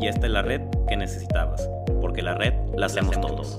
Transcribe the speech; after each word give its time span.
y 0.00 0.08
esta 0.08 0.26
es 0.26 0.32
la 0.32 0.42
red 0.42 0.62
que 0.88 0.96
necesitabas, 0.96 1.68
porque 2.00 2.22
la 2.22 2.34
red 2.34 2.54
la 2.76 2.86
hacemos 2.86 3.20
todos. 3.20 3.56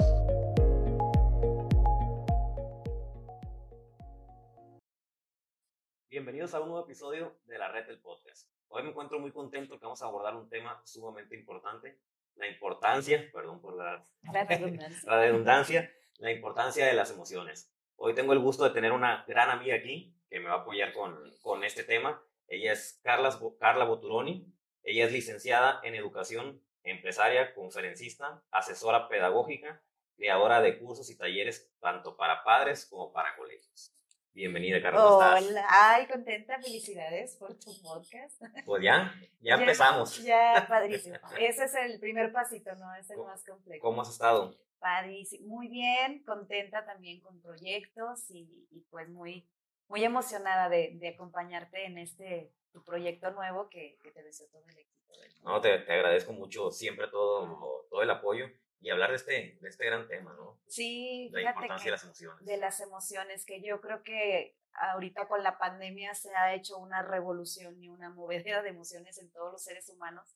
Bienvenidos 6.09 6.53
a 6.53 6.61
un 6.61 6.69
nuevo 6.69 6.83
episodio 6.83 7.37
de 7.45 7.57
la 7.57 7.69
red 7.69 7.87
del 7.87 7.99
podcast. 7.99 8.49
Hoy 8.67 8.83
me 8.83 8.89
encuentro 8.89 9.19
muy 9.19 9.31
contento 9.31 9.79
que 9.79 9.85
vamos 9.85 10.01
a 10.01 10.05
abordar 10.05 10.35
un 10.35 10.49
tema 10.49 10.81
sumamente 10.85 11.35
importante, 11.35 11.99
la 12.35 12.47
importancia, 12.47 13.29
perdón 13.33 13.61
por 13.61 13.75
la, 13.77 14.05
redundancia. 14.47 15.09
la 15.09 15.21
redundancia, 15.21 15.91
la 16.17 16.31
importancia 16.31 16.85
de 16.85 16.93
las 16.93 17.11
emociones. 17.11 17.71
Hoy 17.95 18.13
tengo 18.13 18.33
el 18.33 18.39
gusto 18.39 18.63
de 18.65 18.71
tener 18.71 18.91
una 18.91 19.23
gran 19.27 19.49
amiga 19.49 19.75
aquí 19.75 20.15
que 20.29 20.39
me 20.39 20.49
va 20.49 20.55
a 20.55 20.61
apoyar 20.61 20.93
con, 20.93 21.17
con 21.41 21.63
este 21.63 21.83
tema. 21.83 22.21
Ella 22.47 22.73
es 22.73 22.99
Carla, 23.03 23.37
Carla 23.59 23.85
Boturoni, 23.85 24.54
ella 24.85 25.05
es 25.05 25.11
licenciada 25.11 25.79
en 25.83 25.95
educación 25.95 26.61
empresaria, 26.83 27.55
conferencista, 27.55 28.43
asesora 28.51 29.09
pedagógica, 29.09 29.81
creadora 30.15 30.61
de 30.61 30.77
cursos 30.77 31.09
y 31.09 31.17
talleres 31.17 31.71
tanto 31.79 32.15
para 32.15 32.43
padres 32.43 32.85
como 32.85 33.11
para 33.11 33.35
colegios. 33.35 33.91
Bienvenida, 34.31 34.79
Carlos. 34.83 35.01
Hola, 35.03 35.65
ay, 35.67 36.05
contenta, 36.05 36.59
felicidades 36.61 37.35
por 37.37 37.57
tu 37.57 37.71
podcast. 37.81 38.39
Pues 38.63 38.83
ya, 38.83 39.11
ya, 39.41 39.55
empezamos. 39.55 40.23
Ya, 40.23 40.67
padrísimo. 40.69 41.15
Ese 41.39 41.65
es 41.65 41.73
el 41.73 41.99
primer 41.99 42.31
pasito, 42.31 42.75
¿no? 42.75 42.93
Es 42.93 43.09
el 43.09 43.17
más 43.17 43.43
complejo. 43.43 43.81
¿Cómo 43.81 44.03
has 44.03 44.09
estado? 44.09 44.55
Padrísimo, 44.77 45.47
muy 45.47 45.67
bien, 45.67 46.21
contenta 46.23 46.85
también 46.85 47.21
con 47.21 47.41
proyectos 47.41 48.29
y, 48.29 48.67
y 48.69 48.81
pues 48.91 49.09
muy, 49.09 49.49
muy 49.87 50.03
emocionada 50.03 50.69
de, 50.69 50.91
de 50.99 51.07
acompañarte 51.07 51.85
en 51.85 51.97
este 51.97 52.51
tu 52.75 52.83
proyecto 52.83 53.31
nuevo 53.31 53.69
que, 53.69 53.97
te 54.13 54.21
deseo 54.21 54.47
todo 54.51 54.61
el 54.67 54.77
éxito. 54.77 55.13
No, 55.43 55.61
te, 55.61 55.79
te, 55.79 55.93
agradezco 55.93 56.33
mucho 56.33 56.71
siempre 56.71 57.07
todo, 57.07 57.87
todo 57.89 58.01
el 58.01 58.09
apoyo 58.09 58.47
y 58.81 58.89
hablar 58.89 59.11
de 59.11 59.15
este, 59.15 59.57
de 59.61 59.69
este 59.69 59.85
gran 59.85 60.09
tema, 60.09 60.33
¿no? 60.33 60.59
Sí, 60.67 61.29
la 61.31 61.51
importancia 61.51 61.85
de 61.85 61.91
las 61.91 62.03
emociones. 62.03 62.45
De 62.45 62.57
las 62.57 62.79
emociones, 62.81 63.45
que 63.45 63.61
yo 63.61 63.79
creo 63.79 64.03
que 64.03 64.57
ahorita 64.73 65.29
con 65.29 65.41
la 65.41 65.57
pandemia 65.57 66.13
se 66.15 66.35
ha 66.35 66.53
hecho 66.53 66.77
una 66.77 67.01
revolución 67.01 67.81
y 67.81 67.87
una 67.87 68.09
movedera 68.09 68.61
de 68.61 68.69
emociones 68.69 69.17
en 69.19 69.31
todos 69.31 69.53
los 69.53 69.63
seres 69.63 69.87
humanos. 69.87 70.35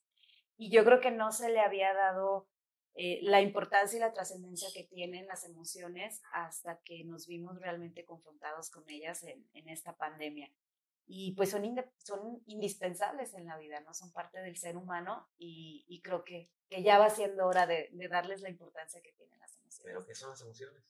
Y 0.55 0.71
yo 0.71 0.85
creo 0.85 1.01
que 1.01 1.11
no 1.11 1.33
se 1.33 1.49
le 1.49 1.59
había 1.59 1.93
dado 1.93 2.47
eh, 2.95 3.19
la 3.21 3.41
importancia 3.41 3.97
y 3.97 3.99
la 3.99 4.13
trascendencia 4.13 4.69
que 4.73 4.85
tienen 4.85 5.27
las 5.27 5.43
emociones 5.43 6.21
hasta 6.31 6.79
que 6.85 7.03
nos 7.03 7.27
vimos 7.27 7.59
realmente 7.59 8.05
confrontados 8.05 8.69
con 8.69 8.89
ellas 8.89 9.23
en, 9.23 9.45
en 9.53 9.67
esta 9.67 9.97
pandemia 9.97 10.49
y 11.11 11.31
pues 11.31 11.49
son, 11.49 11.63
son 11.97 12.43
indispensables 12.45 13.33
en 13.33 13.47
la 13.47 13.57
vida, 13.57 13.79
¿no? 13.79 13.95
Son 13.95 14.13
parte 14.13 14.39
del 14.41 14.55
ser 14.57 14.77
humano 14.77 15.27
y, 15.39 15.83
y 15.89 16.01
creo 16.01 16.23
que, 16.23 16.51
que, 16.69 16.83
ya 16.83 16.99
va 16.99 17.09
siendo 17.09 17.47
hora 17.47 17.66
de, 17.66 17.89
de, 17.93 18.07
darles 18.07 18.41
la 18.41 18.49
importancia 18.49 19.01
que 19.01 19.11
tienen 19.13 19.39
las 19.39 19.57
emociones. 19.57 19.83
¿Pero 19.83 20.05
qué 20.05 20.13
son 20.13 20.29
las 20.29 20.41
emociones? 20.41 20.83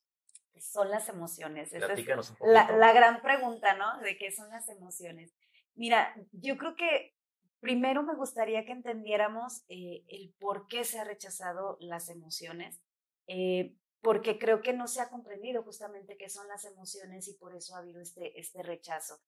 ¿Qué 0.52 0.60
son 0.60 0.92
las 0.92 1.08
emociones? 1.08 1.72
Esa 1.72 1.94
es 1.94 2.06
la, 2.42 2.70
la, 2.70 2.92
gran 2.92 3.22
pregunta, 3.22 3.76
¿no? 3.76 3.98
De 4.02 4.18
qué 4.18 4.30
son 4.30 4.50
las 4.50 4.68
emociones. 4.68 5.34
Mira, 5.76 6.14
yo 6.34 6.58
creo 6.58 6.76
que 6.76 7.16
primero 7.62 8.04
me 8.04 8.16
gustaría 8.16 8.66
que 8.66 8.74
entendiéramos 8.74 9.64
eh, 9.70 10.04
el 10.10 10.36
por 10.38 10.68
qué 10.68 10.84
se 10.84 11.00
ha 11.00 11.06
rechazado 11.06 11.78
las 11.80 12.10
emociones. 12.10 12.82
Eh, 13.28 13.74
porque 14.02 14.40
creo 14.40 14.62
que 14.62 14.74
no 14.74 14.88
se 14.88 15.02
ha 15.02 15.10
comprendido 15.10 15.64
justamente 15.64 16.18
qué 16.18 16.30
son 16.30 16.48
las 16.48 16.66
emociones 16.66 17.28
y 17.28 17.34
por 17.34 17.56
eso 17.56 17.76
ha 17.76 17.80
habido 17.80 18.02
este, 18.02 18.38
este 18.40 18.64
rechazo. 18.64 19.22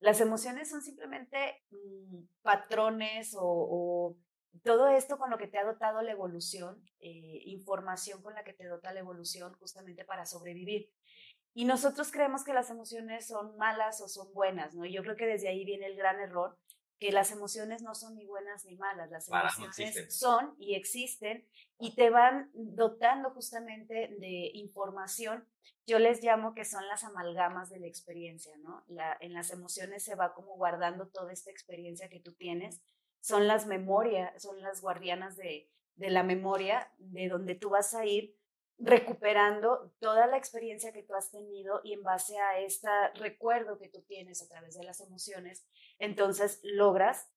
Las 0.00 0.20
emociones 0.20 0.70
son 0.70 0.82
simplemente 0.82 1.62
mm, 1.70 2.22
patrones 2.42 3.34
o, 3.38 4.16
todo 4.64 4.88
esto 4.88 5.18
con 5.18 5.30
lo 5.30 5.38
que 5.38 5.46
te 5.46 5.58
ha 5.58 5.64
dotado 5.64 6.02
la 6.02 6.10
evolución, 6.10 6.82
eh, 6.98 7.42
información 7.44 8.22
con 8.22 8.34
la 8.34 8.42
que 8.42 8.54
te 8.54 8.66
dota 8.66 8.92
la 8.92 9.00
evolución 9.00 9.54
justamente 9.54 10.04
para 10.04 10.26
sobrevivir. 10.26 10.90
Y 11.54 11.64
nosotros 11.64 12.10
creemos 12.10 12.44
que 12.44 12.52
las 12.52 12.70
emociones 12.70 13.26
son 13.26 13.56
malas 13.56 14.00
o 14.00 14.08
son 14.08 14.32
buenas, 14.32 14.74
¿no? 14.74 14.84
Yo 14.84 15.02
creo 15.02 15.16
que 15.16 15.26
desde 15.26 15.48
ahí 15.48 15.64
viene 15.64 15.86
el 15.86 15.96
gran 15.96 16.18
error, 16.18 16.58
que 16.98 17.12
las 17.12 17.30
emociones 17.30 17.82
no 17.82 17.94
son 17.94 18.16
ni 18.16 18.26
buenas 18.26 18.64
ni 18.64 18.76
malas, 18.76 19.10
las 19.10 19.28
emociones 19.28 20.14
son 20.14 20.54
y 20.58 20.74
existen 20.74 21.46
y 21.78 21.94
te 21.94 22.10
van 22.10 22.50
dotando 22.54 23.30
justamente 23.30 24.16
de 24.18 24.50
información. 24.54 25.46
Yo 25.86 25.98
les 25.98 26.22
llamo 26.22 26.54
que 26.54 26.64
son 26.64 26.86
las 26.88 27.04
amalgamas 27.04 27.70
de 27.70 27.78
la 27.78 27.86
experiencia, 27.86 28.56
¿no? 28.58 28.84
La, 28.88 29.16
en 29.20 29.32
las 29.32 29.50
emociones 29.50 30.04
se 30.04 30.16
va 30.16 30.34
como 30.34 30.56
guardando 30.56 31.08
toda 31.08 31.32
esta 31.32 31.50
experiencia 31.50 32.08
que 32.08 32.20
tú 32.20 32.32
tienes. 32.34 32.82
Son 33.20 33.46
las 33.46 33.66
memorias, 33.66 34.42
son 34.42 34.60
las 34.60 34.80
guardianas 34.80 35.36
de, 35.36 35.70
de 35.94 36.10
la 36.10 36.24
memoria, 36.24 36.92
de 36.98 37.28
donde 37.28 37.54
tú 37.54 37.70
vas 37.70 37.94
a 37.94 38.06
ir 38.06 38.37
recuperando 38.78 39.92
toda 39.98 40.26
la 40.26 40.36
experiencia 40.36 40.92
que 40.92 41.02
tú 41.02 41.14
has 41.14 41.30
tenido 41.30 41.80
y 41.82 41.94
en 41.94 42.02
base 42.02 42.38
a 42.38 42.60
este 42.60 42.88
recuerdo 43.14 43.78
que 43.78 43.88
tú 43.88 44.02
tienes 44.02 44.40
a 44.42 44.48
través 44.48 44.78
de 44.78 44.84
las 44.84 45.00
emociones, 45.00 45.66
entonces 45.98 46.60
logras 46.62 47.28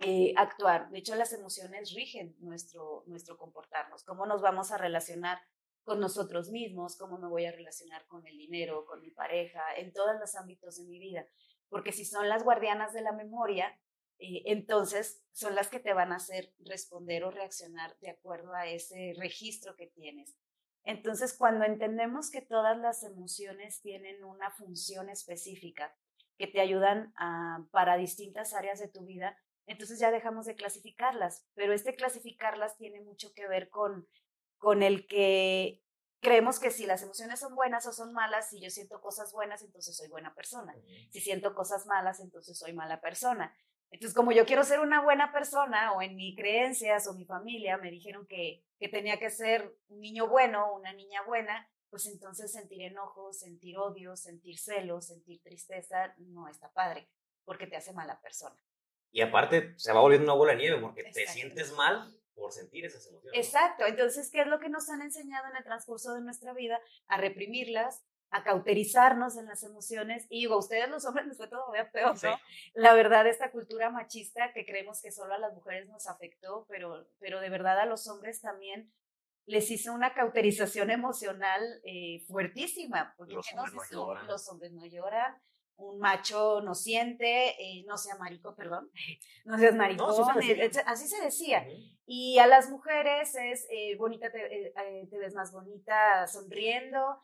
eh, 0.00 0.34
actuar. 0.36 0.90
De 0.90 0.98
hecho, 0.98 1.14
las 1.14 1.32
emociones 1.32 1.94
rigen 1.94 2.36
nuestro, 2.40 3.04
nuestro 3.06 3.38
comportarnos, 3.38 4.04
cómo 4.04 4.26
nos 4.26 4.42
vamos 4.42 4.70
a 4.70 4.76
relacionar 4.76 5.38
con 5.84 6.00
nosotros 6.00 6.50
mismos, 6.50 6.98
cómo 6.98 7.16
me 7.16 7.28
voy 7.28 7.46
a 7.46 7.52
relacionar 7.52 8.06
con 8.06 8.26
el 8.26 8.36
dinero, 8.36 8.84
con 8.84 9.00
mi 9.00 9.10
pareja, 9.10 9.62
en 9.76 9.92
todos 9.92 10.18
los 10.20 10.34
ámbitos 10.34 10.76
de 10.76 10.84
mi 10.84 10.98
vida. 10.98 11.26
Porque 11.70 11.92
si 11.92 12.04
son 12.04 12.28
las 12.28 12.44
guardianas 12.44 12.92
de 12.92 13.00
la 13.00 13.12
memoria, 13.12 13.80
eh, 14.18 14.42
entonces 14.46 15.24
son 15.32 15.54
las 15.54 15.68
que 15.68 15.80
te 15.80 15.94
van 15.94 16.12
a 16.12 16.16
hacer 16.16 16.52
responder 16.58 17.24
o 17.24 17.30
reaccionar 17.30 17.96
de 18.00 18.10
acuerdo 18.10 18.52
a 18.52 18.66
ese 18.66 19.14
registro 19.16 19.76
que 19.76 19.86
tienes. 19.86 20.36
Entonces, 20.86 21.36
cuando 21.36 21.64
entendemos 21.64 22.30
que 22.30 22.40
todas 22.40 22.78
las 22.78 23.02
emociones 23.02 23.82
tienen 23.82 24.22
una 24.22 24.52
función 24.52 25.10
específica 25.10 25.92
que 26.38 26.46
te 26.46 26.60
ayudan 26.60 27.12
para 27.72 27.96
distintas 27.96 28.54
áreas 28.54 28.78
de 28.78 28.86
tu 28.86 29.04
vida, 29.04 29.36
entonces 29.66 29.98
ya 29.98 30.12
dejamos 30.12 30.46
de 30.46 30.54
clasificarlas. 30.54 31.44
Pero 31.54 31.72
este 31.72 31.96
clasificarlas 31.96 32.76
tiene 32.76 33.00
mucho 33.00 33.34
que 33.34 33.48
ver 33.48 33.68
con, 33.68 34.06
con 34.58 34.84
el 34.84 35.08
que 35.08 35.82
creemos 36.20 36.60
que 36.60 36.70
si 36.70 36.86
las 36.86 37.02
emociones 37.02 37.40
son 37.40 37.56
buenas 37.56 37.84
o 37.88 37.92
son 37.92 38.12
malas, 38.12 38.50
si 38.50 38.60
yo 38.60 38.70
siento 38.70 39.00
cosas 39.00 39.32
buenas, 39.32 39.62
entonces 39.62 39.96
soy 39.96 40.08
buena 40.08 40.36
persona. 40.36 40.72
Si 41.10 41.20
siento 41.20 41.52
cosas 41.56 41.86
malas, 41.86 42.20
entonces 42.20 42.56
soy 42.56 42.72
mala 42.74 43.00
persona. 43.00 43.52
Entonces, 43.90 44.14
como 44.14 44.30
yo 44.30 44.46
quiero 44.46 44.62
ser 44.62 44.78
una 44.78 45.02
buena 45.02 45.32
persona, 45.32 45.92
o 45.94 46.02
en 46.02 46.14
mis 46.14 46.36
creencias 46.36 47.08
o 47.08 47.14
mi 47.14 47.24
familia 47.24 47.76
me 47.78 47.90
dijeron 47.90 48.26
que, 48.28 48.64
que 48.78 48.88
tenía 48.88 49.18
que 49.18 49.30
ser 49.30 49.76
un 49.88 50.00
niño 50.00 50.28
bueno, 50.28 50.74
una 50.74 50.92
niña 50.92 51.22
buena, 51.22 51.68
pues 51.90 52.06
entonces 52.06 52.52
sentir 52.52 52.82
enojo, 52.82 53.32
sentir 53.32 53.78
odio, 53.78 54.16
sentir 54.16 54.58
celos, 54.58 55.06
sentir 55.06 55.40
tristeza, 55.42 56.14
no 56.18 56.48
está 56.48 56.72
padre, 56.72 57.08
porque 57.44 57.66
te 57.66 57.76
hace 57.76 57.92
mala 57.92 58.20
persona. 58.20 58.56
Y 59.12 59.22
aparte, 59.22 59.74
se 59.78 59.92
va 59.92 60.00
volviendo 60.00 60.26
una 60.26 60.38
bola 60.38 60.52
de 60.52 60.58
nieve, 60.58 60.80
porque 60.80 61.04
te 61.04 61.26
sientes 61.26 61.72
mal 61.72 62.14
por 62.34 62.52
sentir 62.52 62.84
esas 62.84 63.06
emociones. 63.06 63.38
Exacto, 63.38 63.86
entonces, 63.86 64.30
¿qué 64.30 64.42
es 64.42 64.46
lo 64.46 64.58
que 64.58 64.68
nos 64.68 64.90
han 64.90 65.00
enseñado 65.00 65.48
en 65.48 65.56
el 65.56 65.64
transcurso 65.64 66.12
de 66.14 66.20
nuestra 66.20 66.52
vida? 66.52 66.78
A 67.06 67.16
reprimirlas, 67.16 68.04
a 68.36 68.42
cauterizarnos 68.42 69.36
en 69.36 69.46
las 69.46 69.62
emociones. 69.62 70.26
Y 70.28 70.40
digo, 70.40 70.54
a 70.54 70.58
ustedes 70.58 70.88
los 70.90 71.04
hombres 71.06 71.26
les 71.26 71.36
fue 71.36 71.48
todavía 71.48 71.90
peor, 71.90 72.22
¿no? 72.22 72.38
La 72.74 72.92
verdad, 72.94 73.26
esta 73.26 73.50
cultura 73.50 73.90
machista 73.90 74.52
que 74.52 74.66
creemos 74.66 75.00
que 75.00 75.10
solo 75.10 75.34
a 75.34 75.38
las 75.38 75.54
mujeres 75.54 75.88
nos 75.88 76.06
afectó, 76.06 76.66
pero, 76.68 77.08
pero 77.18 77.40
de 77.40 77.48
verdad 77.48 77.80
a 77.80 77.86
los 77.86 78.06
hombres 78.08 78.42
también 78.42 78.92
les 79.46 79.70
hizo 79.70 79.92
una 79.94 80.12
cauterización 80.12 80.90
emocional 80.90 81.62
eh, 81.84 82.24
fuertísima. 82.28 83.14
Porque 83.16 83.34
los, 83.34 83.46
hombres 83.54 83.74
no 83.74 83.82
lloran. 83.90 84.26
los 84.26 84.48
hombres 84.48 84.72
no 84.72 84.84
lloran 84.84 85.40
un 85.76 85.98
macho 85.98 86.60
no 86.62 86.74
siente, 86.74 87.50
eh, 87.60 87.84
no 87.86 87.96
sea 87.96 88.16
marico, 88.16 88.54
perdón, 88.54 88.90
no 89.44 89.58
seas 89.58 89.74
maricón, 89.74 90.14
así 90.86 91.08
se 91.08 91.22
decía. 91.22 91.66
Y 92.06 92.38
a 92.38 92.46
las 92.46 92.70
mujeres 92.70 93.34
es 93.34 93.66
eh, 93.70 93.96
bonita, 93.96 94.30
te, 94.30 94.68
eh, 94.68 94.72
te, 95.10 95.18
ves 95.18 95.34
más 95.34 95.52
bonita 95.52 96.26
sonriendo, 96.26 97.20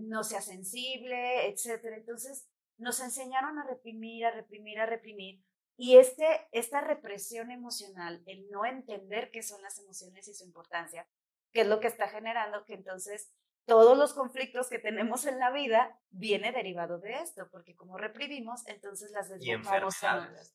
no 0.00 0.24
seas 0.24 0.46
sensible, 0.46 1.48
etc. 1.48 1.84
Entonces 1.96 2.48
nos 2.78 3.00
enseñaron 3.00 3.58
a 3.58 3.66
reprimir, 3.66 4.26
a 4.26 4.30
reprimir, 4.30 4.80
a 4.80 4.86
reprimir. 4.86 5.42
Y 5.76 5.96
este, 5.96 6.26
esta 6.52 6.80
represión 6.80 7.50
emocional, 7.50 8.22
el 8.26 8.50
no 8.50 8.66
entender 8.66 9.30
qué 9.30 9.42
son 9.42 9.62
las 9.62 9.78
emociones 9.78 10.28
y 10.28 10.34
su 10.34 10.44
importancia, 10.44 11.06
¿Qué 11.52 11.62
es 11.62 11.66
lo 11.66 11.80
que 11.80 11.88
está 11.88 12.08
generando? 12.08 12.64
Que 12.64 12.74
entonces 12.74 13.32
todos 13.66 13.96
los 13.96 14.14
conflictos 14.14 14.68
que 14.68 14.78
tenemos 14.78 15.26
en 15.26 15.38
la 15.38 15.50
vida 15.50 15.98
viene 16.10 16.52
derivado 16.52 16.98
de 16.98 17.14
esto, 17.14 17.48
porque 17.50 17.76
como 17.76 17.96
reprimimos, 17.96 18.66
entonces 18.66 19.10
las 19.12 19.28
desbocamos 19.28 19.94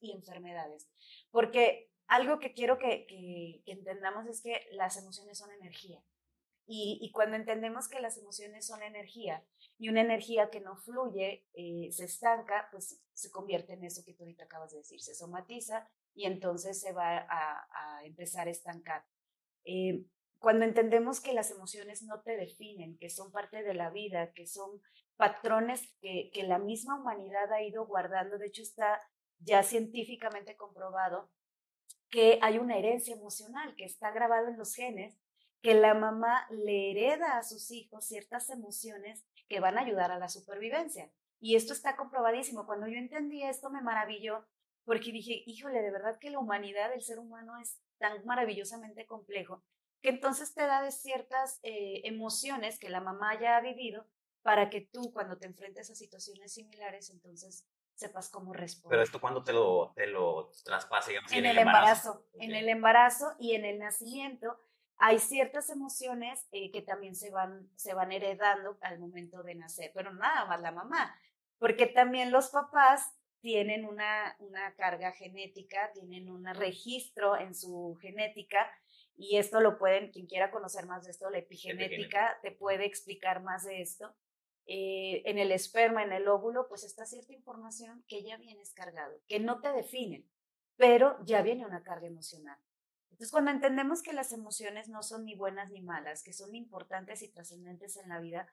y, 0.02 0.08
y 0.08 0.12
enfermedades. 0.12 0.90
Porque 1.32 1.90
algo 2.08 2.40
que 2.40 2.54
quiero 2.54 2.78
que, 2.78 3.06
que, 3.08 3.64
entendamos 3.66 4.28
es 4.28 4.42
que 4.42 4.68
las 4.72 4.98
emociones 4.98 5.38
son 5.38 5.52
energía. 5.52 6.04
Y, 6.68 6.98
y, 7.00 7.12
cuando 7.12 7.36
entendemos 7.36 7.88
que 7.88 8.00
las 8.00 8.18
emociones 8.18 8.66
son 8.66 8.82
energía 8.82 9.46
y 9.78 9.90
una 9.90 10.02
energía 10.02 10.50
que 10.50 10.62
no 10.62 10.76
fluye 10.76 11.46
eh, 11.54 11.90
se 11.92 12.06
estanca, 12.06 12.70
pues 12.72 13.04
se 13.14 13.30
convierte 13.30 13.74
en 13.74 13.84
eso 13.84 14.04
que 14.04 14.16
tú 14.16 14.24
ahorita 14.24 14.46
acabas 14.46 14.72
de 14.72 14.80
decir, 14.80 15.00
se 15.00 15.14
somatiza 15.14 15.88
y 16.16 16.26
entonces 16.26 16.82
se 16.82 16.92
va 16.92 17.20
a, 17.20 17.68
a 17.70 18.04
empezar 18.04 18.48
a 18.48 18.52
estancar. 18.52 19.06
Eh, 19.64 20.06
cuando 20.40 20.66
entendemos 20.66 21.22
que 21.22 21.34
las 21.34 21.52
emociones 21.52 22.04
no 22.04 22.22
te 22.22 22.38
definen, 22.38 22.98
que 22.98 23.10
son 23.10 23.32
parte 23.32 23.64
de 23.64 23.74
la 23.74 23.90
vida, 23.90 24.32
que 24.34 24.48
son 24.48 24.82
patrones 25.16 25.94
que, 26.02 26.30
que 26.34 26.44
la 26.44 26.60
misma 26.60 27.00
humanidad 27.00 27.52
ha 27.52 27.62
ido 27.62 27.86
guardando, 27.86 28.38
de 28.38 28.48
hecho 28.48 28.62
está 28.62 29.00
ya 29.40 29.64
científicamente 29.64 30.56
comprobado 30.56 31.30
que 32.10 32.40
hay 32.42 32.58
una 32.60 32.78
herencia 32.78 33.16
emocional 33.16 33.76
que 33.76 33.86
está 33.86 34.12
grabado 34.12 34.48
en 34.48 34.58
los 34.58 34.74
genes, 34.76 35.18
que 35.62 35.74
la 35.74 35.94
mamá 35.94 36.48
le 36.50 36.92
hereda 36.92 37.38
a 37.38 37.44
sus 37.44 37.72
hijos 37.72 38.06
ciertas 38.06 38.50
emociones 38.50 39.26
que 39.48 39.60
van 39.60 39.78
a 39.78 39.82
ayudar 39.82 40.12
a 40.12 40.20
la 40.20 40.30
supervivencia. 40.30 41.12
Y 41.40 41.56
esto 41.56 41.74
está 41.74 41.96
comprobadísimo. 41.96 42.66
Cuando 42.66 42.88
yo 42.88 42.98
entendí 42.98 43.44
esto 43.44 43.70
me 43.70 43.82
maravilló 43.82 44.46
porque 44.86 45.12
dije, 45.12 45.44
híjole, 45.46 45.82
de 45.82 45.92
verdad 45.92 46.20
que 46.20 46.30
la 46.30 46.40
humanidad, 46.40 46.94
el 46.94 47.02
ser 47.02 47.20
humano 47.20 47.58
es 47.58 47.82
tan 47.98 48.24
maravillosamente 48.26 49.06
complejo 49.06 49.64
que 50.02 50.10
entonces 50.10 50.54
te 50.54 50.66
da 50.66 50.82
de 50.82 50.92
ciertas 50.92 51.60
eh, 51.64 52.02
emociones 52.04 52.80
que 52.80 52.90
la 52.90 53.02
mamá 53.02 53.40
ya 53.40 53.58
ha 53.58 53.62
vivido 53.62 54.06
para 54.42 54.70
que 54.70 54.82
tú 54.82 55.12
cuando 55.12 55.38
te 55.38 55.48
enfrentes 55.48 55.90
a 55.90 55.96
situaciones 55.96 56.54
similares, 56.54 57.10
entonces 57.10 57.68
sepas 57.96 58.30
cómo 58.30 58.54
responder. 58.54 58.92
Pero 58.92 59.04
esto 59.04 59.20
cuando 59.20 59.44
te 59.44 59.54
lo, 59.54 59.94
te 59.96 60.08
lo 60.08 60.52
traspasa, 60.64 61.10
digamos, 61.10 61.32
en, 61.32 61.46
el 61.46 61.58
embarazo. 61.58 62.28
En 62.34 62.54
el 62.54 62.70
embarazo 62.70 63.36
y 63.40 63.56
en 63.56 63.66
el 63.66 63.80
nacimiento 63.80 64.60
hay 64.98 65.20
ciertas 65.20 65.70
emociones 65.70 66.48
eh, 66.52 66.72
que 66.72 66.82
también 66.82 67.16
se 67.16 67.32
van, 67.32 67.70
se 67.76 67.94
van 67.94 68.12
heredando 68.12 68.78
al 68.82 69.00
momento 69.00 69.44
de 69.44 69.56
nacer, 69.56 69.92
pero 69.94 70.14
nada 70.14 70.46
más 70.46 70.62
la 70.62 70.72
mamá, 70.72 71.18
porque 71.58 71.88
también 71.88 72.32
los 72.32 72.50
papás 72.50 73.14
tienen 73.42 73.86
una, 73.86 74.36
una 74.40 74.74
carga 74.76 75.12
genética, 75.12 75.92
tienen 75.94 76.30
un 76.30 76.46
registro 76.56 77.38
en 77.38 77.54
su 77.54 77.98
genética 78.02 78.70
y 79.18 79.38
esto 79.38 79.62
lo 79.62 79.78
pueden, 79.78 80.12
quien 80.12 80.28
quiera 80.28 80.52
conocer 80.52 80.86
más 80.86 81.06
de 81.06 81.12
esto, 81.12 81.30
la 81.30 81.38
epigenética 81.38 82.38
te 82.42 82.52
puede 82.52 82.86
explicar 82.86 83.42
más 83.42 83.66
de 83.66 83.82
esto. 83.82 84.14
Eh, 84.68 85.22
en 85.26 85.38
el 85.38 85.52
esperma, 85.52 86.04
en 86.04 86.12
el 86.12 86.28
óvulo, 86.28 86.68
pues 86.68 86.84
está 86.84 87.06
cierta 87.06 87.34
información 87.34 88.04
que 88.08 88.24
ya 88.24 88.38
viene 88.38 88.64
cargado, 88.74 89.22
que 89.28 89.40
no 89.40 89.62
te 89.62 89.72
definen, 89.72 90.28
pero 90.76 91.18
ya 91.24 91.42
viene 91.42 91.66
una 91.66 91.84
carga 91.84 92.08
emocional. 92.08 92.58
Entonces, 93.12 93.32
cuando 93.32 93.52
entendemos 93.52 94.02
que 94.02 94.12
las 94.12 94.34
emociones 94.34 94.90
no 94.90 95.02
son 95.02 95.24
ni 95.26 95.36
buenas 95.36 95.72
ni 95.72 95.82
malas, 95.82 96.24
que 96.24 96.34
son 96.34 96.54
importantes 96.56 97.22
y 97.22 97.32
trascendentes 97.32 97.96
en 97.96 98.10
la 98.10 98.20
vida, 98.20 98.52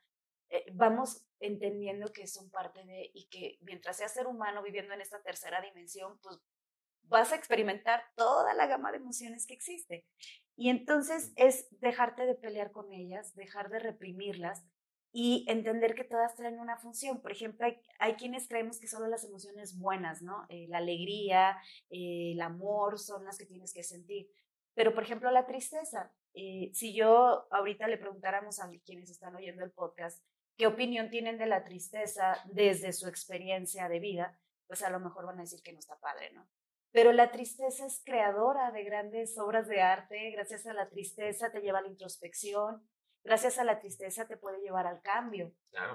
eh, 0.50 0.66
vamos 0.74 1.24
entendiendo 1.40 2.12
que 2.12 2.26
son 2.26 2.50
parte 2.50 2.84
de 2.84 3.10
y 3.14 3.26
que 3.28 3.58
mientras 3.62 3.96
seas 3.96 4.12
ser 4.12 4.26
humano 4.26 4.62
viviendo 4.62 4.92
en 4.92 5.00
esta 5.00 5.20
tercera 5.22 5.60
dimensión, 5.62 6.18
pues 6.20 6.38
vas 7.12 7.32
a 7.32 7.36
experimentar 7.36 8.02
toda 8.16 8.54
la 8.54 8.66
gama 8.66 8.90
de 8.90 8.96
emociones 8.96 9.46
que 9.46 9.54
existe. 9.54 10.04
Y 10.56 10.70
entonces 10.70 11.32
es 11.36 11.68
dejarte 11.80 12.26
de 12.26 12.34
pelear 12.34 12.72
con 12.72 12.92
ellas, 12.92 13.34
dejar 13.36 13.70
de 13.70 13.78
reprimirlas 13.78 14.64
y 15.12 15.44
entender 15.48 15.94
que 15.94 16.04
todas 16.04 16.34
traen 16.34 16.58
una 16.58 16.78
función. 16.78 17.20
Por 17.20 17.32
ejemplo, 17.32 17.66
hay, 17.98 18.14
quienes 18.14 18.48
creemos 18.48 18.80
que 18.80 18.86
solo 18.86 19.06
las 19.08 19.24
emociones 19.24 19.78
buenas, 19.78 20.22
¿no? 20.22 20.46
Eh, 20.48 20.66
la 20.68 20.78
alegría, 20.78 21.58
eh, 21.90 22.32
el 22.32 22.40
amor 22.40 22.98
son 22.98 23.24
las 23.24 23.38
que 23.38 23.46
tienes 23.46 23.72
que 23.72 23.82
sentir. 23.82 24.28
Pero, 24.74 24.94
por 24.94 25.02
ejemplo, 25.04 25.30
la 25.30 25.46
tristeza. 25.46 26.12
Eh, 26.34 26.70
si 26.72 26.94
yo 26.94 27.46
ahorita 27.50 27.86
le 27.88 27.98
preguntáramos 27.98 28.58
a 28.58 28.70
quienes 28.86 29.10
están 29.10 29.36
oyendo 29.36 29.62
el 29.62 29.70
podcast 29.70 30.24
qué 30.56 30.66
opinión 30.66 31.10
tienen 31.10 31.36
de 31.36 31.46
la 31.46 31.64
tristeza 31.64 32.36
desde 32.46 32.92
su 32.92 33.06
experiencia 33.06 33.88
de 33.88 34.00
vida, 34.00 34.38
pues 34.66 34.82
a 34.82 34.90
lo 34.90 35.00
mejor 35.00 35.26
van 35.26 35.38
a 35.38 35.42
decir 35.42 35.62
que 35.62 35.72
no 35.72 35.78
está 35.78 35.98
padre, 35.98 36.32
¿no? 36.32 36.48
Pero 36.92 37.12
la 37.12 37.30
tristeza 37.30 37.86
es 37.86 38.02
creadora 38.04 38.70
de 38.70 38.84
grandes 38.84 39.38
obras 39.38 39.66
de 39.66 39.80
arte, 39.80 40.30
gracias 40.30 40.66
a 40.66 40.74
la 40.74 40.88
tristeza 40.88 41.50
te 41.50 41.60
lleva 41.60 41.78
a 41.78 41.82
la 41.82 41.88
introspección, 41.88 42.86
gracias 43.24 43.58
a 43.58 43.64
la 43.64 43.80
tristeza 43.80 44.26
te 44.26 44.36
puede 44.36 44.60
llevar 44.60 44.86
al 44.86 45.00
cambio. 45.00 45.52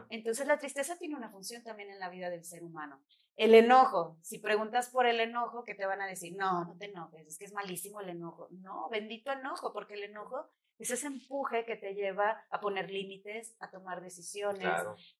Entonces 0.10 0.48
la 0.48 0.58
tristeza 0.58 0.98
tiene 0.98 1.16
una 1.16 1.30
función 1.30 1.64
también 1.64 1.92
en 1.92 2.00
la 2.00 2.10
vida 2.10 2.30
del 2.30 2.44
ser 2.44 2.64
humano. 2.64 3.02
El 3.36 3.54
enojo, 3.54 4.18
si 4.24 4.40
preguntas 4.40 4.90
por 4.90 5.06
el 5.06 5.20
enojo, 5.20 5.64
¿qué 5.64 5.76
te 5.76 5.86
van 5.86 6.02
a 6.02 6.08
decir? 6.08 6.36
No, 6.36 6.66
no 6.66 6.76
te 6.78 6.86
enojes, 6.86 7.28
es 7.28 7.38
que 7.38 7.46
es 7.46 7.54
malísimo 7.54 8.02
el 8.02 8.10
enojo. 8.10 8.48
No, 8.50 8.90
bendito 8.90 9.32
enojo, 9.32 9.74
porque 9.74 9.94
el 9.94 10.06
enojo 10.06 10.50
es 10.80 10.90
ese 10.90 11.08
empuje 11.08 11.66
que 11.66 11.76
te 11.76 11.94
lleva 11.94 12.44
a 12.50 12.60
poner 12.60 12.90
límites, 12.90 13.56
a 13.60 13.70
tomar 13.70 14.02
decisiones, 14.02 14.68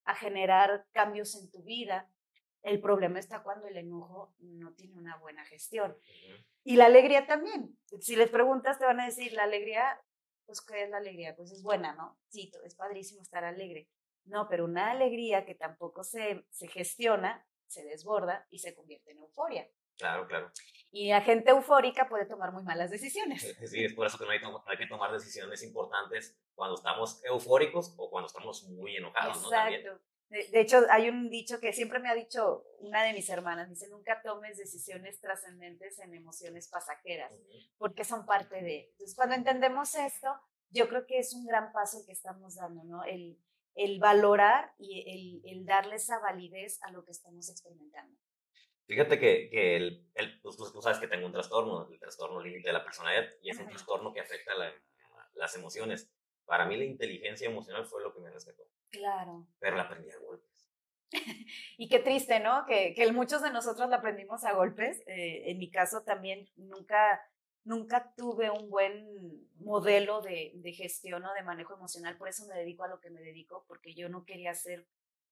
a 0.04 0.16
generar 0.16 0.88
cambios 0.92 1.36
en 1.36 1.52
tu 1.52 1.62
vida. 1.64 2.10
El 2.68 2.82
problema 2.82 3.18
está 3.18 3.44
cuando 3.44 3.68
el 3.68 3.78
enojo 3.78 4.36
no 4.40 4.74
tiene 4.74 4.98
una 4.98 5.16
buena 5.18 5.46
gestión. 5.46 5.98
Y 6.66 6.76
la 6.76 6.88
alegría 6.88 7.26
también. 7.26 7.78
Si 8.02 8.18
les 8.18 8.30
preguntas, 8.30 8.78
te 8.78 8.86
van 8.86 9.00
a 9.00 9.06
decir, 9.06 9.32
la 9.32 9.44
alegría, 9.44 10.02
pues, 10.46 10.60
¿qué 10.62 10.84
es 10.84 10.90
la 10.90 10.98
alegría? 10.98 11.34
Pues 11.34 11.52
es 11.52 11.64
buena, 11.64 11.94
¿no? 11.96 12.20
Sí, 12.28 12.52
es 12.66 12.76
padrísimo 12.76 13.22
estar 13.22 13.46
alegre. 13.46 13.90
No, 14.26 14.50
pero 14.50 14.66
una 14.66 14.92
alegría 14.92 15.46
que 15.46 15.56
tampoco 15.56 16.04
se, 16.04 16.46
se 16.50 16.68
gestiona, 16.68 17.48
se 17.68 17.86
desborda 17.86 18.46
y 18.50 18.60
se 18.60 18.76
convierte 18.76 19.12
en 19.12 19.20
euforia. 19.20 19.70
Claro, 19.98 20.28
claro. 20.28 20.52
Y 20.92 21.10
la 21.10 21.22
gente 21.22 21.52
eufórica 21.52 22.10
puede 22.10 22.26
tomar 22.26 22.52
muy 22.52 22.64
malas 22.64 22.92
decisiones. 22.92 23.42
Sí, 23.66 23.86
es 23.86 23.94
por 23.94 24.08
eso 24.08 24.18
que 24.18 24.26
no 24.26 24.32
hay, 24.32 24.40
hay, 24.66 24.78
que 24.78 24.88
tomar 24.88 25.12
decisiones 25.12 25.64
importantes 25.64 26.38
cuando 26.54 26.76
estamos 26.76 27.24
eufóricos 27.24 27.96
o 27.98 28.10
cuando 28.10 28.28
estamos 28.28 28.64
muy 28.64 28.98
enojados. 28.98 29.38
Exacto. 29.38 30.00
De, 30.30 30.60
hecho, 30.60 30.86
hay 30.90 31.08
un 31.10 31.30
dicho 31.30 31.60
que 31.60 31.72
siempre 31.72 32.00
me 32.00 32.10
ha 32.10 32.16
dicho 32.16 32.66
una 32.80 33.04
de 33.04 33.14
mis 33.14 33.30
hermanas, 33.30 33.70
dice, 33.70 33.88
nunca 33.88 34.22
tomes 34.22 34.58
decisiones 34.58 35.22
trascendentes 35.22 36.00
en 36.00 36.14
emociones 36.14 36.68
pasajeras, 36.68 37.32
porque 37.78 38.04
son 38.04 38.26
parte 38.26 38.62
de... 38.62 38.90
Entonces, 38.92 39.16
cuando 39.16 39.36
entendemos 39.36 39.96
esto, 39.96 40.28
yo 40.70 40.90
creo 40.90 41.06
que 41.06 41.20
es 41.20 41.34
un 41.34 41.46
gran 41.46 41.72
paso 41.72 42.06
que 42.06 42.12
estamos 42.12 42.56
dando, 42.56 42.84
¿no? 42.84 43.06
El, 43.06 43.40
el 43.76 44.00
valorar 44.00 44.74
y 44.78 45.42
el, 45.46 45.50
el, 45.50 45.66
darle 45.66 45.96
esa 45.96 46.20
validez 46.20 46.84
a 46.84 46.92
lo 46.92 47.06
que 47.06 47.12
estamos 47.12 47.50
experimentando. 47.50 48.20
Fíjate 48.86 49.20
que, 49.20 49.50
que 49.50 49.76
el, 49.78 50.10
el 50.16 50.42
pues, 50.42 50.58
tú 50.58 50.82
sabes 50.82 51.00
que 51.00 51.08
tengo 51.08 51.26
un 51.26 51.34
trastorno, 51.34 51.88
el 51.90 52.00
trastorno 52.00 52.42
límite 52.42 52.70
de 52.70 52.74
la 52.74 52.84
personalidad, 52.84 53.26
y 53.42 53.52
es 53.52 53.60
un 53.60 53.70
trastorno 53.70 54.14
que 54.14 54.22
afecta 54.22 54.56
la, 54.56 54.74
las 55.36 55.56
emociones. 55.56 56.12
Para 56.48 56.66
mí 56.66 56.78
la 56.78 56.86
inteligencia 56.86 57.48
emocional 57.48 57.86
fue 57.86 58.02
lo 58.02 58.14
que 58.14 58.22
me 58.22 58.32
rescató. 58.32 58.64
Claro. 58.90 59.48
Pero 59.60 59.76
la 59.76 59.84
aprendí 59.84 60.10
a 60.10 60.18
golpes. 60.18 60.68
y 61.78 61.90
qué 61.90 62.00
triste, 62.00 62.40
¿no? 62.40 62.66
Que, 62.66 62.94
que, 62.96 63.12
muchos 63.12 63.42
de 63.42 63.52
nosotros 63.52 63.90
la 63.90 63.98
aprendimos 63.98 64.44
a 64.46 64.54
golpes. 64.54 65.04
Eh, 65.08 65.52
en 65.52 65.60
mi 65.60 65.70
caso 65.70 66.04
también 66.04 66.50
nunca, 66.56 67.22
nunca 67.66 68.14
tuve 68.16 68.50
un 68.50 68.70
buen 68.70 69.48
modelo 69.60 70.22
de, 70.22 70.54
de 70.56 70.72
gestión 70.72 71.24
o 71.26 71.34
de 71.34 71.44
manejo 71.44 71.74
emocional. 71.74 72.18
Por 72.18 72.30
eso 72.30 72.48
me 72.48 72.56
dedico 72.56 72.86
a 72.86 72.88
lo 72.88 73.02
que 73.02 73.10
me 73.10 73.22
dedico, 73.22 73.66
porque 73.68 73.94
yo 73.94 74.08
no 74.10 74.26
quería 74.26 74.54
ser 74.54 74.88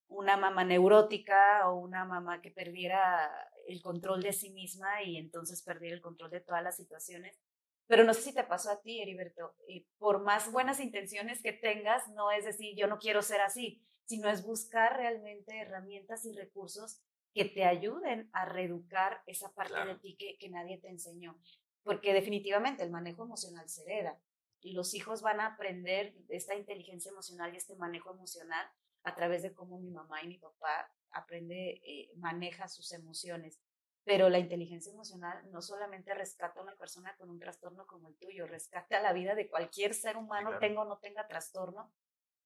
una 0.07 0.37
mamá 0.37 0.63
neurótica 0.63 1.69
o 1.69 1.79
una 1.79 2.05
mamá 2.05 2.41
que 2.41 2.51
perdiera 2.51 3.31
el 3.67 3.81
control 3.81 4.21
de 4.21 4.33
sí 4.33 4.51
misma 4.51 5.01
y 5.03 5.17
entonces 5.17 5.63
perdiera 5.63 5.95
el 5.95 6.01
control 6.01 6.29
de 6.29 6.41
todas 6.41 6.61
las 6.61 6.75
situaciones. 6.75 7.39
Pero 7.87 8.03
no 8.03 8.13
sé 8.13 8.21
si 8.21 8.33
te 8.33 8.43
pasó 8.43 8.71
a 8.71 8.81
ti, 8.81 9.01
Heriberto, 9.01 9.55
y 9.67 9.87
por 9.97 10.23
más 10.23 10.51
buenas 10.51 10.79
intenciones 10.79 11.41
que 11.41 11.53
tengas, 11.53 12.07
no 12.09 12.31
es 12.31 12.45
decir, 12.45 12.75
yo 12.75 12.87
no 12.87 12.97
quiero 12.97 13.21
ser 13.21 13.41
así, 13.41 13.83
sino 14.05 14.29
es 14.29 14.43
buscar 14.43 14.97
realmente 14.97 15.59
herramientas 15.59 16.25
y 16.25 16.33
recursos 16.33 17.01
que 17.33 17.45
te 17.45 17.65
ayuden 17.65 18.29
a 18.33 18.45
reeducar 18.45 19.21
esa 19.27 19.53
parte 19.53 19.85
de 19.85 19.95
ti 19.99 20.15
que, 20.17 20.37
que 20.37 20.49
nadie 20.49 20.79
te 20.79 20.89
enseñó. 20.89 21.37
Porque 21.83 22.13
definitivamente 22.13 22.81
el 22.81 22.89
manejo 22.89 23.23
emocional 23.23 23.69
se 23.69 23.83
hereda 23.83 24.19
y 24.61 24.71
los 24.71 24.95
hijos 24.95 25.21
van 25.21 25.39
a 25.39 25.47
aprender 25.47 26.15
esta 26.29 26.55
inteligencia 26.55 27.11
emocional 27.11 27.53
y 27.53 27.57
este 27.57 27.75
manejo 27.75 28.11
emocional 28.11 28.65
a 29.03 29.13
través 29.13 29.43
de 29.43 29.53
cómo 29.53 29.79
mi 29.79 29.91
mamá 29.91 30.23
y 30.23 30.27
mi 30.27 30.37
papá 30.39 30.91
aprende, 31.11 31.81
eh, 31.85 32.11
maneja 32.15 32.67
sus 32.67 32.91
emociones. 32.91 33.59
Pero 34.05 34.29
la 34.29 34.39
inteligencia 34.39 34.93
emocional 34.93 35.51
no 35.51 35.61
solamente 35.61 36.13
rescata 36.13 36.59
a 36.59 36.63
una 36.63 36.75
persona 36.75 37.15
con 37.17 37.29
un 37.29 37.39
trastorno 37.39 37.85
como 37.87 38.07
el 38.07 38.15
tuyo, 38.17 38.45
rescata 38.45 39.01
la 39.01 39.13
vida 39.13 39.35
de 39.35 39.49
cualquier 39.49 39.93
ser 39.93 40.15
humano, 40.15 40.59
tenga 40.59 40.81
o 40.81 40.85
no 40.85 40.99
tenga 40.99 41.27
trastorno, 41.27 41.91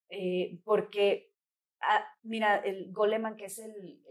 eh, 0.09 0.59
porque, 0.63 1.33
ah, 1.81 2.05
mira, 2.23 2.57
el 2.57 2.91
Goleman, 2.91 3.35
que 3.35 3.45
es 3.45 3.59
el, 3.59 4.01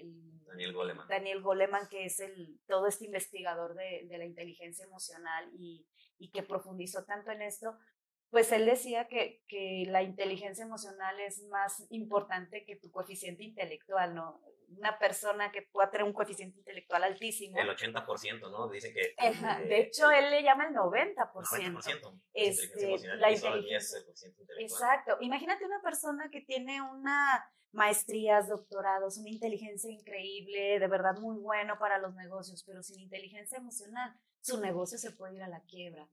Daniel 0.45 0.73
Goleman. 0.73 1.09
Daniel 1.09 1.43
Goleman, 1.43 1.88
que 1.88 2.05
es 2.05 2.21
el, 2.21 2.61
todo 2.67 2.87
este 2.87 3.07
investigador 3.07 3.75
de, 3.75 4.07
de 4.09 4.19
la 4.19 4.25
inteligencia 4.25 4.85
emocional 4.85 5.50
y, 5.59 5.87
y 6.19 6.31
que 6.31 6.43
profundizó 6.43 7.05
tanto 7.05 7.31
en 7.31 7.43
esto, 7.43 7.78
pues 8.31 8.52
él 8.52 8.67
decía 8.67 9.09
que, 9.09 9.43
que 9.49 9.85
la 9.88 10.02
inteligencia 10.02 10.64
emocional 10.64 11.19
es 11.21 11.43
más 11.45 11.87
importante 11.90 12.64
que 12.64 12.76
tu 12.76 12.90
coeficiente 12.90 13.43
intelectual, 13.43 14.14
¿no? 14.14 14.43
Una 14.77 14.99
persona 14.99 15.51
que 15.51 15.63
pueda 15.63 15.91
tener 15.91 16.07
un 16.07 16.13
coeficiente 16.13 16.59
intelectual 16.59 17.03
altísimo. 17.03 17.59
El 17.59 17.69
80%, 17.69 18.51
¿no? 18.51 18.69
Dice 18.69 18.93
que... 18.93 19.15
de 19.67 19.81
hecho, 19.81 20.11
él 20.11 20.31
le 20.31 20.43
llama 20.43 20.69
el 20.69 20.75
90%. 20.75 21.15
90%. 21.17 22.21
Este, 22.35 22.99
la 23.17 23.31
inteligencia. 23.31 23.99
Exacto. 24.59 25.17
Imagínate 25.21 25.65
una 25.65 25.81
persona 25.81 26.29
que 26.31 26.43
tiene 26.43 26.83
una 26.83 27.51
maestrías, 27.73 28.49
doctorados, 28.49 29.19
una 29.19 29.29
inteligencia 29.29 29.91
increíble, 29.91 30.79
de 30.79 30.89
verdad 30.89 31.19
muy 31.19 31.37
bueno 31.37 31.79
para 31.79 31.99
los 31.99 32.15
negocios, 32.15 32.65
pero 32.67 32.83
sin 32.83 32.99
inteligencia 32.99 33.59
emocional, 33.59 34.15
su 34.41 34.59
negocio 34.61 34.97
se 34.97 35.13
puede 35.13 35.37
ir 35.37 35.43
a 35.43 35.49
la 35.49 35.61
quiebra 35.65 36.09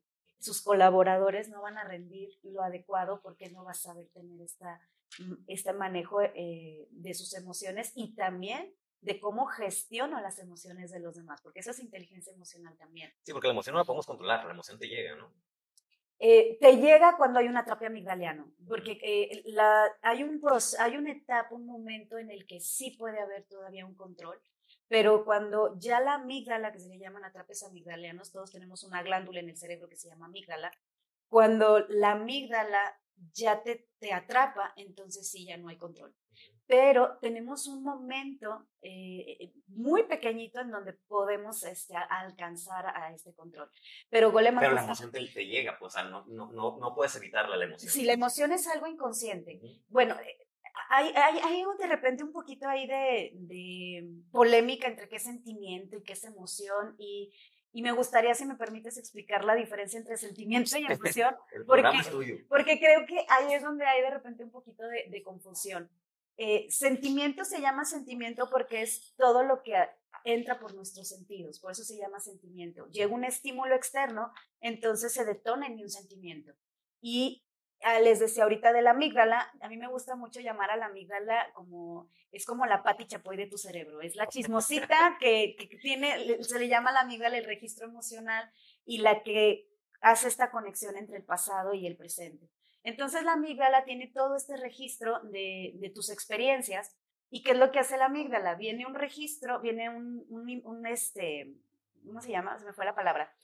sus 0.45 0.61
colaboradores 0.61 1.49
no 1.49 1.61
van 1.61 1.77
a 1.77 1.83
rendir 1.83 2.29
lo 2.43 2.61
adecuado 2.61 3.21
porque 3.21 3.49
no 3.49 3.63
va 3.63 3.71
a 3.71 3.75
saber 3.75 4.07
tener 4.13 4.41
esta, 4.41 4.79
este 5.47 5.73
manejo 5.73 6.21
eh, 6.21 6.87
de 6.91 7.13
sus 7.13 7.33
emociones 7.35 7.91
y 7.95 8.15
también 8.15 8.73
de 9.01 9.19
cómo 9.19 9.45
gestiona 9.45 10.21
las 10.21 10.39
emociones 10.39 10.91
de 10.91 10.99
los 10.99 11.15
demás, 11.15 11.41
porque 11.41 11.59
eso 11.59 11.71
es 11.71 11.79
inteligencia 11.79 12.33
emocional 12.33 12.75
también. 12.77 13.13
Sí, 13.23 13.31
porque 13.31 13.47
la 13.47 13.53
emoción 13.53 13.73
no 13.73 13.79
la 13.79 13.85
podemos 13.85 14.05
controlar, 14.05 14.45
la 14.45 14.51
emoción 14.51 14.79
te 14.79 14.87
llega, 14.87 15.15
¿no? 15.15 15.31
Eh, 16.17 16.57
te 16.61 16.77
llega 16.77 17.17
cuando 17.17 17.39
hay 17.39 17.47
una 17.47 17.59
atrapio 17.59 17.87
amigdaliano, 17.87 18.51
porque 18.67 18.97
eh, 19.03 19.43
la, 19.47 19.85
hay, 20.01 20.23
un, 20.23 20.41
hay 20.79 20.97
una 20.97 21.11
etapa, 21.11 21.53
un 21.53 21.65
momento 21.65 22.17
en 22.17 22.31
el 22.31 22.47
que 22.47 22.61
sí 22.61 22.91
puede 22.97 23.19
haber 23.19 23.43
todavía 23.43 23.85
un 23.85 23.95
control, 23.95 24.39
pero 24.87 25.25
cuando 25.25 25.77
ya 25.77 25.99
la 25.99 26.15
amígdala, 26.15 26.71
que 26.71 26.79
se 26.79 26.89
le 26.89 26.99
llaman 26.99 27.25
atrapes 27.25 27.63
amigdalianos, 27.63 28.31
todos 28.31 28.51
tenemos 28.51 28.83
una 28.83 29.03
glándula 29.03 29.41
en 29.41 29.49
el 29.49 29.57
cerebro 29.57 29.89
que 29.89 29.97
se 29.97 30.07
llama 30.07 30.27
amígdala, 30.27 30.71
cuando 31.27 31.79
la 31.89 32.11
amígdala 32.11 32.97
ya 33.33 33.63
te, 33.63 33.87
te 33.99 34.13
atrapa, 34.13 34.73
entonces 34.75 35.29
sí, 35.29 35.45
ya 35.45 35.57
no 35.57 35.69
hay 35.69 35.77
control. 35.77 36.13
Pero 36.67 37.19
tenemos 37.21 37.67
un 37.67 37.83
momento 37.83 38.67
eh, 38.81 39.53
muy 39.67 40.03
pequeñito 40.03 40.59
en 40.61 40.71
donde 40.71 40.93
podemos 40.93 41.63
este, 41.63 41.95
alcanzar 41.95 42.87
a 42.87 43.13
este 43.13 43.35
control. 43.35 43.69
Pero 44.09 44.31
Golema... 44.31 44.61
Pero 44.61 44.73
la 44.73 44.83
emoción 44.83 45.11
te, 45.11 45.21
llega, 45.45 45.77
pues, 45.77 45.93
no, 45.95 46.25
no, 46.25 46.51
no, 46.51 46.77
no, 46.79 46.95
puedes 46.95 47.15
evitarla 47.17 47.55
la 47.55 47.65
emoción. 47.65 47.91
Si 47.91 48.03
la 48.03 48.13
emoción 48.13 48.51
es 48.51 48.67
algo 48.67 48.87
inconsciente. 48.87 49.61
Bueno, 49.89 50.15
hay, 50.89 51.11
hay, 51.15 51.39
hay, 51.39 51.63
de 51.77 51.87
repente 51.87 52.23
un 52.23 52.31
poquito 52.31 52.67
ahí 52.67 52.87
de, 52.87 53.31
de, 53.35 54.09
polémica 54.31 54.87
entre 54.87 55.07
qué 55.07 55.19
sentimiento 55.19 55.97
y 55.97 56.03
qué 56.03 56.13
es 56.13 56.23
emoción 56.23 56.95
y, 56.97 57.31
y, 57.75 57.81
me 57.81 57.91
gustaría, 57.91 58.33
si 58.33 58.45
me 58.45 58.55
permites, 58.55 58.97
explicar 58.97 59.43
la 59.43 59.55
diferencia 59.55 59.99
entre 59.99 60.17
sentimiento 60.17 60.77
y 60.77 60.85
emoción, 60.89 61.35
porque, 61.67 62.45
porque 62.47 62.79
creo 62.79 63.05
que 63.05 63.25
ahí 63.29 63.53
es 63.53 63.61
donde 63.61 63.85
hay 63.85 64.01
de 64.01 64.09
repente 64.09 64.43
un 64.43 64.51
poquito 64.51 64.83
de, 64.83 65.05
de 65.09 65.23
confusión. 65.23 65.89
Eh, 66.37 66.67
sentimiento 66.69 67.45
se 67.45 67.61
llama 67.61 67.85
sentimiento 67.85 68.49
porque 68.49 68.81
es 68.81 69.13
todo 69.15 69.43
lo 69.43 69.63
que 69.63 69.73
entra 70.25 70.59
por 70.59 70.73
nuestros 70.73 71.07
sentidos, 71.07 71.59
por 71.59 71.71
eso 71.71 71.83
se 71.83 71.97
llama 71.97 72.19
sentimiento. 72.19 72.87
Llega 72.87 73.13
un 73.13 73.23
estímulo 73.23 73.75
externo, 73.75 74.31
entonces 74.59 75.13
se 75.13 75.23
detona 75.23 75.67
en 75.67 75.79
un 75.79 75.89
sentimiento. 75.89 76.53
Y 76.99 77.44
les 78.01 78.19
decía 78.19 78.43
ahorita 78.43 78.73
de 78.73 78.81
la 78.81 78.91
amígdala, 78.91 79.51
a 79.61 79.69
mí 79.69 79.77
me 79.77 79.87
gusta 79.87 80.15
mucho 80.15 80.39
llamar 80.39 80.71
a 80.71 80.75
la 80.75 80.87
amígdala 80.87 81.51
como, 81.53 82.09
es 82.31 82.45
como 82.45 82.65
la 82.65 82.81
pati 82.81 83.05
chapoy 83.05 83.37
de 83.37 83.45
tu 83.45 83.57
cerebro, 83.57 84.01
es 84.01 84.15
la 84.15 84.27
chismosita 84.27 85.17
que, 85.19 85.55
tiene, 85.81 86.43
se 86.43 86.59
le 86.59 86.67
llama 86.67 86.89
a 86.89 86.93
la 86.93 86.99
amígdala 87.01 87.37
el 87.37 87.45
registro 87.45 87.85
emocional 87.87 88.51
y 88.85 88.99
la 88.99 89.21
que 89.21 89.67
hace 90.01 90.27
esta 90.27 90.49
conexión 90.49 90.97
entre 90.97 91.17
el 91.17 91.23
pasado 91.23 91.73
y 91.73 91.85
el 91.85 91.95
presente. 91.95 92.49
Entonces 92.83 93.23
la 93.23 93.33
amígdala 93.33 93.83
tiene 93.85 94.07
todo 94.07 94.35
este 94.35 94.57
registro 94.57 95.19
de, 95.21 95.73
de 95.75 95.89
tus 95.89 96.09
experiencias 96.09 96.95
y 97.29 97.43
¿qué 97.43 97.51
es 97.51 97.57
lo 97.57 97.71
que 97.71 97.79
hace 97.79 97.97
la 97.97 98.05
amígdala? 98.05 98.55
Viene 98.55 98.85
un 98.85 98.95
registro, 98.95 99.59
viene 99.59 99.89
un, 99.89 100.25
un, 100.29 100.61
un 100.63 100.87
este, 100.87 101.53
¿cómo 102.05 102.21
se 102.21 102.31
llama? 102.31 102.57
Se 102.57 102.65
me 102.65 102.73
fue 102.73 102.85
la 102.85 102.95
palabra. 102.95 103.35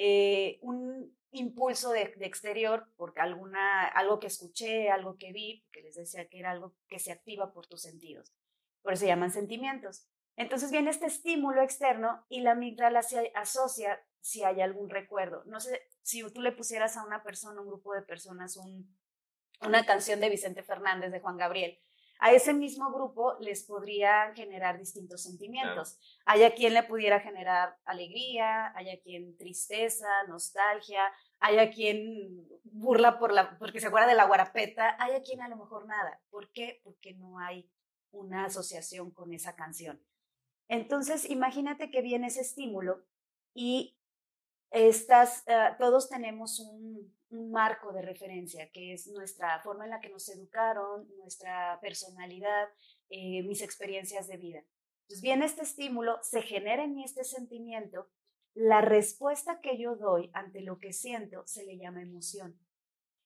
Eh, 0.00 0.60
un 0.62 1.12
impulso 1.32 1.90
de, 1.90 2.02
exterior, 2.20 2.86
porque 2.96 3.20
alguna, 3.20 3.84
algo 3.88 4.20
que 4.20 4.28
escuché, 4.28 4.90
algo 4.90 5.18
que 5.18 5.32
vi, 5.32 5.66
que 5.72 5.82
les 5.82 5.96
decía 5.96 6.28
que 6.28 6.38
era 6.38 6.52
algo 6.52 6.76
que 6.86 7.00
se 7.00 7.10
activa 7.10 7.52
por 7.52 7.66
tus 7.66 7.82
sentidos. 7.82 8.32
Por 8.80 8.92
eso 8.92 9.00
se 9.00 9.06
llaman 9.08 9.32
sentimientos. 9.32 10.06
Entonces 10.36 10.70
viene 10.70 10.90
este 10.90 11.06
estímulo 11.06 11.62
externo 11.62 12.24
y 12.28 12.42
la 12.42 12.52
amígdala 12.52 13.02
se 13.02 13.32
asocia 13.34 14.00
si 14.20 14.44
hay 14.44 14.60
algún 14.60 14.88
recuerdo. 14.88 15.42
No 15.46 15.58
sé, 15.58 15.82
si 16.02 16.22
tú 16.30 16.42
le 16.42 16.52
pusieras 16.52 16.96
a 16.96 17.04
una 17.04 17.24
persona, 17.24 17.60
un 17.60 17.66
grupo 17.66 17.92
de 17.92 18.02
personas, 18.02 18.56
un, 18.56 18.96
una 19.62 19.84
canción 19.84 20.20
de 20.20 20.30
Vicente 20.30 20.62
Fernández, 20.62 21.10
de 21.10 21.18
Juan 21.18 21.38
Gabriel, 21.38 21.76
a 22.18 22.32
ese 22.32 22.52
mismo 22.52 22.92
grupo 22.92 23.36
les 23.40 23.64
podría 23.64 24.32
generar 24.34 24.78
distintos 24.78 25.22
sentimientos. 25.22 25.98
Hay 26.24 26.42
a 26.42 26.54
quien 26.54 26.74
le 26.74 26.82
pudiera 26.82 27.20
generar 27.20 27.76
alegría, 27.84 28.72
hay 28.76 28.90
a 28.90 29.00
quien 29.00 29.36
tristeza, 29.36 30.08
nostalgia, 30.26 31.02
hay 31.38 31.58
a 31.58 31.70
quien 31.70 32.48
burla 32.64 33.18
por 33.18 33.32
la, 33.32 33.56
porque 33.58 33.80
se 33.80 33.86
acuerda 33.86 34.08
de 34.08 34.14
la 34.14 34.26
guarapeta, 34.26 34.96
hay 34.98 35.14
a 35.14 35.22
quien 35.22 35.42
a 35.42 35.48
lo 35.48 35.56
mejor 35.56 35.86
nada. 35.86 36.20
¿Por 36.30 36.50
qué? 36.50 36.80
Porque 36.82 37.14
no 37.14 37.38
hay 37.38 37.70
una 38.10 38.46
asociación 38.46 39.12
con 39.12 39.32
esa 39.32 39.54
canción. 39.54 40.02
Entonces, 40.68 41.30
imagínate 41.30 41.90
que 41.90 42.02
viene 42.02 42.26
ese 42.26 42.40
estímulo 42.40 43.04
y 43.54 43.96
estas, 44.70 45.44
eh, 45.46 45.70
todos 45.78 46.08
tenemos 46.08 46.60
un, 46.60 47.16
un 47.30 47.50
marco 47.50 47.92
de 47.92 48.02
referencia, 48.02 48.70
que 48.70 48.92
es 48.92 49.06
nuestra 49.08 49.60
forma 49.60 49.84
en 49.84 49.90
la 49.90 50.00
que 50.00 50.08
nos 50.08 50.28
educaron, 50.28 51.08
nuestra 51.18 51.78
personalidad, 51.80 52.68
eh, 53.10 53.42
mis 53.42 53.62
experiencias 53.62 54.26
de 54.28 54.36
vida. 54.36 54.64
Entonces 55.02 55.22
viene 55.22 55.44
este 55.44 55.62
estímulo, 55.62 56.18
se 56.22 56.42
genera 56.42 56.84
en 56.84 56.94
mí 56.94 57.04
este 57.04 57.24
sentimiento, 57.24 58.08
la 58.54 58.80
respuesta 58.80 59.60
que 59.60 59.78
yo 59.78 59.96
doy 59.96 60.30
ante 60.32 60.60
lo 60.60 60.78
que 60.78 60.92
siento 60.92 61.46
se 61.46 61.64
le 61.64 61.78
llama 61.78 62.02
emoción. 62.02 62.58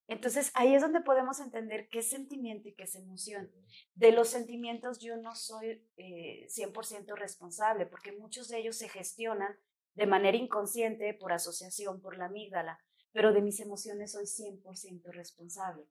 Entonces 0.08 0.50
ahí 0.54 0.74
es 0.74 0.82
donde 0.82 1.00
podemos 1.00 1.40
entender 1.40 1.88
qué 1.88 2.00
es 2.00 2.10
sentimiento 2.10 2.68
y 2.68 2.74
qué 2.74 2.84
es 2.84 2.94
emoción. 2.96 3.50
De 3.94 4.12
los 4.12 4.28
sentimientos 4.28 4.98
yo 4.98 5.16
no 5.16 5.34
soy 5.34 5.82
100% 5.96 5.96
eh, 5.96 7.16
responsable 7.16 7.86
porque 7.86 8.12
muchos 8.12 8.48
de 8.48 8.58
ellos 8.58 8.76
se 8.76 8.88
gestionan 8.88 9.56
de 9.94 10.06
manera 10.06 10.36
inconsciente 10.36 11.14
por 11.14 11.32
asociación, 11.32 12.00
por 12.00 12.18
la 12.18 12.26
amígdala 12.26 12.78
pero 13.12 13.32
de 13.32 13.42
mis 13.42 13.60
emociones 13.60 14.12
soy 14.12 14.24
100% 14.24 15.12
responsable. 15.12 15.86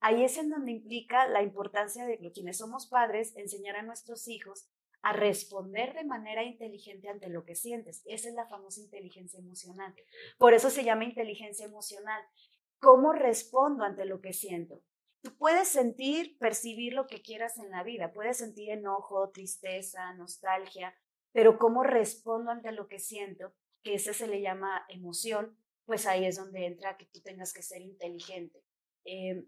Ahí 0.00 0.24
es 0.24 0.36
en 0.38 0.50
donde 0.50 0.72
implica 0.72 1.26
la 1.26 1.42
importancia 1.42 2.06
de 2.06 2.18
que 2.18 2.32
quienes 2.32 2.58
somos 2.58 2.86
padres 2.86 3.34
enseñar 3.36 3.76
a 3.76 3.82
nuestros 3.82 4.28
hijos 4.28 4.68
a 5.02 5.12
responder 5.12 5.94
de 5.94 6.04
manera 6.04 6.42
inteligente 6.42 7.08
ante 7.08 7.28
lo 7.28 7.44
que 7.44 7.54
sientes. 7.54 8.02
Esa 8.06 8.28
es 8.28 8.34
la 8.34 8.48
famosa 8.48 8.80
inteligencia 8.80 9.38
emocional. 9.38 9.94
Por 10.38 10.52
eso 10.52 10.70
se 10.70 10.84
llama 10.84 11.04
inteligencia 11.04 11.66
emocional. 11.66 12.22
¿Cómo 12.80 13.12
respondo 13.12 13.84
ante 13.84 14.04
lo 14.04 14.20
que 14.20 14.32
siento? 14.32 14.82
Tú 15.22 15.36
puedes 15.38 15.68
sentir, 15.68 16.36
percibir 16.38 16.92
lo 16.92 17.06
que 17.06 17.22
quieras 17.22 17.58
en 17.58 17.70
la 17.70 17.82
vida. 17.82 18.12
Puedes 18.12 18.38
sentir 18.38 18.70
enojo, 18.70 19.30
tristeza, 19.30 20.12
nostalgia, 20.14 20.94
pero 21.32 21.58
¿cómo 21.58 21.82
respondo 21.82 22.50
ante 22.50 22.72
lo 22.72 22.88
que 22.88 22.98
siento? 22.98 23.52
Que 23.82 23.94
ese 23.94 24.14
se 24.14 24.26
le 24.26 24.40
llama 24.40 24.84
emoción 24.88 25.56
pues 25.86 26.06
ahí 26.06 26.26
es 26.26 26.36
donde 26.36 26.66
entra 26.66 26.96
que 26.96 27.06
tú 27.06 27.20
tengas 27.20 27.52
que 27.52 27.62
ser 27.62 27.80
inteligente. 27.80 28.62
Eh, 29.04 29.46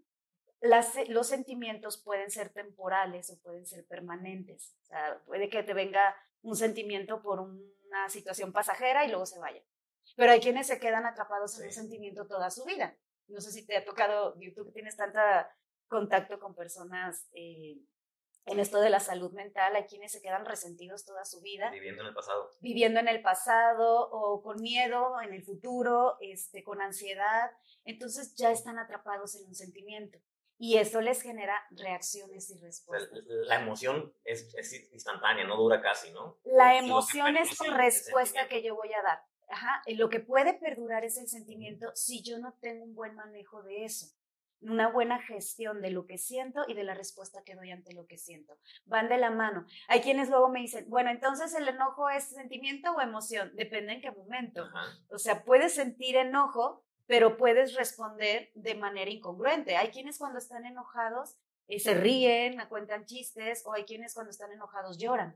los 0.61 1.27
sentimientos 1.27 1.97
pueden 1.97 2.31
ser 2.31 2.49
temporales 2.49 3.29
o 3.29 3.39
pueden 3.39 3.65
ser 3.65 3.85
permanentes. 3.85 4.75
O 4.83 4.85
sea, 4.85 5.21
puede 5.25 5.49
que 5.49 5.63
te 5.63 5.73
venga 5.73 6.15
un 6.41 6.55
sentimiento 6.55 7.21
por 7.21 7.39
una 7.39 8.09
situación 8.09 8.51
pasajera 8.51 9.05
y 9.05 9.09
luego 9.09 9.25
se 9.25 9.39
vaya. 9.39 9.61
Pero 10.15 10.31
hay 10.31 10.39
quienes 10.39 10.67
se 10.67 10.79
quedan 10.79 11.05
atrapados 11.05 11.57
en 11.59 11.67
un 11.67 11.71
sentimiento 11.71 12.27
toda 12.27 12.49
su 12.49 12.65
vida. 12.65 12.97
No 13.27 13.39
sé 13.41 13.51
si 13.51 13.65
te 13.65 13.77
ha 13.77 13.85
tocado, 13.85 14.33
tú 14.55 14.65
que 14.65 14.71
tienes 14.71 14.97
tanto 14.97 15.19
contacto 15.87 16.39
con 16.39 16.55
personas 16.55 17.27
eh, 17.33 17.77
en 18.49 18.59
esto 18.59 18.79
de 18.81 18.89
la 18.89 18.99
salud 18.99 19.31
mental, 19.31 19.75
hay 19.75 19.83
quienes 19.83 20.11
se 20.11 20.21
quedan 20.21 20.45
resentidos 20.45 21.05
toda 21.05 21.23
su 21.25 21.41
vida. 21.41 21.69
Viviendo 21.69 22.01
en 22.01 22.07
el 22.07 22.13
pasado. 22.13 22.51
Viviendo 22.61 22.99
en 22.99 23.07
el 23.07 23.21
pasado 23.21 24.09
o 24.11 24.41
con 24.41 24.61
miedo 24.61 25.21
en 25.21 25.33
el 25.33 25.43
futuro, 25.43 26.17
este, 26.19 26.63
con 26.63 26.81
ansiedad. 26.81 27.51
Entonces 27.85 28.35
ya 28.35 28.51
están 28.51 28.79
atrapados 28.79 29.35
en 29.35 29.45
un 29.45 29.55
sentimiento. 29.55 30.19
Y 30.57 30.77
eso 30.77 30.99
les 30.99 31.21
genera 31.21 31.61
reacciones 31.71 32.49
y 32.49 32.57
respuestas. 32.57 33.17
La, 33.25 33.61
emoción 33.61 34.13
es, 34.25 34.51
instantánea, 34.91 35.45
no 35.45 35.55
dura 35.55 35.81
casi, 35.81 36.11
¿no? 36.11 36.37
La 36.43 36.77
emoción 36.77 37.37
es 37.37 37.57
la 37.61 37.77
respuesta 37.77 38.47
que 38.49 38.61
yo 38.61 38.75
voy 38.75 38.91
a 38.93 39.01
dar. 39.01 39.23
Ajá. 39.47 39.81
Lo 39.87 40.09
que 40.09 40.19
puede 40.19 40.53
perdurar 40.53 41.05
es 41.05 41.17
el 41.17 41.27
sentimiento 41.27 41.91
si 41.95 42.21
yo 42.23 42.39
no 42.39 42.53
tengo 42.59 42.83
un 42.83 42.93
buen 42.93 43.15
manejo 43.15 43.63
de 43.63 43.85
eso 43.85 44.18
una 44.61 44.89
buena 44.89 45.21
gestión 45.21 45.81
de 45.81 45.91
lo 45.91 46.05
que 46.05 46.17
siento 46.17 46.63
y 46.67 46.73
de 46.73 46.83
la 46.83 46.93
respuesta 46.93 47.43
que 47.43 47.55
doy 47.55 47.71
ante 47.71 47.93
lo 47.93 48.05
que 48.07 48.17
siento. 48.17 48.57
Van 48.85 49.09
de 49.09 49.17
la 49.17 49.31
mano. 49.31 49.65
Hay 49.87 50.01
quienes 50.01 50.29
luego 50.29 50.49
me 50.49 50.59
dicen, 50.59 50.85
bueno, 50.89 51.09
entonces 51.09 51.53
el 51.53 51.67
enojo 51.67 52.09
es 52.09 52.25
sentimiento 52.25 52.91
o 52.91 53.01
emoción, 53.01 53.51
depende 53.55 53.93
en 53.93 54.01
qué 54.01 54.11
momento. 54.11 54.67
O 55.09 55.17
sea, 55.17 55.43
puedes 55.43 55.73
sentir 55.73 56.15
enojo, 56.15 56.83
pero 57.07 57.37
puedes 57.37 57.73
responder 57.75 58.51
de 58.53 58.75
manera 58.75 59.09
incongruente. 59.09 59.77
Hay 59.77 59.89
quienes 59.89 60.17
cuando 60.17 60.39
están 60.39 60.65
enojados 60.65 61.37
eh, 61.67 61.79
se 61.79 61.93
ríen, 61.93 62.59
cuentan 62.67 63.05
chistes, 63.05 63.63
o 63.65 63.73
hay 63.73 63.83
quienes 63.83 64.13
cuando 64.13 64.31
están 64.31 64.51
enojados 64.51 64.97
lloran. 64.97 65.35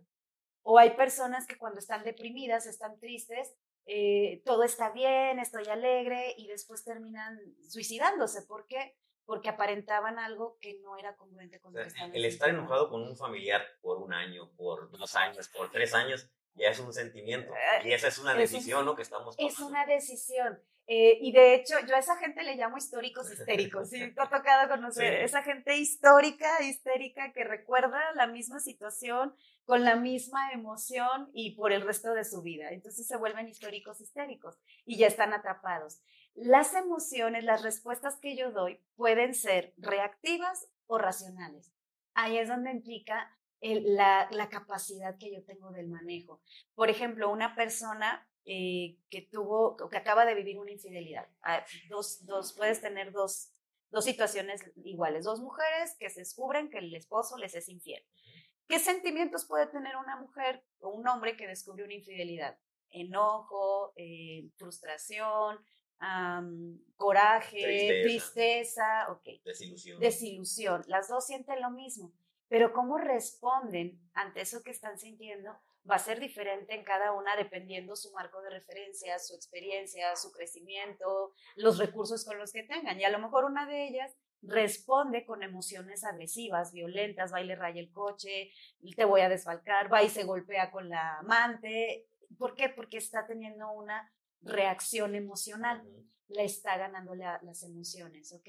O 0.63 0.79
hay 0.79 0.91
personas 0.91 1.45
que 1.45 1.57
cuando 1.57 1.79
están 1.79 2.03
deprimidas, 2.03 2.65
están 2.65 2.99
tristes, 2.99 3.53
eh, 3.85 4.41
todo 4.45 4.63
está 4.63 4.91
bien, 4.91 5.39
estoy 5.39 5.65
alegre 5.67 6.33
y 6.37 6.47
después 6.47 6.83
terminan 6.83 7.37
suicidándose. 7.67 8.43
¿Por 8.43 8.65
qué? 8.67 8.95
Porque 9.25 9.49
aparentaban 9.49 10.19
algo 10.19 10.57
que 10.59 10.79
no 10.81 10.97
era 10.97 11.15
congruente 11.15 11.59
con 11.59 11.73
lo 11.73 11.81
que 11.81 11.87
estaban 11.87 12.15
El 12.15 12.25
estar 12.25 12.49
enojado 12.49 12.89
con 12.89 13.01
un 13.01 13.15
familiar 13.15 13.61
por 13.81 13.97
un 13.97 14.13
año, 14.13 14.51
por 14.57 14.91
dos 14.91 15.15
años, 15.15 15.47
por 15.47 15.71
tres 15.71 15.93
años, 15.93 16.29
ya 16.55 16.69
es 16.69 16.79
un 16.79 16.93
sentimiento. 16.93 17.53
Eh, 17.53 17.87
y 17.87 17.93
esa 17.93 18.07
es 18.09 18.17
una 18.17 18.33
decisión, 18.33 18.85
¿no? 18.85 18.95
Que 18.95 19.01
estamos 19.01 19.35
tomando. 19.35 19.53
Es 19.53 19.59
una 19.59 19.85
decisión. 19.85 20.59
Eh, 20.85 21.17
y 21.21 21.31
de 21.31 21.55
hecho, 21.55 21.75
yo 21.87 21.95
a 21.95 21.99
esa 21.99 22.17
gente 22.17 22.43
le 22.43 22.55
llamo 22.55 22.77
históricos 22.77 23.31
histéricos. 23.31 23.89
Sí, 23.89 24.13
te 24.13 24.21
ha 24.21 24.29
tocado 24.29 24.67
conocer 24.69 25.13
esa 25.21 25.41
gente 25.41 25.77
histórica, 25.77 26.61
histérica, 26.61 27.31
que 27.31 27.45
recuerda 27.45 27.99
la 28.15 28.27
misma 28.27 28.59
situación 28.59 29.33
con 29.65 29.85
la 29.85 29.95
misma 29.95 30.51
emoción 30.51 31.29
y 31.33 31.55
por 31.55 31.71
el 31.71 31.83
resto 31.83 32.13
de 32.13 32.25
su 32.25 32.41
vida. 32.41 32.71
Entonces 32.71 33.07
se 33.07 33.15
vuelven 33.15 33.47
históricos 33.47 34.01
histéricos 34.01 34.59
y 34.85 34.97
ya 34.97 35.07
están 35.07 35.33
atrapados. 35.33 36.01
Las 36.35 36.73
emociones, 36.73 37.43
las 37.43 37.61
respuestas 37.61 38.17
que 38.17 38.35
yo 38.35 38.51
doy 38.51 38.79
pueden 38.95 39.33
ser 39.33 39.73
reactivas 39.77 40.67
o 40.87 40.97
racionales. 40.97 41.71
Ahí 42.15 42.37
es 42.37 42.47
donde 42.47 42.71
implica 42.71 43.37
la, 43.61 44.49
capacidad 44.49 45.17
que 45.17 45.31
yo 45.33 45.43
tengo 45.43 45.71
del 45.71 45.87
manejo. 45.87 46.41
Por 46.75 46.89
ejemplo, 46.89 47.29
una 47.29 47.55
persona 47.55 48.27
eh, 48.45 48.97
que 49.09 49.21
tuvo, 49.21 49.77
que 49.89 49.97
acaba 49.97 50.25
de 50.25 50.35
vivir 50.35 50.59
una 50.59 50.71
infidelidad. 50.71 51.27
Ah, 51.41 51.63
dos, 51.89 52.25
dos, 52.25 52.53
puedes 52.53 52.81
tener 52.81 53.11
dos, 53.11 53.53
dos 53.89 54.03
situaciones 54.03 54.61
iguales, 54.83 55.23
dos 55.23 55.39
mujeres 55.39 55.95
que 55.97 56.09
se 56.09 56.21
descubren 56.21 56.69
que 56.69 56.79
el 56.79 56.93
esposo 56.93 57.37
les 57.37 57.55
es 57.55 57.69
infiel. 57.69 58.03
¿Qué 58.67 58.79
sentimientos 58.79 59.45
puede 59.45 59.67
tener 59.67 59.95
una 59.97 60.17
mujer 60.17 60.63
o 60.79 60.89
un 60.89 61.07
hombre 61.07 61.37
que 61.37 61.47
descubrió 61.47 61.85
una 61.85 61.93
infidelidad? 61.93 62.57
Enojo, 62.89 63.93
eh, 63.95 64.49
frustración, 64.57 65.59
coraje, 66.95 68.03
tristeza, 68.03 69.07
Desilusión. 69.43 69.99
Desilusión. 69.99 70.83
Las 70.87 71.07
dos 71.07 71.25
sienten 71.25 71.61
lo 71.61 71.71
mismo, 71.71 72.11
pero 72.47 72.73
cómo 72.73 72.97
responden 72.97 73.99
ante 74.13 74.41
eso 74.41 74.63
que 74.63 74.71
están 74.71 74.99
sintiendo 74.99 75.57
va 75.89 75.95
a 75.95 75.99
ser 75.99 76.19
diferente 76.19 76.73
en 76.73 76.83
cada 76.83 77.11
una 77.11 77.35
dependiendo 77.35 77.95
su 77.95 78.11
marco 78.13 78.41
de 78.41 78.49
referencia, 78.49 79.19
su 79.19 79.35
experiencia, 79.35 80.15
su 80.15 80.31
crecimiento, 80.31 81.33
los 81.55 81.77
recursos 81.77 82.23
con 82.25 82.37
los 82.37 82.53
que 82.53 82.63
tengan. 82.63 82.99
Y 82.99 83.03
a 83.03 83.09
lo 83.09 83.19
mejor 83.19 83.45
una 83.45 83.65
de 83.65 83.87
ellas 83.87 84.15
responde 84.41 85.25
con 85.25 85.43
emociones 85.43 86.03
agresivas, 86.03 86.73
violentas, 86.73 87.33
va 87.33 87.41
y 87.41 87.45
le 87.45 87.55
raya 87.55 87.81
el 87.81 87.91
coche, 87.91 88.51
te 88.95 89.05
voy 89.05 89.21
a 89.21 89.29
desfalcar, 89.29 89.91
va 89.91 90.03
y 90.03 90.09
se 90.09 90.23
golpea 90.23 90.71
con 90.71 90.89
la 90.89 91.19
amante. 91.19 92.07
¿Por 92.37 92.55
qué? 92.55 92.69
Porque 92.69 92.97
está 92.97 93.25
teniendo 93.25 93.71
una 93.71 94.11
reacción 94.43 95.15
emocional, 95.15 95.83
le 96.27 96.45
está 96.45 96.77
ganando 96.77 97.15
las 97.15 97.63
emociones, 97.63 98.33
¿ok? 98.33 98.47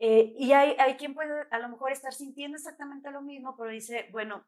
Eh, 0.00 0.34
y 0.38 0.52
hay, 0.52 0.76
hay 0.78 0.96
quien 0.96 1.14
puede 1.14 1.46
a 1.50 1.58
lo 1.58 1.68
mejor 1.68 1.90
estar 1.90 2.12
sintiendo 2.12 2.56
exactamente 2.56 3.10
lo 3.10 3.20
mismo, 3.20 3.56
pero 3.56 3.70
dice, 3.70 4.08
bueno, 4.12 4.46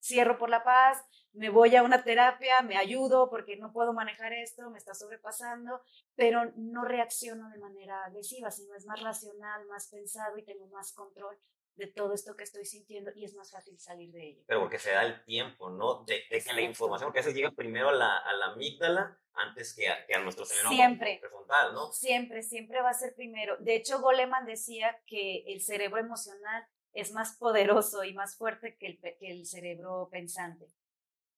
cierro 0.00 0.38
por 0.38 0.50
la 0.50 0.64
paz, 0.64 1.04
me 1.32 1.50
voy 1.50 1.74
a 1.76 1.82
una 1.82 2.02
terapia, 2.02 2.60
me 2.62 2.76
ayudo 2.76 3.30
porque 3.30 3.56
no 3.56 3.72
puedo 3.72 3.92
manejar 3.92 4.32
esto, 4.32 4.70
me 4.70 4.78
está 4.78 4.94
sobrepasando, 4.94 5.82
pero 6.14 6.52
no 6.56 6.84
reacciono 6.84 7.48
de 7.50 7.58
manera 7.58 8.04
agresiva, 8.04 8.50
sino 8.50 8.74
es 8.74 8.86
más 8.86 9.00
racional, 9.02 9.66
más 9.66 9.88
pensado 9.88 10.36
y 10.38 10.44
tengo 10.44 10.66
más 10.68 10.92
control 10.92 11.38
de 11.78 11.86
todo 11.86 12.12
esto 12.12 12.36
que 12.36 12.44
estoy 12.44 12.64
sintiendo 12.64 13.10
y 13.14 13.24
es 13.24 13.34
más 13.34 13.50
fácil 13.50 13.78
salir 13.78 14.10
de 14.10 14.30
ello. 14.30 14.42
Pero 14.46 14.60
porque 14.60 14.78
se 14.78 14.90
da 14.90 15.04
el 15.04 15.24
tiempo, 15.24 15.70
¿no? 15.70 16.04
De, 16.04 16.24
que 16.28 16.52
la 16.52 16.60
información, 16.60 17.12
que 17.12 17.22
se 17.22 17.32
llega 17.32 17.52
primero 17.52 17.88
a 17.88 17.92
la, 17.92 18.18
a 18.18 18.32
la 18.34 18.46
amígdala 18.46 19.18
antes 19.32 19.74
que 19.74 19.88
a, 19.88 20.04
que 20.06 20.14
a 20.14 20.20
nuestro 20.20 20.44
cerebro 20.44 20.70
siempre, 20.70 21.18
prefrontal, 21.20 21.72
¿no? 21.72 21.92
Siempre, 21.92 22.42
siempre 22.42 22.82
va 22.82 22.90
a 22.90 22.94
ser 22.94 23.14
primero. 23.14 23.56
De 23.58 23.76
hecho, 23.76 24.00
Goleman 24.00 24.44
decía 24.44 25.00
que 25.06 25.44
el 25.46 25.60
cerebro 25.60 25.98
emocional 25.98 26.66
es 26.92 27.12
más 27.12 27.36
poderoso 27.36 28.02
y 28.02 28.12
más 28.12 28.36
fuerte 28.36 28.76
que 28.76 28.86
el, 28.86 28.98
que 28.98 29.30
el 29.30 29.46
cerebro 29.46 30.08
pensante. 30.10 30.66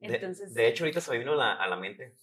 Entonces, 0.01 0.55
de, 0.55 0.67
hecho, 0.67 0.85
ahorita 0.85 1.03
se 1.03 1.11
me 1.11 1.19
vino 1.19 1.39
a 1.39 1.67
la 1.69 1.77
mente 1.77 2.15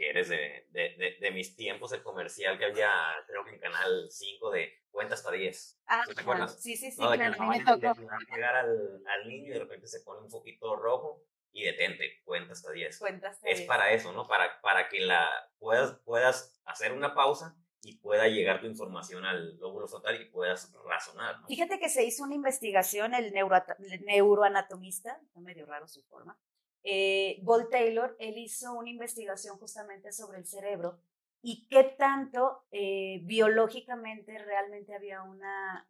que 0.00 0.08
eres 0.08 0.30
de, 0.30 0.66
de, 0.70 1.18
de, 1.20 1.30
mis 1.30 1.54
tiempos 1.54 1.92
el 1.92 2.02
comercial 2.02 2.58
que 2.58 2.64
había, 2.64 2.90
creo 3.26 3.44
que 3.44 3.50
en 3.50 3.60
Canal 3.60 4.06
5 4.10 4.50
de 4.50 4.72
cuenta 4.90 5.12
hasta 5.12 5.30
10. 5.30 5.82
Ah, 5.88 6.04
¿Te 6.14 6.22
acuerdas? 6.22 6.58
Sí, 6.58 6.74
sí, 6.74 6.90
sí, 6.90 7.02
no, 7.02 7.10
claro, 7.12 7.46
me 7.46 7.62
tocó. 7.62 8.00
llegar 8.34 8.56
al, 8.56 9.02
al, 9.06 9.28
niño 9.28 9.48
y 9.48 9.52
de 9.52 9.58
repente 9.58 9.86
se 9.86 10.00
pone 10.00 10.22
un 10.22 10.30
poquito 10.30 10.74
rojo 10.74 11.22
y 11.52 11.64
detente, 11.64 12.22
cuenta 12.24 12.54
hasta 12.54 12.72
10. 12.72 12.98
Cuenta 12.98 13.28
hasta 13.28 13.46
es 13.46 13.60
para 13.60 13.92
eso, 13.92 14.10
¿no? 14.14 14.26
Para, 14.26 14.58
para 14.62 14.88
que 14.88 15.00
la 15.00 15.28
puedas, 15.58 15.98
puedas 16.06 16.58
hacer 16.64 16.92
una 16.92 17.14
pausa 17.14 17.54
y 17.82 17.98
pueda 17.98 18.26
llegar 18.26 18.62
tu 18.62 18.66
información 18.68 19.26
al 19.26 19.58
lóbulo 19.58 19.86
frontal 19.86 20.18
y 20.18 20.30
puedas 20.30 20.74
razonar. 20.86 21.36
Fíjate 21.46 21.78
que 21.78 21.90
se 21.90 22.04
hizo 22.04 22.24
una 22.24 22.36
investigación, 22.36 23.12
el, 23.12 23.34
neuroanatomista, 23.34 25.20
está 25.22 25.40
medio 25.40 25.66
raro 25.66 25.86
su 25.88 26.02
forma, 26.04 26.38
eh, 26.82 27.42
Taylor, 27.70 28.16
él 28.18 28.38
hizo 28.38 28.72
una 28.74 28.90
investigación 28.90 29.58
justamente 29.58 30.12
sobre 30.12 30.38
el 30.38 30.46
cerebro 30.46 30.98
y 31.42 31.66
qué 31.68 31.84
tanto 31.84 32.64
eh, 32.70 33.20
biológicamente 33.24 34.38
realmente 34.38 34.94
había 34.94 35.22
una, 35.22 35.86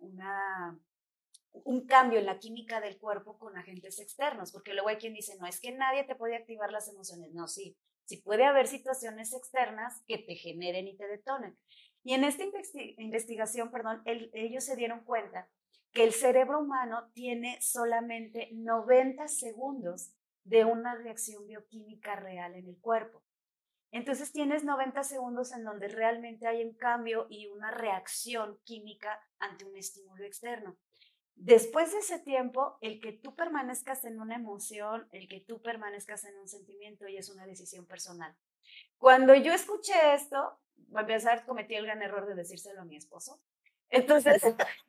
un 1.52 1.86
cambio 1.86 2.18
en 2.18 2.26
la 2.26 2.38
química 2.38 2.80
del 2.80 2.98
cuerpo 2.98 3.38
con 3.38 3.56
agentes 3.56 3.98
externos, 3.98 4.52
porque 4.52 4.74
luego 4.74 4.88
hay 4.88 4.96
quien 4.96 5.14
dice, 5.14 5.36
no, 5.38 5.46
es 5.46 5.60
que 5.60 5.72
nadie 5.72 6.04
te 6.04 6.14
puede 6.14 6.36
activar 6.36 6.70
las 6.70 6.88
emociones, 6.88 7.32
no, 7.32 7.48
sí, 7.48 7.76
sí 8.04 8.18
puede 8.18 8.44
haber 8.44 8.68
situaciones 8.68 9.32
externas 9.32 10.02
que 10.06 10.18
te 10.18 10.36
generen 10.36 10.86
y 10.88 10.96
te 10.96 11.08
detonen. 11.08 11.56
Y 12.02 12.14
en 12.14 12.24
esta 12.24 12.44
investigación, 12.96 13.70
perdón, 13.70 14.02
ellos 14.06 14.64
se 14.64 14.76
dieron 14.76 15.04
cuenta 15.04 15.48
que 15.92 16.04
el 16.04 16.12
cerebro 16.12 16.60
humano 16.60 17.10
tiene 17.12 17.58
solamente 17.60 18.48
90 18.52 19.28
segundos 19.28 20.12
de 20.50 20.64
una 20.64 20.96
reacción 20.96 21.46
bioquímica 21.46 22.16
real 22.16 22.56
en 22.56 22.66
el 22.66 22.76
cuerpo. 22.80 23.22
Entonces 23.92 24.32
tienes 24.32 24.64
90 24.64 25.04
segundos 25.04 25.52
en 25.52 25.64
donde 25.64 25.86
realmente 25.86 26.48
hay 26.48 26.64
un 26.64 26.74
cambio 26.74 27.28
y 27.30 27.46
una 27.46 27.70
reacción 27.70 28.58
química 28.64 29.20
ante 29.38 29.64
un 29.64 29.76
estímulo 29.76 30.24
externo. 30.24 30.76
Después 31.36 31.92
de 31.92 31.98
ese 31.98 32.18
tiempo, 32.18 32.78
el 32.80 33.00
que 33.00 33.12
tú 33.12 33.36
permanezcas 33.36 34.04
en 34.04 34.20
una 34.20 34.34
emoción, 34.34 35.08
el 35.12 35.28
que 35.28 35.40
tú 35.40 35.62
permanezcas 35.62 36.24
en 36.24 36.36
un 36.36 36.48
sentimiento 36.48 37.06
y 37.06 37.16
es 37.16 37.30
una 37.30 37.46
decisión 37.46 37.86
personal. 37.86 38.36
Cuando 38.98 39.34
yo 39.36 39.52
escuché 39.52 40.14
esto, 40.14 40.58
a 40.94 41.00
empezar, 41.00 41.46
cometí 41.46 41.76
el 41.76 41.86
gran 41.86 42.02
error 42.02 42.26
de 42.26 42.34
decírselo 42.34 42.80
a 42.80 42.84
mi 42.84 42.96
esposo. 42.96 43.40
Entonces 43.90 44.42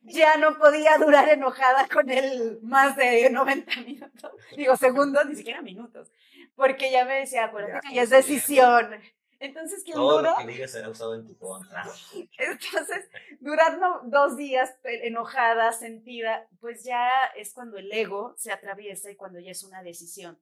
ya 0.04 0.38
no 0.38 0.58
podía 0.58 0.98
durar 0.98 1.28
enojada 1.30 1.88
con 1.88 2.10
él 2.10 2.60
más 2.62 2.96
de 2.96 3.30
90 3.30 3.82
minutos, 3.82 4.32
digo 4.56 4.78
segundos, 4.78 5.26
ni 5.26 5.36
siquiera 5.36 5.62
minutos, 5.62 6.12
porque 6.56 6.92
ya 6.92 7.04
me 7.06 7.16
decía, 7.16 7.46
acuérdate 7.46 7.88
que 7.88 7.96
ya 7.96 8.04
es 8.04 8.12
decisión. 8.12 9.02
Entonces, 9.40 9.82
¿quién 9.84 9.96
Todo 9.96 10.22
lo 10.22 10.36
que 10.38 10.46
digas 10.46 10.72
será 10.72 10.88
usado 10.90 11.16
en 11.16 11.26
tu 11.26 11.36
contra. 11.36 11.84
Entonces, 12.38 13.10
durar 13.40 13.80
dos 14.04 14.38
días 14.38 14.72
enojada, 14.84 15.72
sentida, 15.72 16.48
pues 16.60 16.84
ya 16.84 17.10
es 17.36 17.52
cuando 17.52 17.80
el 17.80 17.92
ego 17.92 18.36
se 18.38 18.52
atraviesa 18.52 19.10
y 19.10 19.16
cuando 19.16 19.40
ya 19.40 19.50
es 19.50 19.64
una 19.64 19.82
decisión. 19.82 20.40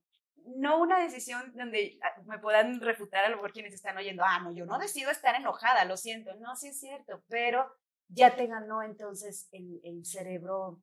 No 0.58 0.82
una 0.82 1.00
decisión 1.00 1.54
donde 1.56 1.98
ah, 2.02 2.22
me 2.26 2.40
puedan 2.40 2.82
refutar 2.82 3.24
a 3.24 3.30
lo 3.30 3.38
mejor 3.38 3.54
quienes 3.54 3.74
están 3.74 3.96
oyendo, 3.96 4.24
ah, 4.26 4.42
no, 4.42 4.52
yo 4.52 4.66
no 4.66 4.78
decido 4.78 5.12
estar 5.12 5.34
enojada, 5.34 5.86
lo 5.86 5.96
siento, 5.96 6.36
no, 6.36 6.58
sí 6.58 6.68
es 6.68 6.80
cierto, 6.82 7.24
pero 7.30 7.74
ya 8.10 8.36
te 8.36 8.48
ganó 8.48 8.84
entonces 8.84 9.48
el, 9.52 9.80
el 9.84 10.06
cerebro 10.06 10.82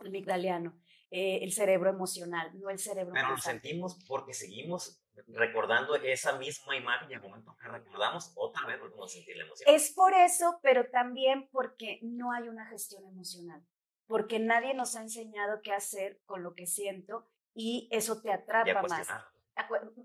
amigdaliano, 0.00 0.76
eh, 1.10 1.40
el 1.42 1.52
cerebro 1.52 1.90
emocional, 1.90 2.50
no 2.58 2.70
el 2.70 2.78
cerebro 2.78 3.12
Pero 3.14 3.30
lo 3.30 3.38
sentimos 3.38 4.02
porque 4.06 4.34
seguimos 4.34 5.00
recordando 5.28 5.94
esa 5.94 6.36
misma 6.38 6.76
imagen 6.76 7.10
y 7.10 7.14
al 7.14 7.22
momento 7.22 7.56
que 7.56 7.68
recordamos, 7.68 8.32
otra 8.34 8.66
vez 8.66 8.80
volvemos 8.80 9.12
a 9.12 9.14
sentir 9.14 9.36
la 9.36 9.44
emoción. 9.44 9.72
Es 9.72 9.92
por 9.92 10.12
eso, 10.12 10.58
pero 10.62 10.90
también 10.90 11.48
porque 11.52 12.00
no 12.02 12.32
hay 12.32 12.48
una 12.48 12.66
gestión 12.66 13.06
emocional, 13.06 13.64
porque 14.06 14.40
nadie 14.40 14.74
nos 14.74 14.96
ha 14.96 15.02
enseñado 15.02 15.60
qué 15.62 15.72
hacer 15.72 16.20
con 16.24 16.42
lo 16.42 16.54
que 16.54 16.66
siento 16.66 17.28
y 17.54 17.88
eso 17.92 18.20
te 18.20 18.32
atrapa 18.32 18.82
más. 18.82 19.08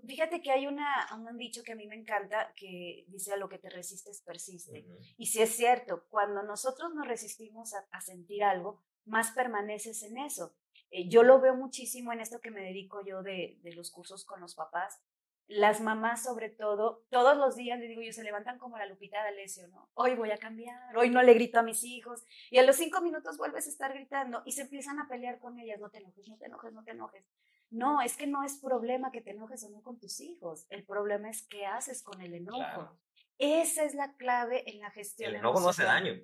Fíjate 0.06 0.40
que 0.40 0.52
hay 0.52 0.66
una, 0.66 1.08
un 1.16 1.36
dicho 1.36 1.62
que 1.64 1.72
a 1.72 1.76
mí 1.76 1.86
me 1.86 1.96
encanta 1.96 2.52
que 2.54 3.04
dice 3.08 3.32
a 3.32 3.36
lo 3.36 3.48
que 3.48 3.58
te 3.58 3.68
resistes 3.68 4.22
persiste. 4.22 4.86
Y 5.16 5.26
si 5.26 5.42
es 5.42 5.50
cierto, 5.56 6.04
cuando 6.08 6.42
nosotros 6.42 6.94
nos 6.94 7.06
resistimos 7.06 7.74
a, 7.74 8.00
sentir 8.00 8.44
algo, 8.44 8.80
más 9.04 9.32
permaneces 9.32 10.02
en 10.02 10.18
eso. 10.18 10.54
Eh, 10.90 11.08
yo 11.08 11.22
lo 11.22 11.40
veo 11.40 11.54
muchísimo 11.54 12.12
en 12.12 12.20
esto 12.20 12.40
que 12.40 12.50
me 12.50 12.62
dedico 12.62 13.04
yo 13.04 13.22
de, 13.22 13.58
de 13.62 13.72
los 13.72 13.90
cursos 13.90 14.24
con 14.24 14.40
los 14.40 14.54
papás. 14.54 15.00
las 15.48 15.80
mamás 15.80 16.22
sobre 16.22 16.48
todo, 16.48 17.04
todos 17.10 17.36
los 17.36 17.56
días, 17.56 17.80
le 17.80 17.88
digo 17.88 18.02
yo, 18.02 18.12
se 18.12 18.22
levantan 18.22 18.58
como 18.58 18.78
la 18.78 18.86
Lupita 18.86 19.20
de 19.22 19.30
Alessio, 19.30 19.66
¿no? 19.68 19.90
Hoy 19.94 20.14
voy 20.14 20.30
a 20.30 20.38
cambiar, 20.38 20.96
hoy 20.96 21.10
no 21.10 21.22
le 21.22 21.34
grito 21.34 21.58
a 21.58 21.64
mis 21.64 21.82
hijos, 21.82 22.22
y 22.50 22.58
a 22.58 22.62
los 22.62 22.76
cinco 22.76 23.00
minutos 23.00 23.36
vuelves 23.36 23.66
a 23.66 23.70
estar 23.70 23.92
gritando 23.92 24.42
y 24.44 24.52
se 24.52 24.62
empiezan 24.62 25.00
a 25.00 25.08
pelear 25.08 25.40
con 25.40 25.58
ellas, 25.58 25.80
no 25.80 25.90
te 25.90 25.98
enojes, 25.98 26.28
no 26.28 26.36
te 26.38 26.46
enojes, 26.46 26.72
no 26.72 26.84
te 26.84 26.92
enojes. 26.92 27.24
No, 27.70 28.02
es 28.02 28.16
que 28.16 28.26
no 28.26 28.42
es 28.42 28.58
problema 28.58 29.12
que 29.12 29.20
te 29.20 29.30
enojes 29.30 29.64
o 29.64 29.70
no 29.70 29.82
con 29.82 29.98
tus 29.98 30.20
hijos, 30.20 30.66
el 30.70 30.84
problema 30.84 31.30
es 31.30 31.46
qué 31.46 31.66
haces 31.66 32.02
con 32.02 32.20
el 32.20 32.34
enojo. 32.34 32.98
Esa 33.38 33.84
es 33.84 33.94
la 33.94 34.14
clave 34.16 34.68
en 34.70 34.80
la 34.80 34.90
gestión. 34.90 35.30
El 35.30 35.36
enojo 35.36 35.60
no 35.60 35.68
hace 35.68 35.84
daño. 35.84 36.14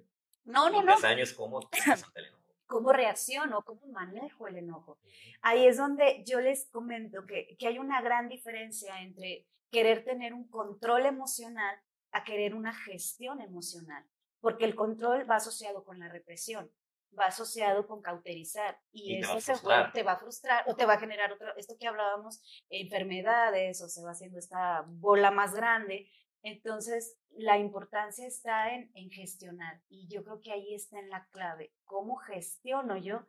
No, 0.44 0.68
no, 0.70 0.82
no. 0.82 0.94
Hace 0.94 1.06
daño 1.06 1.22
es 1.22 1.32
cómo 1.32 1.60
te 1.60 1.78
el 2.14 2.26
enojo 2.26 2.46
cómo 2.66 2.92
reacciono, 2.92 3.62
cómo 3.62 3.86
manejo 3.88 4.48
el 4.48 4.58
enojo. 4.58 4.98
Ahí 5.40 5.66
es 5.66 5.76
donde 5.76 6.24
yo 6.26 6.40
les 6.40 6.68
comento 6.70 7.24
que, 7.26 7.56
que 7.58 7.68
hay 7.68 7.78
una 7.78 8.02
gran 8.02 8.28
diferencia 8.28 9.00
entre 9.00 9.46
querer 9.70 10.04
tener 10.04 10.34
un 10.34 10.48
control 10.48 11.06
emocional 11.06 11.76
a 12.12 12.24
querer 12.24 12.54
una 12.54 12.74
gestión 12.74 13.40
emocional, 13.40 14.04
porque 14.40 14.64
el 14.64 14.74
control 14.74 15.30
va 15.30 15.36
asociado 15.36 15.84
con 15.84 15.98
la 15.98 16.08
represión, 16.08 16.70
va 17.18 17.26
asociado 17.26 17.86
con 17.86 18.02
cauterizar 18.02 18.78
y, 18.92 19.18
eso 19.18 19.38
te 19.38 19.66
va, 19.66 19.92
te 19.92 20.02
va 20.02 20.12
a 20.12 20.18
frustrar 20.18 20.64
o 20.68 20.74
te 20.74 20.86
va 20.86 20.94
a 20.94 21.00
generar 21.00 21.32
otro, 21.32 21.56
esto 21.56 21.76
que 21.78 21.86
hablábamos, 21.86 22.42
enfermedades 22.68 23.80
o 23.82 23.88
se 23.88 24.02
va 24.02 24.10
haciendo 24.10 24.38
esta 24.38 24.84
bola 24.86 25.30
más 25.30 25.54
grande. 25.54 26.10
Entonces, 26.42 27.18
la 27.30 27.58
importancia 27.58 28.26
está 28.26 28.74
en, 28.74 28.90
en, 28.94 29.10
gestionar 29.10 29.82
y 29.88 30.06
yo 30.08 30.22
creo 30.22 30.40
que 30.40 30.52
ahí 30.52 30.74
está 30.74 30.98
en 30.98 31.10
la 31.10 31.26
clave, 31.32 31.72
cómo 31.84 32.16
gestiono 32.16 32.96
yo 32.96 33.26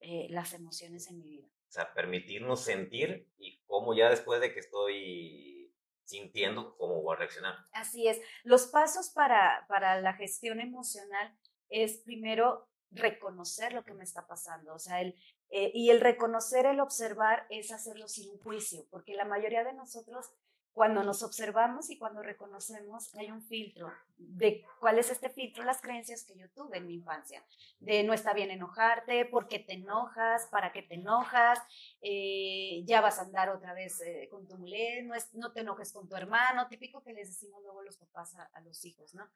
eh, 0.00 0.28
las 0.30 0.54
emociones 0.54 1.08
en 1.10 1.18
mi 1.18 1.28
vida. 1.28 1.48
O 1.68 1.72
sea, 1.72 1.92
permitirnos 1.92 2.64
sentir 2.64 3.28
y 3.38 3.60
cómo 3.66 3.94
ya 3.94 4.08
después 4.08 4.40
de 4.40 4.52
que 4.52 4.60
estoy 4.60 5.72
sintiendo, 6.04 6.76
cómo 6.76 7.02
voy 7.02 7.14
a 7.14 7.18
reaccionar. 7.18 7.54
Así 7.72 8.08
es. 8.08 8.20
Los 8.42 8.66
pasos 8.66 9.10
para, 9.10 9.66
para 9.68 10.00
la 10.00 10.14
gestión 10.14 10.60
emocional 10.60 11.36
es 11.68 11.98
primero 11.98 12.69
reconocer 12.90 13.72
lo 13.72 13.84
que 13.84 13.94
me 13.94 14.04
está 14.04 14.26
pasando, 14.26 14.74
o 14.74 14.78
sea, 14.78 15.00
el, 15.00 15.14
eh, 15.50 15.70
y 15.74 15.90
el 15.90 16.00
reconocer, 16.00 16.66
el 16.66 16.80
observar 16.80 17.46
es 17.50 17.72
hacerlo 17.72 18.08
sin 18.08 18.38
juicio, 18.38 18.86
porque 18.90 19.14
la 19.14 19.24
mayoría 19.24 19.64
de 19.64 19.72
nosotros 19.72 20.32
cuando 20.72 21.02
nos 21.02 21.22
observamos 21.22 21.90
y 21.90 21.98
cuando 21.98 22.22
reconocemos, 22.22 23.14
hay 23.16 23.30
un 23.30 23.42
filtro 23.42 23.92
de 24.16 24.64
cuál 24.78 24.98
es 24.98 25.10
este 25.10 25.28
filtro, 25.28 25.64
las 25.64 25.80
creencias 25.80 26.24
que 26.24 26.36
yo 26.36 26.48
tuve 26.50 26.78
en 26.78 26.86
mi 26.86 26.94
infancia, 26.94 27.44
de 27.80 28.04
no 28.04 28.12
está 28.12 28.32
bien 28.32 28.50
enojarte, 28.50 29.24
por 29.26 29.48
qué 29.48 29.58
te 29.58 29.74
enojas, 29.74 30.46
para 30.50 30.72
qué 30.72 30.82
te 30.82 30.94
enojas, 30.94 31.58
eh, 32.00 32.82
ya 32.86 33.00
vas 33.00 33.18
a 33.18 33.22
andar 33.22 33.50
otra 33.50 33.74
vez 33.74 34.00
eh, 34.00 34.28
con 34.30 34.46
tu 34.46 34.56
mujer, 34.56 35.04
no, 35.04 35.14
no 35.32 35.52
te 35.52 35.60
enojes 35.60 35.92
con 35.92 36.08
tu 36.08 36.14
hermano, 36.14 36.68
típico 36.68 37.02
que 37.02 37.12
les 37.12 37.28
decimos 37.28 37.62
luego 37.62 37.82
los 37.82 37.98
papás 37.98 38.36
a, 38.36 38.44
a 38.44 38.60
los 38.60 38.84
hijos, 38.84 39.14
¿no? 39.14 39.28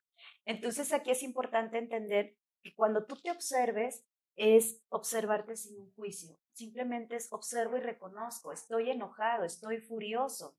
Entonces 0.44 0.92
aquí 0.92 1.10
es 1.10 1.22
importante 1.22 1.78
entender 1.78 2.36
que 2.64 2.74
cuando 2.74 3.04
tú 3.04 3.16
te 3.16 3.30
observes, 3.30 4.04
es 4.36 4.82
observarte 4.88 5.54
sin 5.54 5.78
un 5.78 5.92
juicio, 5.92 6.36
simplemente 6.52 7.14
es 7.14 7.32
observo 7.32 7.76
y 7.76 7.80
reconozco, 7.80 8.50
estoy 8.50 8.90
enojado, 8.90 9.44
estoy 9.44 9.78
furioso, 9.78 10.56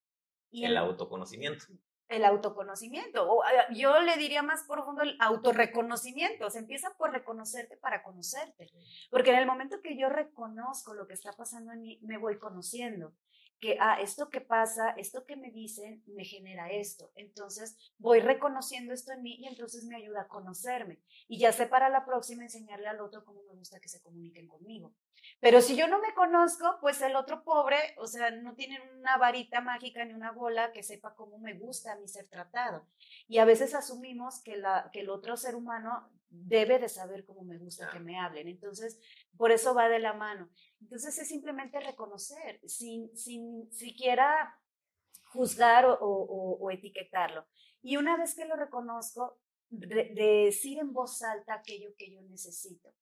el 0.51 0.77
autoconocimiento. 0.77 1.65
El 2.07 2.23
autoconocimiento, 2.23 3.27
o 3.27 3.41
yo 3.73 3.99
le 3.99 4.15
diría 4.15 4.43
más 4.43 4.63
profundo 4.69 5.01
el 5.01 5.17
autorreconocimiento, 5.19 6.51
se 6.51 6.59
empieza 6.59 6.95
por 6.97 7.11
reconocerte 7.11 7.77
para 7.77 8.03
conocerte, 8.03 8.71
porque 9.09 9.31
en 9.31 9.37
el 9.37 9.47
momento 9.47 9.81
que 9.81 9.97
yo 9.97 10.07
reconozco 10.07 10.93
lo 10.93 11.07
que 11.07 11.15
está 11.15 11.31
pasando 11.33 11.73
en 11.73 11.81
mí, 11.81 11.99
me 12.03 12.19
voy 12.19 12.37
conociendo 12.37 13.13
que, 13.59 13.77
ah, 13.79 13.99
esto 14.01 14.29
que 14.29 14.41
pasa, 14.41 14.91
esto 14.91 15.25
que 15.25 15.35
me 15.35 15.51
dicen, 15.51 16.03
me 16.07 16.25
genera 16.25 16.69
esto. 16.69 17.11
Entonces 17.15 17.93
voy 17.97 18.19
reconociendo 18.19 18.93
esto 18.93 19.11
en 19.13 19.23
mí 19.23 19.37
y 19.39 19.47
entonces 19.47 19.85
me 19.85 19.95
ayuda 19.95 20.21
a 20.21 20.27
conocerme. 20.27 20.99
Y 21.27 21.39
ya 21.39 21.51
sé 21.51 21.67
para 21.67 21.89
la 21.89 22.05
próxima 22.05 22.43
enseñarle 22.43 22.87
al 22.87 23.01
otro 23.01 23.23
cómo 23.23 23.43
me 23.43 23.55
gusta 23.55 23.79
que 23.79 23.89
se 23.89 24.01
comuniquen 24.01 24.47
conmigo. 24.47 24.93
Pero 25.39 25.61
si 25.61 25.75
yo 25.75 25.87
no 25.87 25.99
me 25.99 26.13
conozco, 26.13 26.77
pues 26.81 27.01
el 27.01 27.15
otro 27.15 27.43
pobre, 27.43 27.77
o 27.97 28.07
sea, 28.07 28.31
no 28.31 28.55
tiene 28.55 28.79
una 28.99 29.17
varita 29.17 29.61
mágica 29.61 30.05
ni 30.05 30.13
una 30.13 30.31
bola 30.31 30.71
que 30.71 30.83
sepa 30.83 31.15
cómo 31.15 31.37
me 31.39 31.53
gusta 31.53 31.93
a 31.93 31.95
mí 31.95 32.07
ser 32.07 32.27
tratado. 32.27 32.87
Y 33.27 33.39
a 33.39 33.45
veces 33.45 33.73
asumimos 33.73 34.41
que, 34.43 34.57
la, 34.57 34.89
que 34.93 35.01
el 35.01 35.09
otro 35.09 35.37
ser 35.37 35.55
humano 35.55 36.09
debe 36.43 36.79
de 36.79 36.89
saber 36.89 37.25
cómo 37.25 37.43
me 37.43 37.57
gusta 37.57 37.89
que 37.91 37.99
me 37.99 38.19
hablen. 38.19 38.47
Entonces, 38.47 38.99
por 39.37 39.51
eso 39.51 39.73
va 39.73 39.89
de 39.89 39.99
la 39.99 40.13
mano. 40.13 40.49
Entonces 40.81 41.17
es 41.17 41.27
simplemente 41.27 41.79
reconocer, 41.79 42.59
sin, 42.67 43.15
sin 43.15 43.71
siquiera 43.71 44.59
juzgar 45.35 45.85
o, 45.99 46.69
etiquetarlo. 46.71 47.45
Y 47.81 47.97
una 47.97 48.17
vez 48.17 48.35
que 48.35 48.45
lo 48.45 48.55
reconozco, 48.55 49.37
decir 49.69 50.79
en 50.79 50.93
voz 50.93 51.21
alta 51.21 51.55
aquello 51.55 51.89
que 51.97 52.11
yo 52.11 52.21
necesito. 52.21 52.93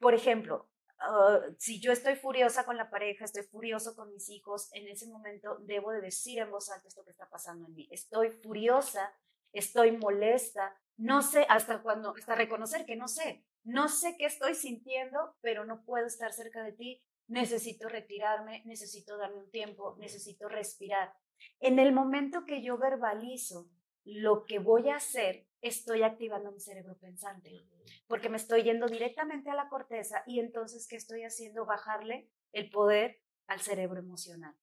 Por 0.00 0.14
ejemplo, 0.14 0.68
ah, 0.98 1.40
si 1.58 1.80
yo 1.80 1.92
estoy 1.92 2.16
furiosa 2.16 2.64
con 2.64 2.76
la 2.76 2.90
pareja, 2.90 3.24
estoy 3.24 3.44
furioso 3.44 3.94
con 3.94 4.10
mis 4.12 4.28
hijos, 4.28 4.68
en 4.72 4.88
ese 4.88 5.06
momento 5.06 5.58
debo 5.60 5.92
de 5.92 6.00
decir 6.00 6.38
en 6.38 6.50
voz 6.50 6.70
alta 6.70 6.88
esto 6.88 7.04
que 7.04 7.12
está 7.12 7.28
pasando 7.28 7.66
en 7.66 7.74
mí. 7.74 7.88
Estoy 7.90 8.30
furiosa, 8.30 9.14
estoy 9.52 9.92
molesta, 9.92 10.76
no 10.96 11.22
sé 11.22 11.46
hasta 11.48 11.82
cuando, 11.82 12.14
hasta 12.16 12.34
reconocer 12.34 12.84
que 12.84 12.96
no 12.96 13.08
sé, 13.08 13.44
no 13.64 13.88
sé 13.88 14.16
qué 14.18 14.26
estoy 14.26 14.54
sintiendo, 14.54 15.36
pero 15.40 15.64
no 15.64 15.84
puedo 15.84 16.06
estar 16.06 16.32
cerca 16.32 16.62
de 16.62 16.72
ti, 16.72 17.02
necesito 17.26 17.88
retirarme, 17.88 18.62
necesito 18.66 19.16
darme 19.16 19.38
un 19.38 19.50
tiempo, 19.50 19.96
necesito 19.98 20.48
respirar. 20.48 21.14
En 21.60 21.78
el 21.78 21.92
momento 21.92 22.44
que 22.44 22.62
yo 22.62 22.76
verbalizo 22.76 23.70
lo 24.04 24.44
que 24.44 24.58
voy 24.58 24.88
a 24.88 24.96
hacer, 24.96 25.46
estoy 25.60 26.02
activando 26.02 26.52
mi 26.52 26.60
cerebro 26.60 26.98
pensante, 26.98 27.66
porque 28.06 28.28
me 28.28 28.36
estoy 28.36 28.62
yendo 28.62 28.86
directamente 28.86 29.50
a 29.50 29.54
la 29.54 29.68
corteza 29.68 30.22
y 30.26 30.40
entonces, 30.40 30.88
¿qué 30.88 30.96
estoy 30.96 31.24
haciendo? 31.24 31.66
Bajarle 31.66 32.30
el 32.52 32.70
poder 32.70 33.20
al 33.46 33.60
cerebro 33.60 34.00
emocional. 34.00 34.54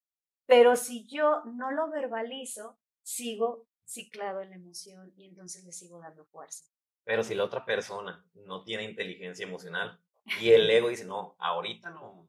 Pero 0.45 0.75
si 0.75 1.07
yo 1.07 1.43
no 1.45 1.71
lo 1.71 1.89
verbalizo, 1.89 2.79
sigo 3.03 3.67
ciclado 3.87 4.41
en 4.41 4.49
la 4.49 4.57
emoción 4.57 5.13
y 5.15 5.25
entonces 5.25 5.63
le 5.63 5.71
sigo 5.71 5.99
dando 5.99 6.25
fuerza. 6.25 6.65
Pero 7.03 7.23
si 7.23 7.33
la 7.33 7.45
otra 7.45 7.65
persona 7.65 8.25
no 8.33 8.63
tiene 8.63 8.83
inteligencia 8.83 9.45
emocional 9.45 9.99
y 10.41 10.51
el 10.51 10.69
ego 10.69 10.89
dice, 10.89 11.05
no, 11.05 11.35
ahorita 11.39 11.89
no 11.89 12.27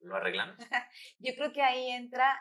lo 0.00 0.16
arreglamos. 0.16 0.56
yo 1.18 1.34
creo 1.34 1.52
que 1.52 1.62
ahí 1.62 1.90
entra 1.90 2.38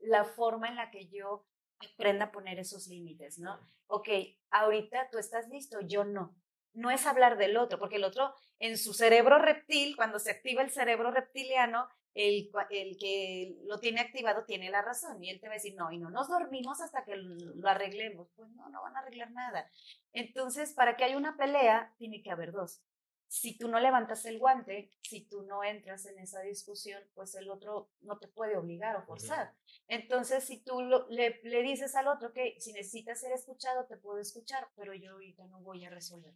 la 0.00 0.24
forma 0.24 0.68
en 0.68 0.76
la 0.76 0.90
que 0.90 1.08
yo 1.08 1.46
aprenda 1.78 2.26
a 2.26 2.32
poner 2.32 2.58
esos 2.58 2.88
límites, 2.88 3.38
¿no? 3.38 3.60
Ok, 3.86 4.08
ahorita 4.50 5.08
tú 5.10 5.18
estás 5.18 5.48
listo, 5.48 5.80
yo 5.82 6.04
no. 6.04 6.36
No 6.74 6.90
es 6.90 7.06
hablar 7.06 7.36
del 7.36 7.56
otro, 7.56 7.78
porque 7.78 7.96
el 7.96 8.04
otro 8.04 8.34
en 8.58 8.78
su 8.78 8.94
cerebro 8.94 9.38
reptil, 9.38 9.94
cuando 9.94 10.18
se 10.18 10.30
activa 10.30 10.62
el 10.62 10.70
cerebro 10.70 11.10
reptiliano, 11.10 11.88
el, 12.14 12.50
el, 12.70 12.98
que 12.98 13.56
lo 13.64 13.78
tiene 13.78 14.00
activado 14.00 14.44
tiene 14.44 14.70
la 14.70 14.82
razón 14.82 15.22
y 15.22 15.30
él 15.30 15.40
te 15.40 15.48
va 15.48 15.54
a 15.54 15.56
decir, 15.56 15.74
no, 15.74 15.90
y 15.92 15.98
no 15.98 16.10
nos 16.10 16.28
dormimos 16.28 16.80
hasta 16.80 17.04
que 17.04 17.16
lo 17.16 17.68
arreglemos. 17.68 18.28
Pues 18.36 18.50
no, 18.50 18.68
no 18.68 18.82
van 18.82 18.96
a 18.96 19.00
arreglar 19.00 19.30
nada. 19.30 19.70
Entonces, 20.12 20.72
para 20.72 20.96
que 20.96 21.04
haya 21.04 21.16
una 21.16 21.36
pelea, 21.36 21.94
tiene 21.98 22.22
que 22.22 22.30
haber 22.30 22.52
dos. 22.52 22.82
Si 23.28 23.56
tú 23.56 23.68
no 23.68 23.80
levantas 23.80 24.26
el 24.26 24.38
guante, 24.38 24.92
si 25.00 25.22
tú 25.24 25.42
no 25.42 25.64
entras 25.64 26.04
en 26.04 26.18
esa 26.18 26.42
discusión, 26.42 27.02
pues 27.14 27.34
el 27.34 27.48
otro 27.48 27.88
no 28.02 28.18
te 28.18 28.28
puede 28.28 28.58
obligar 28.58 28.94
o 28.96 29.06
forzar. 29.06 29.54
Entonces, 29.88 30.44
si 30.44 30.58
tú 30.62 30.82
le, 31.08 31.40
le 31.42 31.62
dices 31.62 31.94
al 31.94 32.08
otro 32.08 32.34
que 32.34 32.56
si 32.60 32.74
necesitas 32.74 33.20
ser 33.20 33.32
escuchado, 33.32 33.86
te 33.86 33.96
puedo 33.96 34.18
escuchar, 34.18 34.68
pero 34.76 34.92
yo 34.92 35.12
ahorita 35.12 35.46
no 35.46 35.60
voy 35.60 35.82
a 35.86 35.90
resolver. 35.90 36.34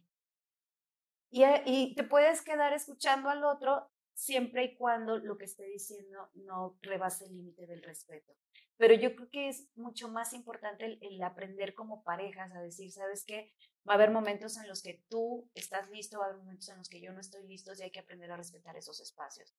Y, 1.29 1.43
y, 1.65 1.93
te 1.93 2.03
puedes 2.03 2.41
quedar 2.41 2.73
escuchando 2.73 3.29
al 3.29 3.43
otro 3.43 3.91
siempre 4.17 4.63
y 4.63 4.75
cuando 4.75 5.19
lo 5.19 5.37
que 5.37 5.45
esté 5.45 5.63
diciendo 5.65 6.29
no 6.33 6.75
rebase 6.81 7.25
el 7.25 7.35
límite 7.35 7.67
del 7.67 7.83
respeto. 7.83 8.33
Pero 8.75 8.95
yo 8.95 9.15
creo 9.15 9.29
que 9.29 9.47
es 9.47 9.67
mucho 9.75 10.09
más 10.09 10.33
importante 10.33 10.97
el, 11.01 11.23
aprender 11.23 11.75
como 11.75 12.03
parejas 12.03 12.51
a 12.53 12.61
decir, 12.61 12.91
¿sabes 12.91 13.23
qué? 13.25 13.53
Va 13.87 13.93
a 13.93 13.95
haber 13.95 14.09
momentos 14.09 14.57
en 14.57 14.67
los 14.67 14.81
que 14.81 15.03
tú 15.07 15.49
estás 15.53 15.89
listo, 15.89 16.19
va 16.19 16.25
a 16.25 16.27
haber 16.29 16.39
momentos 16.39 16.67
en 16.69 16.77
los 16.77 16.89
que 16.89 16.99
yo 16.99 17.13
no 17.13 17.19
estoy 17.19 17.47
listo 17.47 17.71
y 17.77 17.83
hay 17.83 17.91
que 17.91 17.99
aprender 17.99 18.31
a 18.31 18.37
respetar 18.37 18.75
esos 18.75 18.99
espacios. 18.99 19.55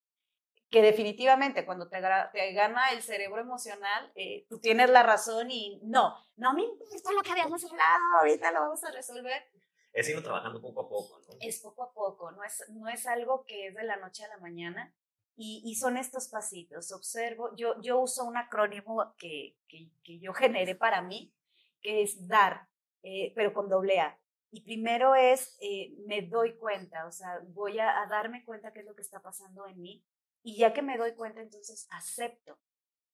Que 0.71 0.83
definitivamente 0.83 1.65
cuando 1.65 1.89
te, 1.89 2.01
te 2.33 2.53
gana 2.53 2.91
el 2.91 3.03
cerebro 3.03 3.41
emocional, 3.41 4.13
eh, 4.17 4.45
tú 4.49 4.59
tienes 4.59 4.91
la 4.91 5.05
razón 5.05 5.51
y 5.51 5.81
no, 5.85 6.15
no 6.37 6.53
me 6.53 6.63
importa 6.63 7.13
lo 7.13 7.23
que 7.23 7.31
habíamos 7.31 7.65
hablado, 7.65 8.19
ahorita 8.21 8.51
lo 8.53 8.61
vamos 8.61 8.85
a 8.85 8.91
resolver 8.91 9.49
es 9.93 10.09
irlo 10.09 10.23
trabajando 10.23 10.61
poco 10.61 10.83
a 10.83 10.89
poco, 10.89 11.21
¿no? 11.21 11.37
Es 11.41 11.61
poco 11.61 11.83
a 11.83 11.93
poco, 11.93 12.31
no 12.33 12.45
es, 12.45 12.65
no 12.71 12.89
es 12.89 13.07
algo 13.07 13.45
que 13.45 13.69
es 13.69 13.75
de 13.75 13.85
la 13.85 13.97
noche 13.97 14.25
a 14.25 14.29
la 14.29 14.39
mañana. 14.39 14.95
Y, 15.41 15.63
y 15.65 15.77
son 15.77 15.97
estos 15.97 16.27
pasitos. 16.27 16.91
Observo, 16.91 17.55
yo, 17.55 17.81
yo 17.81 18.01
uso 18.01 18.25
un 18.25 18.37
acrónimo 18.37 19.15
que, 19.17 19.57
que, 19.69 19.89
que 20.03 20.19
yo 20.19 20.33
generé 20.33 20.75
para 20.75 21.01
mí, 21.01 21.33
que 21.81 22.03
es 22.03 22.27
DAR, 22.27 22.69
eh, 23.05 23.33
pero 23.37 23.55
con 23.55 23.69
doble 23.69 24.01
A. 24.01 24.19
Y 24.51 24.63
primero 24.63 25.15
es, 25.15 25.57
eh, 25.61 25.95
me 26.07 26.23
doy 26.23 26.57
cuenta, 26.57 27.07
o 27.07 27.13
sea, 27.13 27.41
voy 27.49 27.79
a, 27.79 28.03
a, 28.03 28.07
darme 28.07 28.45
cuenta 28.45 28.73
qué 28.73 28.81
es 28.81 28.87
lo 28.87 28.97
que 28.97 29.03
está 29.03 29.21
pasando 29.21 29.67
en 29.69 29.81
mí. 29.81 30.05
Y 30.43 30.57
ya 30.57 30.73
que 30.73 30.83
me 30.83 30.99
doy 30.99 31.15
cuenta, 31.15 31.41
entonces 31.41 31.87
acepto. 31.91 32.59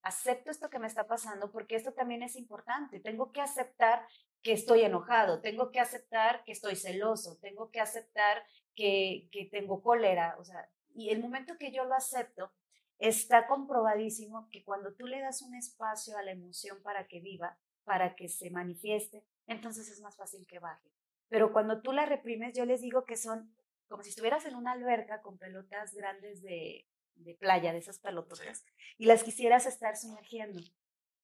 acepto 0.03 0.51
esto 0.51 0.71
que 0.71 0.79
me 0.79 0.87
está 0.87 1.07
pasando 1.07 1.51
porque 1.51 1.77
esto 1.77 1.93
también 1.93 2.23
es 2.23 2.37
importante. 2.37 3.01
Tengo 3.01 3.33
que 3.33 3.41
aceptar 3.43 4.07
que 4.45 4.53
estoy 4.53 4.83
enojado, 4.83 5.41
tengo 5.41 5.73
que 5.73 5.81
aceptar 5.81 6.45
que 6.45 6.53
estoy 6.53 6.77
celoso, 6.77 7.39
tengo 7.41 7.71
que 7.71 7.81
aceptar 7.81 8.45
que, 8.77 9.29
que 9.33 9.47
tengo 9.47 9.83
cólera. 9.83 10.37
O 10.39 10.45
sea, 10.45 10.71
y 10.95 11.09
el 11.09 11.21
momento 11.21 11.57
que 11.59 11.73
yo 11.73 11.85
lo 11.85 11.95
acepto, 11.95 12.53
está 12.99 13.47
comprobadísimo 13.47 14.49
que 14.51 14.63
cuando 14.63 14.95
tú 14.95 15.07
le 15.07 15.21
das 15.21 15.43
un 15.43 15.55
espacio 15.55 16.17
a 16.17 16.23
la 16.23 16.33
emoción 16.33 16.81
para 16.83 17.09
que 17.09 17.21
viva, 17.21 17.59
para 17.85 18.15
que 18.15 18.29
se 18.29 18.51
manifieste, 18.51 19.25
entonces 19.47 19.89
es 19.89 20.01
más 20.01 20.17
fácil 20.17 20.47
que 20.47 20.59
baje. 20.59 20.91
Pero 21.29 21.53
cuando 21.53 21.81
tú 21.81 21.93
la 21.93 22.07
reprimes, 22.07 22.55
yo 22.55 22.67
les 22.67 22.83
digo 22.83 23.05
que 23.05 23.17
son 23.17 23.55
como 23.89 24.03
si 24.03 24.11
estuvieras 24.11 24.45
en 24.47 24.57
una 24.57 24.73
alberca 24.73 25.23
con 25.23 25.39
pelotas 25.39 25.95
grandes 25.95 26.43
de, 26.43 26.87
de 27.15 27.35
playa, 27.35 27.73
de 27.73 27.79
esas 27.79 27.99
pelototas, 27.99 28.65
y 28.99 29.07
las 29.07 29.25
quisieras 29.25 29.67
estar 29.67 29.97
sumergiendo. 29.97 30.61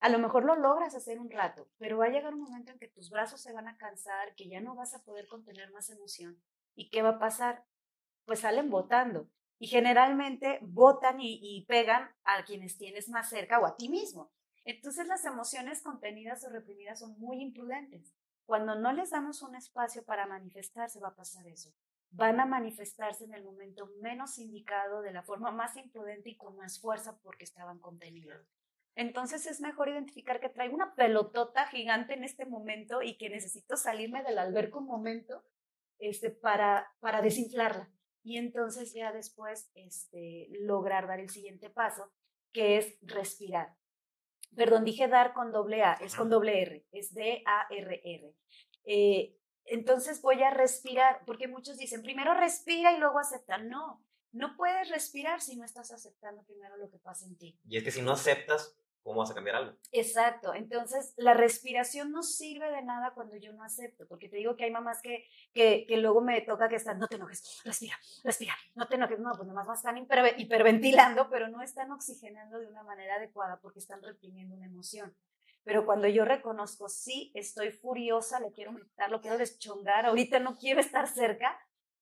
A 0.01 0.09
lo 0.09 0.19
mejor 0.19 0.43
lo 0.43 0.55
logras 0.55 0.95
hacer 0.95 1.19
un 1.19 1.29
rato, 1.29 1.69
pero 1.77 1.99
va 1.99 2.05
a 2.05 2.09
llegar 2.09 2.33
un 2.33 2.41
momento 2.41 2.71
en 2.71 2.79
que 2.79 2.87
tus 2.87 3.09
brazos 3.09 3.39
se 3.39 3.53
van 3.53 3.67
a 3.67 3.77
cansar, 3.77 4.35
que 4.35 4.49
ya 4.49 4.59
no 4.59 4.75
vas 4.75 4.93
a 4.93 5.03
poder 5.03 5.27
contener 5.27 5.71
más 5.71 5.89
emoción. 5.89 6.41
¿Y 6.75 6.89
qué 6.89 7.01
va 7.01 7.09
a 7.09 7.19
pasar? 7.19 7.63
Pues 8.25 8.39
salen 8.39 8.69
botando. 8.69 9.29
Y 9.59 9.67
generalmente 9.67 10.59
botan 10.63 11.21
y, 11.21 11.39
y 11.41 11.65
pegan 11.65 12.09
a 12.23 12.43
quienes 12.43 12.77
tienes 12.77 13.09
más 13.09 13.29
cerca 13.29 13.59
o 13.59 13.65
a 13.65 13.77
ti 13.77 13.89
mismo. 13.89 14.31
Entonces 14.65 15.07
las 15.07 15.23
emociones 15.23 15.83
contenidas 15.83 16.43
o 16.43 16.49
reprimidas 16.49 16.99
son 16.99 17.17
muy 17.19 17.41
imprudentes. 17.41 18.13
Cuando 18.45 18.75
no 18.75 18.91
les 18.91 19.11
damos 19.11 19.43
un 19.43 19.55
espacio 19.55 20.03
para 20.03 20.25
manifestarse 20.25 20.99
va 20.99 21.09
a 21.09 21.15
pasar 21.15 21.47
eso 21.47 21.71
van 22.11 22.39
a 22.39 22.45
manifestarse 22.45 23.23
en 23.23 23.33
el 23.33 23.43
momento 23.43 23.89
menos 24.01 24.37
indicado, 24.37 25.01
de 25.01 25.13
la 25.13 25.23
forma 25.23 25.51
más 25.51 25.77
imprudente 25.77 26.29
y 26.29 26.37
con 26.37 26.57
más 26.57 26.79
fuerza 26.79 27.17
porque 27.23 27.45
estaban 27.45 27.79
contenidos. 27.79 28.45
Entonces 28.95 29.47
es 29.47 29.61
mejor 29.61 29.89
identificar 29.89 30.39
que 30.39 30.49
traigo 30.49 30.75
una 30.75 30.95
pelotota 30.95 31.67
gigante 31.67 32.13
en 32.13 32.23
este 32.23 32.45
momento 32.45 33.01
y 33.01 33.17
que 33.17 33.29
necesito 33.29 33.77
salirme 33.77 34.23
del 34.23 34.37
alberco 34.37 34.79
un 34.79 34.87
momento 34.87 35.43
este, 35.99 36.29
para, 36.29 36.91
para 36.99 37.21
desinflarla. 37.21 37.89
Y 38.23 38.37
entonces 38.37 38.93
ya 38.93 39.11
después 39.11 39.71
este, 39.75 40.47
lograr 40.59 41.07
dar 41.07 41.19
el 41.19 41.29
siguiente 41.29 41.69
paso, 41.69 42.11
que 42.51 42.77
es 42.77 42.97
respirar. 43.01 43.75
Perdón, 44.55 44.83
dije 44.83 45.07
dar 45.07 45.33
con 45.33 45.51
doble 45.51 45.83
A, 45.83 45.93
es 45.93 46.15
con 46.15 46.29
doble 46.29 46.61
R, 46.61 46.85
es 46.91 47.13
D-A-R-R. 47.13 48.35
Eh, 48.83 49.37
entonces 49.65 50.21
voy 50.21 50.43
a 50.43 50.51
respirar, 50.51 51.21
porque 51.25 51.47
muchos 51.47 51.77
dicen, 51.77 52.01
primero 52.01 52.33
respira 52.33 52.91
y 52.91 52.99
luego 52.99 53.19
acepta. 53.19 53.57
No, 53.57 54.03
no 54.31 54.55
puedes 54.55 54.89
respirar 54.89 55.41
si 55.41 55.55
no 55.57 55.65
estás 55.65 55.91
aceptando 55.91 56.43
primero 56.43 56.77
lo 56.77 56.89
que 56.89 56.99
pasa 56.99 57.25
en 57.25 57.37
ti. 57.37 57.59
Y 57.67 57.77
es 57.77 57.83
que 57.83 57.91
si 57.91 58.01
no 58.01 58.11
aceptas, 58.11 58.75
¿cómo 59.03 59.19
vas 59.19 59.31
a 59.31 59.33
cambiar 59.33 59.55
algo? 59.57 59.77
Exacto, 59.91 60.53
entonces 60.53 61.13
la 61.17 61.33
respiración 61.33 62.11
no 62.11 62.23
sirve 62.23 62.71
de 62.71 62.81
nada 62.81 63.13
cuando 63.13 63.35
yo 63.37 63.51
no 63.53 63.63
acepto, 63.63 64.07
porque 64.07 64.29
te 64.29 64.37
digo 64.37 64.55
que 64.55 64.65
hay 64.65 64.71
mamás 64.71 65.01
que, 65.01 65.25
que, 65.53 65.85
que 65.87 65.97
luego 65.97 66.21
me 66.21 66.41
toca 66.41 66.69
que 66.69 66.75
están, 66.75 66.99
no 66.99 67.07
te 67.07 67.15
enojes, 67.15 67.61
respira, 67.63 67.97
respira, 68.23 68.55
no 68.75 68.87
te 68.87 68.95
enojes, 68.95 69.19
no, 69.19 69.31
pues 69.35 69.47
nomás 69.47 69.67
más 69.67 69.79
están 69.79 69.97
hiperventilando, 69.97 71.29
pero 71.29 71.47
no 71.47 71.61
están 71.61 71.91
oxigenando 71.91 72.59
de 72.59 72.67
una 72.67 72.83
manera 72.83 73.15
adecuada 73.15 73.59
porque 73.59 73.79
están 73.79 74.01
reprimiendo 74.01 74.55
una 74.55 74.65
emoción. 74.65 75.15
Pero 75.63 75.85
cuando 75.85 76.07
yo 76.07 76.25
reconozco, 76.25 76.89
sí, 76.89 77.31
estoy 77.35 77.71
furiosa, 77.71 78.39
lo 78.39 78.51
quiero 78.51 78.71
matar, 78.71 79.11
lo 79.11 79.21
quiero 79.21 79.37
deschongar, 79.37 80.07
ahorita 80.07 80.39
no 80.39 80.57
quiero 80.57 80.79
estar 80.79 81.07
cerca, 81.07 81.55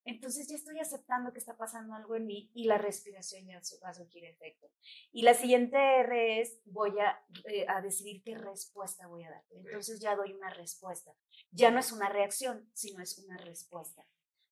entonces 0.09 0.47
ya 0.47 0.55
estoy 0.55 0.79
aceptando 0.79 1.31
que 1.31 1.39
está 1.39 1.55
pasando 1.55 1.93
algo 1.93 2.15
en 2.15 2.25
mí 2.25 2.51
y 2.53 2.65
la 2.65 2.77
respiración 2.77 3.45
ya 3.45 3.61
va 3.83 3.89
a 3.89 3.93
surgir 3.93 4.25
efecto. 4.25 4.67
Y 5.11 5.21
la 5.21 5.33
siguiente 5.33 5.77
R 5.77 6.41
es, 6.41 6.59
voy 6.65 6.99
a, 6.99 7.23
eh, 7.45 7.65
a 7.67 7.81
decidir 7.81 8.21
qué 8.23 8.35
respuesta 8.35 9.07
voy 9.07 9.23
a 9.23 9.29
dar. 9.29 9.43
Entonces 9.51 9.99
ya 9.99 10.15
doy 10.15 10.33
una 10.33 10.49
respuesta. 10.49 11.13
Ya 11.51 11.71
no 11.71 11.79
es 11.79 11.91
una 11.91 12.09
reacción, 12.09 12.69
sino 12.73 13.01
es 13.01 13.17
una 13.19 13.37
respuesta. 13.37 14.05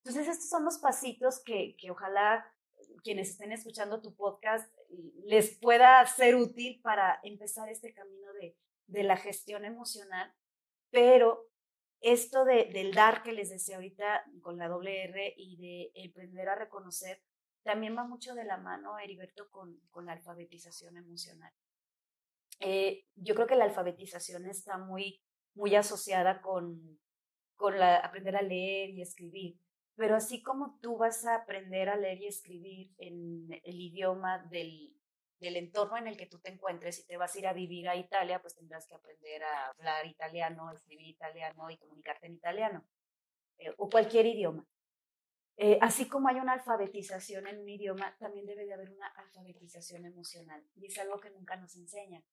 Entonces 0.04 0.28
estos 0.28 0.48
son 0.48 0.64
los 0.64 0.78
pasitos 0.78 1.42
que, 1.44 1.76
que 1.76 1.90
ojalá 1.90 2.46
quienes 3.02 3.30
estén 3.30 3.52
escuchando 3.52 4.00
tu 4.00 4.14
podcast 4.14 4.72
les 5.24 5.56
pueda 5.58 6.06
ser 6.06 6.36
útil 6.36 6.80
para 6.82 7.20
empezar 7.22 7.68
este 7.68 7.92
camino 7.92 8.32
de, 8.34 8.56
de 8.86 9.02
la 9.02 9.16
gestión 9.16 9.64
emocional, 9.64 10.32
pero 10.90 11.47
esto 12.00 12.44
de, 12.44 12.70
del 12.72 12.92
dar 12.92 13.22
que 13.22 13.32
les 13.32 13.50
decía 13.50 13.76
ahorita 13.76 14.24
con 14.40 14.58
la 14.58 14.68
doble 14.68 15.04
R 15.04 15.34
y 15.36 15.56
de 15.56 16.08
aprender 16.08 16.48
a 16.48 16.54
reconocer, 16.54 17.22
también 17.62 17.96
va 17.96 18.04
mucho 18.04 18.34
de 18.34 18.44
la 18.44 18.56
mano, 18.56 18.98
Heriberto, 18.98 19.50
con, 19.50 19.78
con 19.90 20.06
la 20.06 20.12
alfabetización 20.12 20.96
emocional. 20.96 21.52
Eh, 22.60 23.04
yo 23.14 23.34
creo 23.34 23.46
que 23.46 23.56
la 23.56 23.64
alfabetización 23.64 24.46
está 24.46 24.78
muy, 24.78 25.22
muy 25.54 25.74
asociada 25.74 26.40
con, 26.40 26.98
con 27.56 27.78
la, 27.78 27.96
aprender 27.96 28.36
a 28.36 28.42
leer 28.42 28.90
y 28.90 29.02
escribir, 29.02 29.60
pero 29.96 30.16
así 30.16 30.42
como 30.42 30.78
tú 30.80 30.96
vas 30.96 31.24
a 31.26 31.34
aprender 31.34 31.88
a 31.88 31.96
leer 31.96 32.22
y 32.22 32.26
escribir 32.26 32.94
en 32.98 33.48
el 33.64 33.80
idioma 33.80 34.38
del, 34.50 34.97
del 35.40 35.56
entorno 35.56 35.96
en 35.96 36.06
el 36.06 36.16
que 36.16 36.26
tú 36.26 36.38
te 36.38 36.50
encuentres. 36.50 36.96
Si 36.96 37.06
te 37.06 37.16
vas 37.16 37.34
a 37.34 37.38
ir 37.38 37.46
a 37.46 37.52
vivir 37.52 37.88
a 37.88 37.96
Italia, 37.96 38.40
pues 38.40 38.54
tendrás 38.54 38.86
que 38.86 38.94
aprender 38.94 39.42
a 39.44 39.68
hablar 39.68 40.06
italiano, 40.06 40.70
escribir 40.72 41.08
italiano 41.08 41.70
y 41.70 41.78
comunicarte 41.78 42.26
en 42.26 42.34
italiano, 42.34 42.84
eh, 43.58 43.72
o 43.76 43.88
cualquier 43.88 44.26
idioma. 44.26 44.66
Eh, 45.56 45.78
así 45.82 46.08
como 46.08 46.28
hay 46.28 46.36
una 46.36 46.52
alfabetización 46.52 47.48
en 47.48 47.58
un 47.58 47.68
idioma, 47.68 48.16
también 48.18 48.46
debe 48.46 48.64
de 48.64 48.74
haber 48.74 48.90
una 48.90 49.08
alfabetización 49.08 50.06
emocional. 50.06 50.64
Y 50.76 50.86
es 50.86 50.98
algo 50.98 51.18
que 51.20 51.30
nunca 51.30 51.56
nos 51.56 51.74
enseñan. 51.76 52.24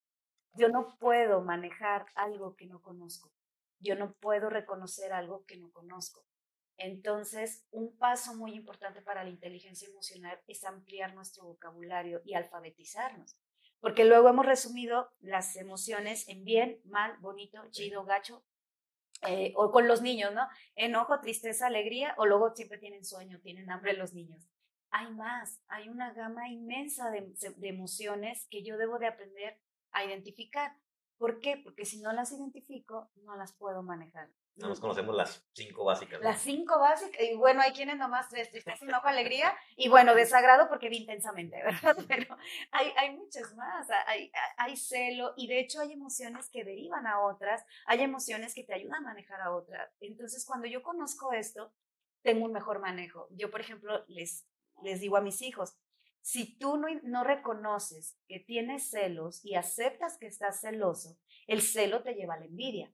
Yo 0.53 0.69
no 0.69 0.95
puedo 0.99 1.41
manejar 1.41 2.05
algo 2.15 2.55
que 2.55 2.67
no 2.67 2.81
conozco. 2.81 3.31
Yo 3.79 3.95
no 3.95 4.13
puedo 4.13 4.49
reconocer 4.49 5.11
algo 5.11 5.43
que 5.45 5.57
no 5.57 5.71
conozco. 5.71 6.23
Entonces, 6.77 7.65
un 7.71 7.97
paso 7.97 8.35
muy 8.35 8.53
importante 8.53 9.01
para 9.01 9.23
la 9.23 9.29
inteligencia 9.29 9.87
emocional 9.87 10.39
es 10.47 10.63
ampliar 10.63 11.13
nuestro 11.13 11.45
vocabulario 11.45 12.21
y 12.25 12.33
alfabetizarnos, 12.33 13.37
porque 13.79 14.03
luego 14.03 14.29
hemos 14.29 14.45
resumido 14.45 15.09
las 15.19 15.55
emociones 15.55 16.27
en 16.27 16.43
bien, 16.43 16.81
mal, 16.85 17.17
bonito, 17.19 17.61
chido, 17.71 18.03
gacho, 18.03 18.43
eh, 19.27 19.53
o 19.55 19.71
con 19.71 19.87
los 19.87 20.01
niños, 20.01 20.33
¿no? 20.33 20.47
Enojo, 20.75 21.19
tristeza, 21.21 21.67
alegría, 21.67 22.13
o 22.17 22.25
luego 22.25 22.53
siempre 22.53 22.77
tienen 22.77 23.05
sueño, 23.05 23.39
tienen 23.41 23.71
hambre 23.71 23.93
los 23.93 24.13
niños. 24.13 24.49
Hay 24.89 25.11
más, 25.13 25.61
hay 25.67 25.89
una 25.89 26.13
gama 26.13 26.49
inmensa 26.49 27.09
de, 27.09 27.33
de 27.57 27.67
emociones 27.69 28.47
que 28.49 28.63
yo 28.63 28.77
debo 28.77 28.99
de 28.99 29.07
aprender 29.07 29.59
a 29.91 30.03
identificar. 30.03 30.75
¿Por 31.17 31.39
qué? 31.39 31.57
Porque 31.57 31.85
si 31.85 32.01
no 32.01 32.11
las 32.11 32.31
identifico, 32.31 33.09
no 33.23 33.35
las 33.35 33.53
puedo 33.53 33.83
manejar. 33.83 34.29
No 34.57 34.69
nos 34.69 34.79
conocemos 34.79 35.13
las 35.15 35.45
cinco 35.53 35.83
básicas. 35.83 36.21
Las 36.21 36.41
cinco 36.41 36.79
básicas, 36.79 37.21
y 37.21 37.35
bueno, 37.35 37.61
hay 37.61 37.73
quienes 37.73 37.97
nomás 37.97 38.29
tres, 38.29 38.49
tristeza, 38.49 38.85
enojo, 38.85 39.07
alegría, 39.07 39.53
y 39.75 39.89
bueno, 39.89 40.15
desagrado 40.15 40.69
porque 40.69 40.87
vi 40.87 40.97
intensamente, 40.97 41.61
¿verdad? 41.61 41.95
Pero 42.07 42.37
hay, 42.71 42.91
hay 42.97 43.17
muchas 43.17 43.53
más, 43.55 43.87
hay, 44.07 44.31
hay 44.57 44.77
celo, 44.77 45.33
y 45.35 45.47
de 45.47 45.59
hecho 45.59 45.81
hay 45.81 45.91
emociones 45.91 46.49
que 46.49 46.63
derivan 46.63 47.05
a 47.05 47.19
otras, 47.21 47.65
hay 47.85 48.01
emociones 48.01 48.53
que 48.53 48.63
te 48.63 48.73
ayudan 48.73 49.03
a 49.03 49.09
manejar 49.09 49.41
a 49.41 49.53
otras. 49.53 49.91
Entonces, 49.99 50.45
cuando 50.45 50.67
yo 50.67 50.81
conozco 50.81 51.33
esto, 51.33 51.73
tengo 52.21 52.45
un 52.45 52.53
mejor 52.53 52.79
manejo. 52.79 53.27
Yo, 53.31 53.51
por 53.51 53.59
ejemplo, 53.59 54.05
les, 54.07 54.47
les 54.83 55.01
digo 55.01 55.17
a 55.17 55.21
mis 55.21 55.41
hijos, 55.41 55.77
si 56.25 56.57
tú 56.57 56.77
no, 56.77 56.87
no 57.03 57.23
reconoces 57.23 58.17
que 58.27 58.39
tienes 58.39 58.89
celos 58.89 59.45
y 59.45 59.53
aceptas 59.53 60.17
que 60.17 60.25
estás 60.25 60.59
celoso, 60.59 61.19
el 61.45 61.61
celo 61.61 62.01
te 62.01 62.15
lleva 62.15 62.33
a 62.33 62.39
la 62.39 62.47
envidia. 62.47 62.91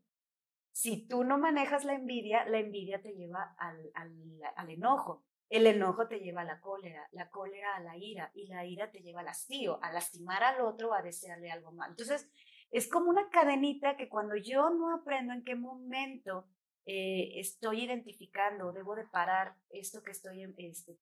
Si 0.73 1.07
tú 1.07 1.23
no 1.23 1.37
manejas 1.37 1.85
la 1.85 1.93
envidia, 1.93 2.43
la 2.49 2.59
envidia 2.59 3.01
te 3.01 3.13
lleva 3.13 3.55
al, 3.57 3.89
al, 3.93 4.69
enojo. 4.69 5.23
El 5.47 5.65
enojo 5.65 6.09
te 6.09 6.19
lleva 6.19 6.41
a 6.41 6.43
la 6.43 6.59
cólera, 6.59 7.07
la 7.13 7.29
cólera 7.29 7.73
a 7.77 7.79
la 7.79 7.95
ira 7.95 8.31
y 8.35 8.47
la 8.47 8.65
ira 8.65 8.91
te 8.91 8.99
lleva 8.99 9.21
al 9.21 9.29
hastío, 9.29 9.81
a 9.81 9.93
lastimar 9.93 10.43
al 10.43 10.59
otro, 10.59 10.93
a 10.93 11.01
desearle 11.01 11.51
algo 11.51 11.71
mal. 11.71 11.91
Entonces, 11.91 12.29
es 12.69 12.89
como 12.89 13.09
una 13.09 13.29
cadenita 13.29 13.95
que 13.95 14.09
cuando 14.09 14.35
yo 14.35 14.71
no 14.71 14.93
aprendo 14.93 15.31
en 15.31 15.45
qué 15.45 15.55
momento 15.55 16.49
eh, 16.85 17.39
estoy 17.39 17.85
identificando, 17.85 18.73
debo 18.73 18.93
de 18.95 19.05
parar 19.05 19.55
esto 19.69 20.03
que 20.03 20.11
estoy 20.11 20.53
este, 20.57 20.97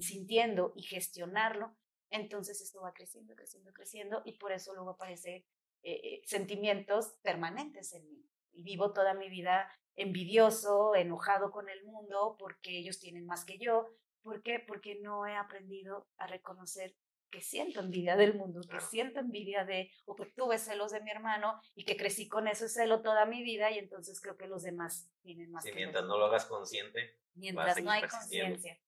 sintiendo 0.00 0.72
y 0.76 0.82
gestionarlo, 0.82 1.76
entonces 2.10 2.60
esto 2.60 2.80
va 2.82 2.92
creciendo, 2.92 3.34
creciendo, 3.34 3.72
creciendo 3.72 4.22
y 4.24 4.38
por 4.38 4.52
eso 4.52 4.74
luego 4.74 4.90
aparecen 4.90 5.44
eh, 5.82 6.00
eh, 6.02 6.22
sentimientos 6.24 7.18
permanentes 7.22 7.92
en 7.92 8.08
mí 8.08 8.24
y 8.52 8.62
vivo 8.62 8.92
toda 8.92 9.14
mi 9.14 9.28
vida 9.28 9.70
envidioso, 9.96 10.94
enojado 10.94 11.50
con 11.50 11.68
el 11.68 11.84
mundo 11.84 12.36
porque 12.38 12.78
ellos 12.78 12.98
tienen 13.00 13.26
más 13.26 13.44
que 13.44 13.58
yo. 13.58 13.88
¿Por 14.22 14.42
qué? 14.42 14.58
Porque 14.58 15.00
no 15.00 15.26
he 15.26 15.36
aprendido 15.36 16.08
a 16.16 16.26
reconocer 16.26 16.94
que 17.30 17.40
siento 17.40 17.80
envidia 17.80 18.14
del 18.14 18.34
mundo, 18.34 18.60
que 18.60 18.80
siento 18.80 19.18
envidia 19.18 19.64
de, 19.64 19.90
o 20.04 20.14
que 20.14 20.26
tuve 20.26 20.56
celos 20.56 20.92
de 20.92 21.00
mi 21.00 21.10
hermano 21.10 21.60
y 21.74 21.84
que 21.84 21.96
crecí 21.96 22.28
con 22.28 22.46
ese 22.46 22.68
celo 22.68 23.02
toda 23.02 23.26
mi 23.26 23.42
vida 23.42 23.72
y 23.72 23.78
entonces 23.78 24.20
creo 24.20 24.36
que 24.36 24.46
los 24.46 24.62
demás 24.62 25.10
tienen 25.20 25.50
más. 25.50 25.64
Sí, 25.64 25.72
mientras 25.74 26.04
no 26.04 26.16
lo 26.16 26.26
hagas 26.26 26.46
consciente. 26.46 27.18
Mientras 27.34 27.82
no 27.82 27.90
hay 27.90 28.02
conciencia. 28.02 28.78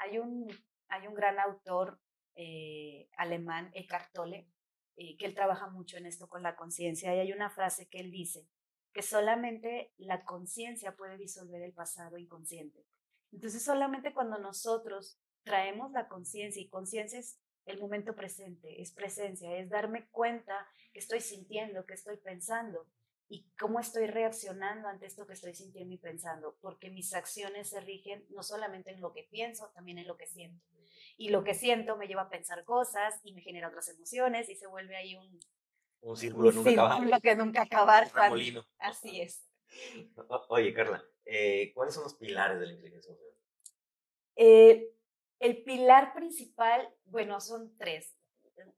Hay 0.00 0.18
un, 0.18 0.48
hay 0.88 1.06
un 1.06 1.14
gran 1.14 1.38
autor 1.38 2.00
eh, 2.34 3.08
alemán, 3.16 3.70
Eckhart 3.74 4.12
Tolle, 4.12 4.48
eh, 4.96 5.16
que 5.16 5.26
él 5.26 5.34
trabaja 5.34 5.68
mucho 5.68 5.96
en 5.96 6.06
esto 6.06 6.28
con 6.28 6.42
la 6.42 6.56
conciencia, 6.56 7.14
y 7.14 7.18
hay 7.18 7.32
una 7.32 7.50
frase 7.50 7.88
que 7.88 8.00
él 8.00 8.10
dice, 8.10 8.48
que 8.92 9.02
solamente 9.02 9.92
la 9.98 10.24
conciencia 10.24 10.96
puede 10.96 11.16
disolver 11.16 11.62
el 11.62 11.72
pasado 11.72 12.18
inconsciente. 12.18 12.84
Entonces, 13.32 13.62
solamente 13.62 14.12
cuando 14.12 14.38
nosotros 14.38 15.20
traemos 15.42 15.92
la 15.92 16.08
conciencia, 16.08 16.62
y 16.62 16.68
conciencia 16.68 17.18
es 17.18 17.38
el 17.66 17.78
momento 17.78 18.14
presente, 18.14 18.80
es 18.80 18.92
presencia, 18.92 19.56
es 19.56 19.68
darme 19.68 20.08
cuenta 20.08 20.66
que 20.92 20.98
estoy 20.98 21.20
sintiendo, 21.20 21.86
que 21.86 21.94
estoy 21.94 22.16
pensando 22.16 22.88
y 23.32 23.46
cómo 23.56 23.78
estoy 23.78 24.08
reaccionando 24.08 24.88
ante 24.88 25.06
esto 25.06 25.24
que 25.24 25.34
estoy 25.34 25.54
sintiendo 25.54 25.94
y 25.94 25.98
pensando, 25.98 26.58
porque 26.60 26.90
mis 26.90 27.14
acciones 27.14 27.68
se 27.70 27.80
rigen 27.80 28.26
no 28.30 28.42
solamente 28.42 28.90
en 28.90 29.00
lo 29.00 29.12
que 29.12 29.22
pienso, 29.30 29.70
también 29.72 29.98
en 29.98 30.08
lo 30.08 30.16
que 30.16 30.26
siento. 30.26 30.66
Y 31.16 31.28
lo 31.28 31.44
que 31.44 31.54
siento 31.54 31.96
me 31.96 32.08
lleva 32.08 32.22
a 32.22 32.28
pensar 32.28 32.64
cosas 32.64 33.20
y 33.22 33.32
me 33.32 33.40
genera 33.40 33.68
otras 33.68 33.88
emociones 33.88 34.48
y 34.48 34.56
se 34.56 34.66
vuelve 34.66 34.96
ahí 34.96 35.14
un, 35.14 35.38
un 36.00 36.16
círculo, 36.16 36.50
nunca 36.50 36.70
acabar. 36.70 37.22
que 37.22 37.36
nunca 37.36 37.62
acabar. 37.62 38.10
Así 38.78 39.20
es. 39.20 39.48
oye, 40.48 40.74
Carla, 40.74 41.04
eh, 41.24 41.70
¿cuáles 41.72 41.94
son 41.94 42.02
los 42.02 42.16
pilares 42.16 42.58
de 42.58 42.66
la 42.66 42.72
inteligencia 42.72 43.10
emocional? 43.10 43.38
Eh, 44.34 44.90
el 45.38 45.62
pilar 45.62 46.14
principal, 46.14 46.92
bueno, 47.04 47.40
son 47.40 47.76
tres. 47.78 48.16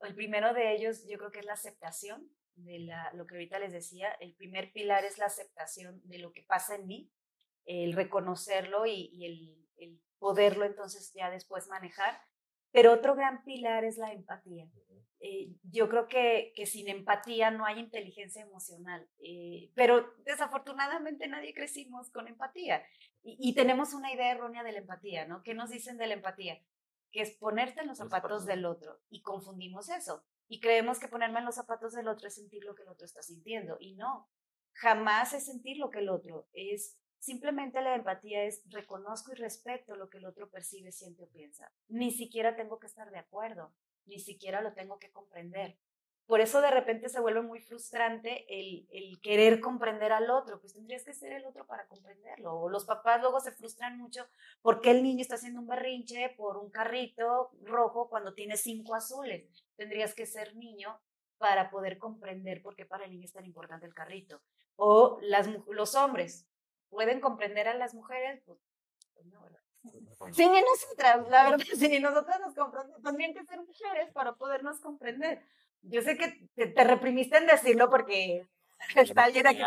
El 0.03 0.15
primero 0.15 0.53
de 0.53 0.75
ellos 0.75 1.09
yo 1.09 1.17
creo 1.17 1.31
que 1.31 1.39
es 1.39 1.47
la 1.47 1.55
aceptación 1.55 2.31
de 2.57 2.81
la, 2.81 3.13
lo 3.15 3.27
que 3.27 3.35
ahorita 3.35 3.59
les 3.59 3.73
decía. 3.73 4.13
El 4.21 4.35
primer 4.35 4.73
pilar 4.73 5.05
es 5.05 5.19
la 5.19 5.27
aceptación 5.27 6.01
de 6.05 6.19
lo 6.19 6.33
que 6.33 6.43
pasa 6.43 6.75
en 6.75 6.87
mí, 6.87 7.11
el 7.65 7.93
reconocerlo 7.93 8.87
y, 8.87 9.25
el, 9.25 9.69
el, 9.77 10.01
poderlo 10.19 10.65
entonces 10.65 11.13
ya 11.15 11.31
después 11.31 11.69
manejar. 11.69 12.21
Pero 12.71 12.93
otro 12.93 13.15
gran 13.15 13.45
pilar 13.45 13.85
es 13.85 13.99
la 13.99 14.13
empatía. 14.13 14.69
Eh, 15.25 15.55
yo 15.71 15.89
creo 15.89 16.09
que, 16.09 16.53
que, 16.57 16.67
sin 16.67 16.89
empatía 16.89 17.53
no 17.53 17.65
hay 17.65 17.79
inteligencia 17.79 18.43
emocional, 18.43 19.09
eh, 19.21 19.71
pero 19.77 20.13
desafortunadamente 20.25 21.29
nadie 21.29 21.55
crecimos 21.55 22.11
con 22.11 22.27
empatía 22.27 22.85
y, 23.23 23.55
tenemos 23.55 23.95
una 23.95 24.13
idea 24.13 24.33
errónea 24.33 24.65
de 24.65 24.73
la 24.73 24.79
empatía, 24.79 25.25
¿no? 25.29 25.45
¿Qué 25.45 25.55
nos 25.55 25.71
dicen 25.71 25.97
de 25.97 26.09
la 26.09 26.15
empatía? 26.15 26.61
Que 27.13 27.21
es 27.21 27.37
ponerte 27.37 27.83
en 27.83 27.87
los 27.87 27.99
zapatos 27.99 28.47
del 28.47 28.65
otro 28.65 29.01
y 29.11 29.23
confundimos 29.23 29.91
eso 29.91 30.25
y 30.49 30.61
creemos 30.61 30.99
que 30.99 31.09
ponerme 31.09 31.39
en 31.39 31.47
los 31.47 31.55
zapatos 31.55 31.93
del 31.93 32.09
otro 32.09 32.29
es 32.29 32.35
sentir 32.35 32.65
lo 32.65 32.75
que 32.75 32.83
el 32.83 32.89
otro 32.89 33.05
está 33.05 33.23
sintiendo 33.23 33.77
y 33.81 33.95
no, 33.95 34.29
jamás 34.75 35.33
es 35.33 35.47
sentir 35.47 35.79
lo 35.79 35.91
que 35.91 36.01
el 36.01 36.09
otro 36.09 36.49
es. 36.53 36.99
Simplemente 37.19 37.81
la 37.83 37.95
empatía 37.95 38.45
es 38.45 38.63
reconozco 38.69 39.33
y 39.33 39.37
respeto 39.37 39.95
lo 39.95 40.09
que 40.11 40.19
el 40.19 40.27
otro 40.27 40.51
percibe, 40.51 40.91
siente 40.91 41.23
o 41.23 41.29
piensa. 41.29 41.73
Ni 41.89 42.11
siquiera 42.11 42.57
tengo 42.57 42.79
que 42.81 42.89
estar 42.89 43.11
de 43.11 43.19
acuerdo 43.19 43.73
ni 44.07 44.19
siquiera 44.19 44.61
lo 44.61 44.73
tengo 44.75 44.99
que 44.99 45.11
comprender. 45.11 45.79
Por 46.27 46.41
eso 46.41 46.61
de 46.61 46.71
repente 46.71 47.09
se 47.09 47.21
vuelve 47.21 47.43
muy 47.43 47.61
frustrante 47.61 48.47
el, 48.49 48.87
el, 48.91 49.21
querer 49.21 49.61
comprender 49.61 50.13
al 50.13 50.31
otro, 50.31 50.61
pues 50.61 50.73
tendrías 50.73 51.05
que 51.05 51.13
ser 51.13 51.33
el 51.33 51.45
otro 51.45 51.67
para 51.67 51.87
comprenderlo. 51.89 52.55
O 52.55 52.69
los 52.69 52.85
papás 52.85 53.21
luego 53.21 53.41
se 53.41 53.53
frustran 53.53 53.99
mucho 53.99 54.27
porque 54.63 54.91
el 54.91 55.03
niño 55.03 55.21
está 55.21 55.35
haciendo 55.35 55.61
un 55.61 55.67
berrinche 55.67 56.35
por 56.37 56.57
un 56.57 56.71
carrito 56.71 57.51
rojo 57.63 58.09
cuando 58.09 58.35
tiene 58.35 58.57
cinco 58.57 58.95
azules. 58.95 59.45
Tendrías 59.77 60.15
que 60.15 60.27
ser 60.27 60.57
niño 60.57 61.01
para 61.39 61.71
poder 61.71 61.99
comprender 61.99 62.63
por 62.63 62.77
qué 62.77 62.87
para 62.87 63.05
el 63.05 63.11
niño 63.11 63.25
es 63.25 63.33
tan 63.33 63.45
importante 63.45 63.85
el 63.85 63.95
carrito. 63.95 64.41
O 64.77 65.19
las, 65.23 65.49
los 65.69 65.95
hombres 65.97 66.47
pueden 66.89 67.21
comprender 67.21 67.69
a 67.69 67.75
las 67.75 67.95
mujeres, 67.95 68.41
pues, 68.47 68.59
pues 69.13 69.27
no, 69.27 69.43
¿verdad? 69.43 69.63
Sí, 70.33 70.49
ni 70.49 70.61
nosotras, 70.61 71.29
la 71.29 71.51
verdad, 71.51 71.67
sí, 71.77 71.89
ni 71.89 71.99
nosotras 71.99 72.39
nos 72.41 72.55
comprendemos, 72.55 73.03
tendrían 73.03 73.35
que 73.35 73.45
ser 73.45 73.61
mujeres 73.61 74.13
para 74.13 74.35
podernos 74.35 74.79
comprender. 74.79 75.45
Yo 75.83 76.01
sé 76.03 76.17
que 76.17 76.49
te, 76.55 76.85
reprimiste 76.85 77.37
en 77.37 77.47
decirlo 77.47 77.91
porque 77.91 78.47
está 78.95 79.29
llena 79.29 79.53
que 79.53 79.65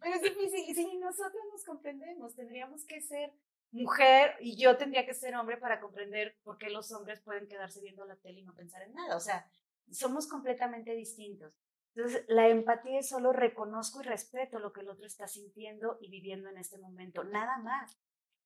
Pero 0.00 0.14
es 0.14 0.22
difícil, 0.22 0.64
y 0.68 0.74
si 0.74 0.96
nosotros 0.98 1.42
nos 1.52 1.64
comprendemos, 1.64 2.34
tendríamos 2.34 2.84
que 2.84 3.00
ser 3.00 3.32
mujer 3.72 4.36
y 4.40 4.56
yo 4.56 4.76
tendría 4.76 5.04
que 5.04 5.12
ser 5.12 5.34
hombre 5.34 5.56
para 5.56 5.80
comprender 5.80 6.36
por 6.44 6.56
qué 6.56 6.70
los 6.70 6.92
hombres 6.92 7.20
pueden 7.20 7.48
quedarse 7.48 7.80
viendo 7.80 8.04
la 8.04 8.16
tele 8.16 8.40
y 8.40 8.44
no 8.44 8.54
pensar 8.54 8.82
en 8.82 8.94
nada. 8.94 9.16
O 9.16 9.20
sea, 9.20 9.50
somos 9.90 10.28
completamente 10.28 10.92
distintos. 10.92 11.52
Entonces, 11.94 12.24
la 12.28 12.48
empatía 12.48 13.00
es 13.00 13.08
solo 13.08 13.32
reconozco 13.32 14.02
y 14.02 14.04
respeto 14.04 14.58
lo 14.58 14.72
que 14.72 14.82
el 14.82 14.90
otro 14.90 15.06
está 15.06 15.26
sintiendo 15.26 15.98
y 16.00 16.10
viviendo 16.10 16.48
en 16.48 16.58
este 16.58 16.78
momento, 16.78 17.24
nada 17.24 17.58
más. 17.58 17.98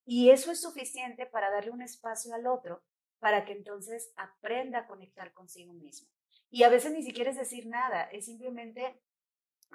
Y 0.05 0.31
eso 0.31 0.53
es 0.53 0.61
suficiente 0.61 1.27
para 1.27 1.51
darle 1.51 1.73
un 1.73 1.83
espacio 1.83 2.35
al 2.35 2.47
otro 2.47 2.83
para 3.21 3.45
que 3.45 3.53
entonces 3.53 4.13
aprenda 4.17 4.81
a 4.81 4.87
conectar 4.87 5.33
consigo 5.33 5.73
mismo. 5.73 6.09
Y 6.51 6.65
a 6.65 6.69
veces 6.69 6.93
ni 6.93 7.03
siquiera 7.03 7.31
es 7.31 7.37
decir 7.37 7.67
nada, 7.67 8.05
es 8.05 8.25
simplemente 8.25 9.01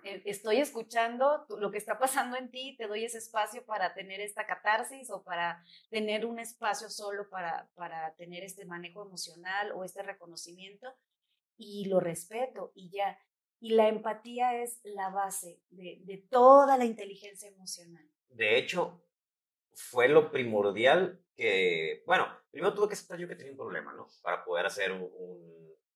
eh, 0.03 0.21
estoy 0.25 0.58
escuchando 0.58 1.45
lo 1.58 1.71
que 1.71 1.77
está 1.77 1.97
pasando 1.97 2.38
en 2.38 2.51
ti, 2.51 2.75
te 2.77 2.88
doy 2.88 3.05
ese 3.05 3.19
espacio 3.19 3.65
para 3.65 3.93
tener 3.93 4.19
esta 4.19 4.45
catarsis 4.45 5.10
o 5.10 5.23
para 5.23 5.63
tener 5.89 6.25
un 6.25 6.39
espacio 6.39 6.89
solo 6.89 7.29
para, 7.29 7.69
para 7.75 8.13
tener 8.15 8.43
este 8.43 8.65
manejo 8.65 9.05
emocional 9.05 9.71
o 9.71 9.84
este 9.84 10.03
reconocimiento 10.03 10.93
y 11.58 11.86
lo 11.86 11.99
respeto 11.99 12.71
y 12.75 12.89
ya. 12.89 13.17
Y 13.60 13.71
la 13.71 13.88
empatía 13.88 14.62
es 14.62 14.79
la 14.84 15.10
base 15.10 15.62
de, 15.69 16.27
toda 16.29 16.77
la 16.77 16.86
inteligencia 16.86 17.47
emocional. 17.47 18.05
De 18.29 18.58
hecho, 18.58 19.04
fue 19.75 20.07
lo 20.07 20.31
primordial 20.31 21.21
que, 21.35 22.03
bueno, 22.05 22.27
primero 22.49 22.73
tuve 22.73 22.88
que 22.88 22.93
aceptar 22.93 23.19
yo 23.19 23.27
que 23.27 23.35
tenía 23.35 23.51
un 23.51 23.57
problema, 23.57 23.93
¿no? 23.93 24.07
Para 24.23 24.43
poder 24.43 24.65
hacer 24.65 24.91
un, 24.91 25.09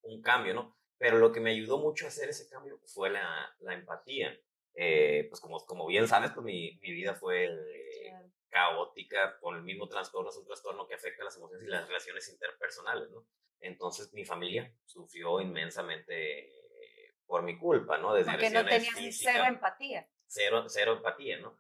un, 0.02 0.22
cambio, 0.22 0.54
¿no? 0.54 0.78
Pero 0.98 1.18
lo 1.18 1.32
que 1.32 1.40
me 1.40 1.52
ayudó 1.52 1.80
mucho 1.80 2.06
a 2.06 2.10
hacer 2.10 2.30
ese 2.30 2.50
cambio 2.50 2.80
fue 2.86 3.10
la, 3.10 3.56
la 3.60 3.74
empatía. 3.74 4.38
Eh, 4.76 5.28
pues 5.30 5.40
como, 5.40 5.66
como 5.66 5.88
bien 5.88 6.08
sabes, 6.08 6.32
pues 6.32 6.44
mi, 6.46 6.78
mi 6.82 6.92
vida 6.92 7.16
fue 7.16 7.50
caótica 8.50 9.40
con 9.40 9.56
el 9.56 9.64
mismo 9.64 9.88
trastorno, 9.88 10.30
es 10.30 10.38
un 10.38 10.46
trastorno 10.46 10.88
que 10.88 10.96
afecta 10.96 11.24
las 11.24 11.38
emociones 11.38 11.66
y 11.66 11.70
las 11.70 11.88
relaciones 11.88 12.28
interpersonales, 12.30 13.10
¿no? 13.12 13.26
Entonces 13.62 14.12
mi 14.14 14.26
familia 14.26 14.74
sufrió 14.86 15.40
inmensamente 15.40 16.60
por 17.30 17.44
mi 17.44 17.58
culpa, 17.58 18.00
¿no? 18.00 18.14
Desde 18.14 18.32
Porque 18.32 18.50
no 18.50 18.66
tenías 18.66 18.96
cero 19.12 19.44
empatía. 19.48 20.10
Cero, 20.26 20.66
cero 20.68 20.94
empatía, 20.94 21.40
¿no? 21.40 21.60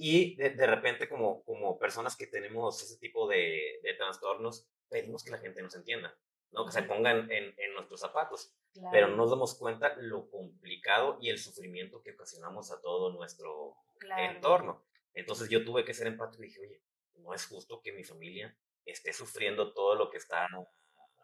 Y 0.00 0.36
de, 0.36 0.50
de, 0.50 0.66
repente 0.66 1.08
como, 1.08 1.42
como 1.42 1.76
personas 1.76 2.16
que 2.16 2.28
tenemos 2.28 2.80
ese 2.82 2.98
tipo 2.98 3.26
de, 3.26 3.80
de, 3.82 3.94
trastornos, 3.94 4.68
pedimos 4.88 5.24
que 5.24 5.32
la 5.32 5.38
gente 5.38 5.60
nos 5.60 5.74
entienda, 5.74 6.16
¿no? 6.52 6.64
Que 6.64 6.70
se 6.70 6.84
pongan 6.84 7.30
en, 7.32 7.52
en 7.56 7.74
nuestros 7.74 8.00
zapatos. 8.00 8.54
Pero 8.92 9.08
no 9.08 9.16
nos 9.16 9.30
damos 9.30 9.58
cuenta 9.58 9.96
lo 9.96 10.30
complicado 10.30 11.18
y 11.20 11.30
el 11.30 11.38
sufrimiento 11.38 12.00
que 12.00 12.12
ocasionamos 12.12 12.70
a 12.70 12.80
todo 12.80 13.12
nuestro 13.12 13.74
entorno. 14.18 14.84
Entonces 15.14 15.48
yo 15.48 15.64
tuve 15.64 15.84
que 15.84 15.94
ser 15.94 16.06
empático 16.06 16.44
y 16.44 16.46
dije, 16.46 16.60
oye, 16.60 16.82
no 17.16 17.34
es 17.34 17.46
justo 17.46 17.80
que 17.82 17.90
mi 17.92 18.04
familia 18.04 18.56
esté 18.84 19.12
sufriendo 19.12 19.72
todo 19.72 19.96
lo 19.96 20.10
que 20.10 20.18
está 20.18 20.46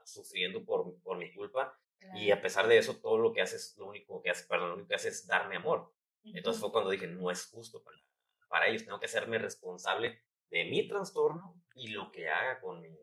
sufriendo 0.05 0.65
por, 0.65 1.01
por 1.03 1.17
mi 1.17 1.33
culpa 1.33 1.79
y 2.15 2.31
a 2.31 2.43
pesar 2.43 2.69
de 2.69 2.79
eso, 2.79 2.97
todo 2.97 3.19
lo 3.19 3.33
que 3.33 3.41
haces, 3.41 3.75
lo 3.79 3.87
único 3.87 4.21
que 4.21 4.31
hace, 4.31 4.45
perdón, 4.47 4.69
lo 4.69 4.75
único 4.75 4.89
que 4.89 4.95
hace 4.95 5.09
es 5.09 5.27
darme 5.27 5.57
amor. 5.57 5.93
Entonces 6.25 6.61
fue 6.61 6.73
cuando 6.73 6.91
dije, 6.91 7.07
no 7.07 7.31
es 7.31 7.47
justo 7.47 7.83
para, 7.83 7.97
para, 8.55 8.69
ellos, 8.69 8.85
tengo 8.85 9.01
que 9.01 9.07
hacerme 9.07 9.37
responsable 9.39 10.23
de 10.49 10.65
mi 10.67 10.87
trastorno 10.87 11.61
y 11.75 11.89
lo 11.89 12.13
que 12.13 12.29
haga 12.29 12.61
con 12.61 12.81
mi, 12.81 12.97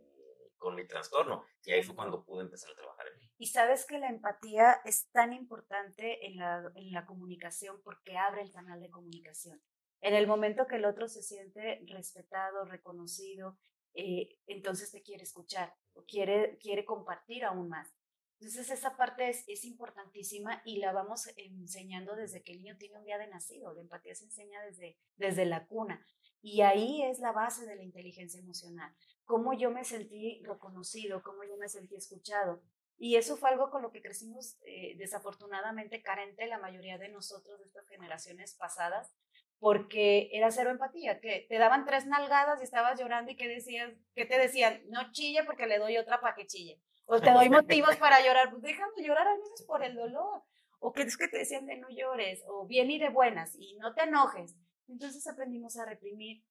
con 0.58 0.76
mi 0.76 0.88
trastorno. 0.88 1.44
Y 1.66 1.74
ahí 1.74 1.84
fue 1.84 1.94
cuando 1.94 2.24
pude 2.24 2.44
empezar 2.44 2.72
a 2.72 2.76
trabajar 2.76 3.08
en 3.10 3.20
mí. 3.20 3.30
Y 3.38 3.48
sabes 3.48 3.86
que 3.86 4.00
la 4.00 4.08
empatía 4.08 4.80
es 4.86 5.12
tan 5.12 5.34
importante 5.34 6.26
en 6.26 6.38
la, 6.38 6.72
en 6.76 6.94
la 6.94 7.06
comunicación 7.06 7.82
porque 7.84 8.18
abre 8.18 8.44
el 8.44 8.54
canal 8.54 8.80
de 8.80 8.90
comunicación. 8.90 9.62
En 10.00 10.14
el 10.14 10.26
momento 10.26 10.68
que 10.68 10.78
el 10.78 10.86
otro 10.86 11.10
se 11.10 11.22
siente 11.22 11.82
respetado, 11.86 12.64
reconocido, 12.64 13.60
eh, 13.94 14.38
entonces 14.48 14.90
te 14.90 15.02
quiere 15.02 15.24
escuchar 15.24 15.76
o 15.92 16.06
quiere, 16.06 16.60
quiere 16.60 16.86
compartir 16.86 17.44
aún 17.44 17.68
más. 17.68 17.94
Entonces 18.42 18.72
esa 18.72 18.98
parte 18.98 19.30
es, 19.30 19.44
es, 19.48 19.64
importantísima 19.66 20.64
y 20.66 20.78
la 20.80 20.92
vamos 20.92 21.30
enseñando 21.38 22.16
desde 22.16 22.42
que 22.42 22.54
el 22.54 22.64
niño 22.64 22.76
tiene 22.76 22.98
un 22.98 23.06
día 23.06 23.20
de 23.20 23.28
nacido. 23.28 23.72
La 23.72 23.82
empatía 23.82 24.16
se 24.16 24.26
enseña 24.26 24.60
desde, 24.64 24.98
desde 25.16 25.46
la 25.46 25.68
cuna. 25.68 26.04
Y 26.42 26.62
ahí 26.62 27.04
es 27.04 27.20
la 27.20 27.34
base 27.34 27.68
de 27.68 27.76
la 27.76 27.84
inteligencia 27.84 28.40
emocional. 28.40 28.92
Cómo 29.26 29.54
yo 29.54 29.70
me 29.70 29.84
sentí 29.84 30.42
reconocido, 30.44 31.22
cómo 31.22 31.44
yo 31.44 31.56
me 31.58 31.70
sentí 31.70 31.96
escuchado. 31.96 32.64
Y 32.98 33.16
eso 33.16 33.38
fue 33.38 33.52
algo 33.52 33.70
con 33.70 33.84
lo 33.84 33.92
que 33.92 34.02
crecimos 34.02 34.58
eh, 34.66 34.96
desafortunadamente 34.98 36.02
carente 36.02 36.48
la 36.48 36.58
mayoría 36.58 36.98
de 36.98 37.10
nosotros 37.10 37.60
de 37.60 37.68
estas 37.68 37.88
generaciones 37.88 38.56
pasadas, 38.56 39.14
porque 39.60 40.32
era 40.34 40.50
cero 40.50 40.72
empatía, 40.72 41.20
que 41.20 41.46
te 41.48 41.60
daban 41.60 41.86
tres 41.86 42.08
nalgadas 42.08 42.60
y 42.60 42.64
estabas 42.64 43.00
llorando 43.00 43.32
y 43.32 43.36
que 43.36 43.48
decías, 43.48 43.94
que 44.16 44.26
te 44.26 44.40
decían, 44.40 44.82
no 44.90 45.12
chille 45.12 45.44
porque 45.44 45.68
le 45.68 45.78
doy 45.78 45.98
otra 45.98 46.22
para 46.22 46.34
que 46.34 46.48
chille. 46.48 46.82
O 47.12 47.20
te 47.20 47.32
doy 47.32 47.50
motivos 47.50 47.98
para 47.98 48.26
llorar, 48.26 48.50
pues 48.50 48.62
déjame 48.62 49.04
llorar 49.04 49.28
al 49.28 49.38
menos 49.40 49.62
por 49.64 49.84
el 49.84 49.96
dolor. 49.96 50.44
O 50.80 50.94
que 50.94 51.02
es 51.02 51.18
que 51.18 51.28
te 51.28 51.40
decían 51.40 51.66
de 51.66 51.78
no 51.78 51.90
llores, 51.90 52.42
o 52.48 52.66
bien 52.66 52.90
y 52.90 53.00
de 53.00 53.10
buenas, 53.10 53.54
y 53.60 53.76
no 53.76 53.94
te 53.94 54.04
enojes. 54.04 54.56
Entonces 54.88 55.28
aprendimos 55.28 55.78
a 55.78 55.86
reprimir 55.86 56.44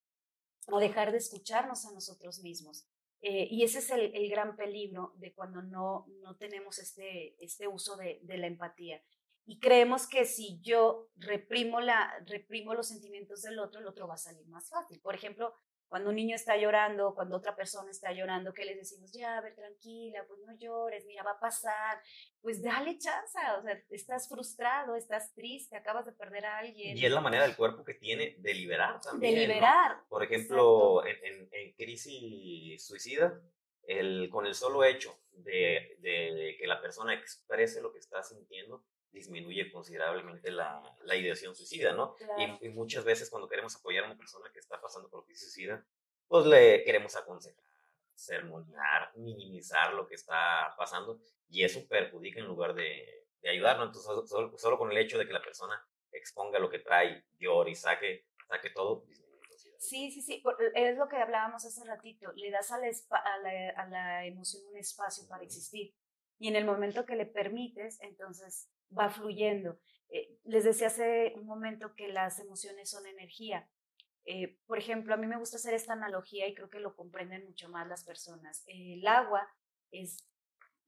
o 0.67 0.79
dejar 0.79 1.11
de 1.11 1.17
escucharnos 1.17 1.85
a 1.85 1.91
nosotros 1.91 2.39
mismos. 2.41 2.87
Eh, 3.21 3.47
y 3.49 3.63
ese 3.63 3.79
es 3.79 3.89
el, 3.89 4.15
el, 4.15 4.29
gran 4.29 4.55
peligro 4.55 5.13
de 5.17 5.33
cuando 5.33 5.61
no, 5.63 6.05
no 6.21 6.37
tenemos 6.37 6.77
este, 6.77 7.35
este 7.43 7.67
uso 7.67 7.97
de, 7.97 8.19
de, 8.23 8.37
la 8.37 8.47
empatía. 8.47 9.03
Y 9.45 9.59
creemos 9.59 10.07
que 10.07 10.25
si 10.25 10.59
yo 10.61 11.09
reprimo, 11.17 11.81
la, 11.81 12.11
reprimo 12.25 12.73
los 12.73 12.87
sentimientos 12.87 13.41
del 13.41 13.59
otro, 13.59 13.79
el 13.79 13.87
otro 13.87 14.07
va 14.07 14.13
a 14.13 14.17
salir 14.17 14.47
más 14.47 14.69
fácil. 14.69 14.99
Por 15.01 15.15
ejemplo, 15.15 15.53
cuando 15.91 16.09
un 16.09 16.15
niño 16.15 16.37
está 16.37 16.55
llorando, 16.55 17.13
cuando 17.13 17.35
otra 17.35 17.53
persona 17.53 17.91
está 17.91 18.13
llorando, 18.13 18.53
¿qué 18.53 18.63
les 18.63 18.77
decimos? 18.77 19.11
Ya, 19.11 19.37
a 19.37 19.41
ver, 19.41 19.55
tranquila, 19.55 20.23
pues 20.25 20.39
no 20.39 20.57
llores, 20.57 21.05
mira, 21.05 21.21
va 21.21 21.31
a 21.31 21.39
pasar. 21.41 22.01
Pues 22.41 22.63
dale 22.63 22.97
chance, 22.97 23.37
o 23.59 23.61
sea, 23.61 23.83
estás 23.89 24.29
frustrado, 24.29 24.95
estás 24.95 25.33
triste, 25.33 25.75
acabas 25.75 26.05
de 26.05 26.13
perder 26.13 26.45
a 26.45 26.59
alguien. 26.59 26.97
Y 26.97 27.05
es 27.05 27.11
la 27.11 27.19
manera 27.19 27.43
del 27.43 27.57
cuerpo 27.57 27.83
que 27.83 27.95
tiene 27.95 28.37
de 28.39 28.53
liberar 28.53 29.01
también. 29.01 29.35
De 29.35 29.41
liberar. 29.41 29.97
Por 30.07 30.23
ejemplo, 30.23 31.05
en, 31.05 31.49
en, 31.51 31.73
crisis 31.73 32.87
suicida, 32.87 33.41
el, 33.83 34.29
con 34.29 34.45
el 34.45 34.55
solo 34.55 34.85
hecho 34.85 35.19
de, 35.31 35.97
de 35.99 36.55
que 36.57 36.67
la 36.67 36.79
persona 36.79 37.13
exprese 37.15 37.81
lo 37.81 37.91
que 37.91 37.99
está 37.99 38.23
sintiendo, 38.23 38.85
disminuye 39.11 39.71
considerablemente 39.71 40.51
la, 40.51 40.81
la 41.03 41.15
ideación 41.15 41.55
suicida, 41.55 41.93
¿no? 41.93 42.15
Y, 42.61 42.69
muchas 42.69 43.03
veces 43.03 43.29
cuando 43.29 43.47
queremos 43.47 43.75
apoyar 43.75 44.03
a 44.03 44.07
una 44.07 44.17
persona 44.17 44.49
que 44.51 44.59
está 44.59 44.79
pasando 44.79 45.09
por 45.09 45.25
crisis 45.25 45.53
suicida, 45.53 45.85
pues 46.27 46.45
le 46.45 46.83
queremos 46.83 47.15
aconsejar, 47.15 47.63
sermonear, 48.15 49.11
minimizar 49.15 49.93
lo 49.93 50.07
que 50.07 50.15
está 50.15 50.73
pasando 50.77 51.21
y 51.49 51.63
eso 51.63 51.85
perjudica 51.87 52.39
en 52.39 52.47
lugar 52.47 52.73
de, 52.73 53.27
de 53.41 53.49
ayudarlo. 53.49 53.85
Entonces, 53.85 54.29
solo, 54.29 54.57
solo, 54.57 54.77
con 54.77 54.91
el 54.91 54.97
hecho 54.97 55.17
de 55.17 55.27
que 55.27 55.33
la 55.33 55.41
persona 55.41 55.85
exponga 56.11 56.59
lo 56.59 56.69
que 56.69 56.79
trae, 56.79 57.25
llore 57.37 57.71
y 57.71 57.75
saque, 57.75 58.25
saque 58.47 58.69
todo, 58.69 59.05
Sí, 59.77 60.11
sí, 60.11 60.21
sí, 60.21 60.43
es 60.75 60.95
lo 60.95 61.09
que 61.09 61.17
hablábamos 61.17 61.65
hace 61.65 61.83
ratito, 61.83 62.31
le 62.35 62.51
das 62.51 62.71
a 62.71 62.77
la, 62.77 62.85
a 62.85 63.37
la, 63.39 63.69
a 63.71 63.87
la 63.87 64.25
emoción 64.27 64.61
un 64.69 64.77
espacio 64.77 65.27
para 65.27 65.43
existir 65.43 65.95
y 66.41 66.47
en 66.47 66.55
el 66.55 66.65
momento 66.65 67.05
que 67.05 67.15
le 67.15 67.27
permites, 67.27 68.01
entonces 68.01 68.70
va 68.97 69.09
fluyendo. 69.09 69.79
Eh, 70.09 70.39
les 70.43 70.63
decía 70.63 70.87
hace 70.87 71.33
un 71.37 71.45
momento 71.45 71.93
que 71.95 72.07
las 72.07 72.39
emociones 72.39 72.89
son 72.89 73.05
energía. 73.07 73.69
Eh, 74.25 74.59
por 74.67 74.77
ejemplo, 74.77 75.13
a 75.13 75.17
mí 75.17 75.25
me 75.27 75.37
gusta 75.37 75.57
hacer 75.57 75.73
esta 75.73 75.93
analogía 75.93 76.47
y 76.47 76.53
creo 76.53 76.69
que 76.69 76.79
lo 76.79 76.95
comprenden 76.95 77.45
mucho 77.45 77.69
más 77.69 77.87
las 77.87 78.03
personas. 78.03 78.63
el 78.67 79.05
agua 79.07 79.47
es, 79.91 80.17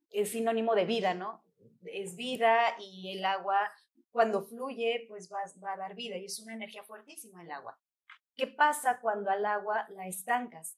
es 0.10 0.30
sinónimo 0.32 0.76
de 0.76 0.86
vida, 0.86 1.14
¿no? 1.14 1.43
Es 1.84 2.16
vida 2.16 2.76
y 2.80 3.18
el 3.18 3.26
agua 3.26 3.72
cuando 4.12 4.43
fluye 4.43 5.06
pues 5.08 5.32
va, 5.32 5.39
va 5.64 5.74
a 5.74 5.78
dar 5.78 5.95
vida 5.95 6.18
y 6.18 6.26
es 6.26 6.39
una 6.39 6.54
energía 6.54 6.84
fuertísima 6.84 7.41
el 7.41 7.51
agua. 7.51 7.80
¿Qué 8.36 8.47
pasa 8.47 8.99
cuando 8.99 9.30
al 9.30 9.45
agua 9.45 9.88
la 9.89 10.08
estancas? 10.08 10.78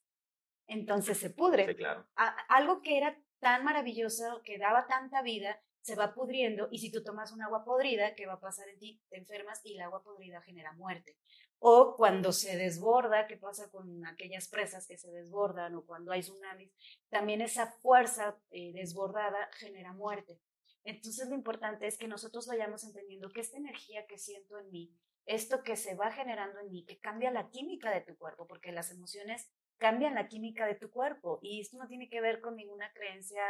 Entonces 0.67 1.17
se 1.17 1.29
pudre. 1.29 1.67
Sí, 1.67 1.75
claro. 1.75 2.07
algo 2.47 2.81
que 2.81 2.97
era 2.97 3.17
tan 3.39 3.63
maravilloso, 3.63 4.41
que 4.43 4.57
daba 4.57 4.87
tanta 4.87 5.21
vida, 5.21 5.61
se 5.85 5.95
va 5.95 6.15
pudriendo 6.15 6.67
y 6.71 6.79
si 6.79 6.91
tú 6.91 7.03
tomas 7.03 7.31
un 7.31 7.43
agua 7.43 7.63
podrida, 7.63 8.15
¿qué 8.15 8.25
va 8.25 8.33
a 8.33 8.39
pasar 8.39 8.67
en 8.69 8.79
ti? 8.79 8.99
Te 9.07 9.19
enfermas 9.19 9.61
y 9.63 9.75
el 9.75 9.81
agua 9.81 10.01
podrida 10.01 10.41
genera 10.41 10.73
muerte. 10.73 11.15
O 11.59 11.95
cuando 11.95 12.31
se 12.31 12.57
desborda, 12.57 13.27
¿qué 13.27 13.37
pasa 13.37 13.69
con 13.69 14.03
aquellas 14.07 14.47
presas 14.47 14.87
que 14.87 14.97
se 14.97 15.11
desbordan 15.11 15.75
o 15.75 15.85
cuando 15.85 16.11
hay 16.11 16.21
tsunamis? 16.21 16.73
También 17.09 17.39
esa 17.41 17.71
fuerza 17.83 18.35
eh, 18.49 18.73
desbordada 18.73 19.47
genera 19.53 19.93
muerte. 19.93 20.39
Entonces 20.85 21.29
lo 21.29 21.35
importante 21.35 21.85
es 21.85 21.99
que 21.99 22.07
nosotros 22.07 22.47
vayamos 22.47 22.83
entendiendo 22.83 23.29
que 23.29 23.41
esta 23.41 23.57
energía 23.57 24.07
que 24.07 24.17
siento 24.17 24.57
en 24.57 24.71
mí, 24.71 24.91
esto 25.27 25.61
que 25.61 25.75
se 25.75 25.93
va 25.93 26.11
generando 26.11 26.61
en 26.61 26.71
mí, 26.71 26.83
que 26.87 26.97
cambia 26.97 27.29
la 27.29 27.51
química 27.51 27.91
de 27.91 28.01
tu 28.01 28.17
cuerpo, 28.17 28.47
porque 28.47 28.71
las 28.71 28.89
emociones 28.89 29.51
cambian 29.77 30.15
la 30.15 30.29
química 30.29 30.65
de 30.65 30.73
tu 30.73 30.89
cuerpo 30.89 31.37
y 31.43 31.61
esto 31.61 31.77
no 31.77 31.87
tiene 31.87 32.09
que 32.09 32.21
ver 32.21 32.41
con 32.41 32.55
ninguna 32.55 32.91
creencia 32.93 33.43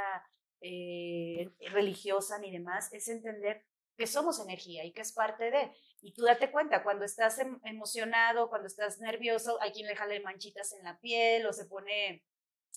eh, 0.62 1.52
religiosa 1.72 2.40
ni 2.40 2.52
demás, 2.52 2.92
es 2.94 3.08
entender 3.08 3.64
que 3.98 4.08
somos 4.08 4.40
energía 4.40 4.84
y 4.84 4.92
que 4.92 5.02
es 5.02 5.14
parte 5.14 5.52
de. 5.52 5.72
Y 6.02 6.14
tú 6.14 6.24
date 6.24 6.52
cuenta, 6.52 6.84
cuando 6.84 7.06
estás 7.06 7.40
em, 7.40 7.60
emocionado, 7.64 8.50
cuando 8.50 8.68
estás 8.68 9.00
nervioso, 9.00 9.58
hay 9.62 9.72
quien 9.72 9.88
le 9.88 9.96
jale 9.96 10.20
manchitas 10.20 10.74
en 10.74 10.84
la 10.84 11.00
piel 11.00 11.46
o 11.46 11.54
se 11.54 11.66
pone 11.66 12.24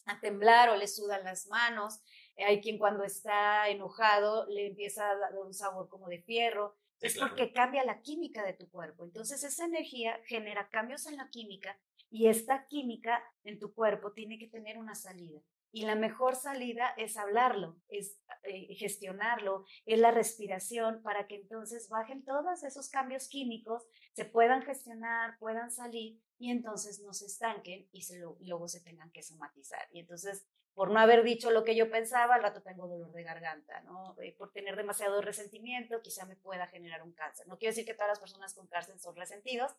a 0.07 0.21
temblar 0.21 0.71
o 0.71 0.77
le 0.77 0.87
sudan 0.87 1.25
las 1.25 1.47
manos. 1.49 2.01
Eh, 2.37 2.45
hay 2.45 2.61
quien 2.61 2.79
cuando 2.79 3.05
está 3.05 3.69
enojado 3.69 4.47
le 4.47 4.69
empieza 4.69 5.11
a 5.11 5.17
dar 5.17 5.35
un 5.37 5.53
sabor 5.53 5.89
como 5.89 6.09
de 6.09 6.23
fierro. 6.23 6.77
es 7.01 7.19
porque 7.19 7.53
cambia 7.53 7.85
la 7.85 8.01
química 8.01 8.45
de 8.45 8.55
tu 8.55 8.69
cuerpo. 8.71 9.05
Entonces 9.05 9.43
esa 9.45 9.65
energía 9.65 10.21
genera 10.27 10.69
cambios 10.69 11.07
en 11.07 11.17
la 11.17 11.29
química 11.31 11.79
y 12.11 12.29
esta 12.29 12.67
química 12.67 13.23
en 13.45 13.59
tu 13.59 13.75
cuerpo 13.75 14.13
tiene 14.13 14.39
que 14.39 14.49
tener 14.49 14.79
una 14.79 14.95
salida. 14.95 15.41
Y 15.71 15.85
la 15.85 15.95
mejor 15.95 16.35
salida 16.35 16.95
es 16.97 17.17
hablarlo, 17.17 17.77
es 17.89 18.19
eh, 18.45 18.75
gestionarlo, 18.75 19.65
es 19.85 19.99
la 19.99 20.11
respiración 20.11 21.03
para 21.03 21.27
que 21.27 21.37
entonces 21.37 21.89
bajen 21.89 22.25
todos 22.25 22.65
esos 22.65 22.89
cambios 22.89 23.29
químicos, 23.29 23.87
se 24.15 24.25
puedan 24.25 24.63
gestionar, 24.63 25.39
puedan 25.39 25.71
salir 25.71 26.21
y 26.39 26.51
entonces 26.51 27.01
no 27.05 27.13
se 27.13 27.27
estanquen 27.27 27.89
y 27.93 28.03
se 28.03 28.19
luego 28.19 28.69
se 28.69 28.81
tengan 28.83 29.11
que 29.11 29.23
somatizar. 29.23 29.87
Y 29.93 30.01
entonces, 30.01 30.47
por 30.79 30.93
no 30.93 31.01
haber 31.01 31.25
dicho 31.25 31.51
lo 31.51 31.65
que 31.65 31.75
yo 31.75 31.91
pensaba, 31.91 32.37
al 32.37 32.43
rato 32.45 32.63
tengo 32.63 32.87
dolor 32.87 33.11
de 33.11 33.25
garganta, 33.25 33.81
¿no? 33.81 34.15
Eh, 34.23 34.33
por 34.39 34.53
tener 34.53 34.77
demasiado 34.77 35.21
resentimiento, 35.21 36.01
quizá 36.03 36.25
me 36.25 36.37
pueda 36.37 36.69
generar 36.69 37.03
un 37.03 37.11
cáncer. 37.11 37.49
No 37.49 37.59
quiero 37.59 37.73
decir 37.73 37.85
que 37.85 37.95
todas 37.95 38.11
las 38.11 38.21
personas 38.21 38.55
con 38.55 38.69
cáncer 38.69 38.97
son 39.01 39.17
resentidos, 39.17 39.73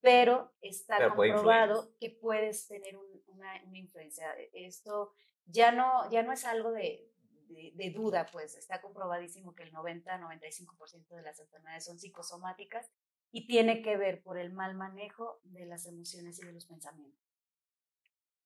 pero 0.00 0.52
está 0.60 0.98
comprobado 1.08 1.90
que 1.98 2.10
puedes 2.10 2.68
tener 2.68 2.96
una, 3.26 3.60
una, 3.64 3.76
influencia. 3.76 4.32
Esto 4.52 5.14
ya 5.46 5.72
no, 5.72 6.08
ya 6.12 6.22
no 6.22 6.30
es 6.30 6.44
algo 6.44 6.70
de, 6.70 7.10
de, 7.48 7.90
duda, 7.90 8.26
pues 8.30 8.56
está 8.56 8.80
comprobadísimo 8.80 9.52
que 9.52 9.64
el 9.64 9.72
90-95% 9.72 11.08
de 11.08 11.22
las 11.22 11.40
enfermedades 11.40 11.86
son 11.86 11.98
psicosomáticas 11.98 12.88
y 13.32 13.48
tiene 13.48 13.82
que 13.82 13.96
ver 13.96 14.22
por 14.22 14.38
el 14.38 14.52
mal 14.52 14.76
manejo 14.76 15.40
de 15.42 15.66
las 15.66 15.86
emociones 15.86 16.38
y 16.38 16.46
de 16.46 16.52
los 16.52 16.66
pensamientos. 16.66 17.25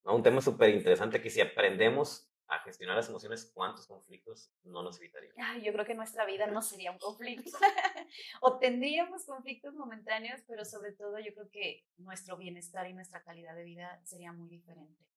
Un 0.04 0.22
tema 0.22 0.40
súper 0.40 0.70
interesante 0.70 1.20
que 1.20 1.30
si 1.30 1.40
aprendemos 1.40 2.30
a 2.48 2.58
gestionar 2.60 2.96
las 2.96 3.08
emociones, 3.08 3.50
¿cuántos 3.54 3.86
conflictos 3.86 4.52
no 4.64 4.82
nos 4.82 4.98
evitaríamos? 4.98 5.62
yo 5.62 5.72
creo 5.72 5.84
que 5.84 5.94
nuestra 5.94 6.26
vida 6.26 6.46
no 6.48 6.62
sería 6.62 6.90
un 6.90 6.98
conflicto. 6.98 7.50
o 8.40 8.58
tendríamos 8.58 9.24
conflictos 9.24 9.74
momentáneos, 9.74 10.40
pero 10.48 10.64
sobre 10.64 10.92
todo 10.92 11.18
yo 11.20 11.32
creo 11.32 11.50
que 11.50 11.86
nuestro 11.98 12.36
bienestar 12.36 12.88
y 12.88 12.92
nuestra 12.92 13.22
calidad 13.22 13.54
de 13.54 13.64
vida 13.64 14.00
sería 14.04 14.32
muy 14.32 14.48
diferente 14.48 15.10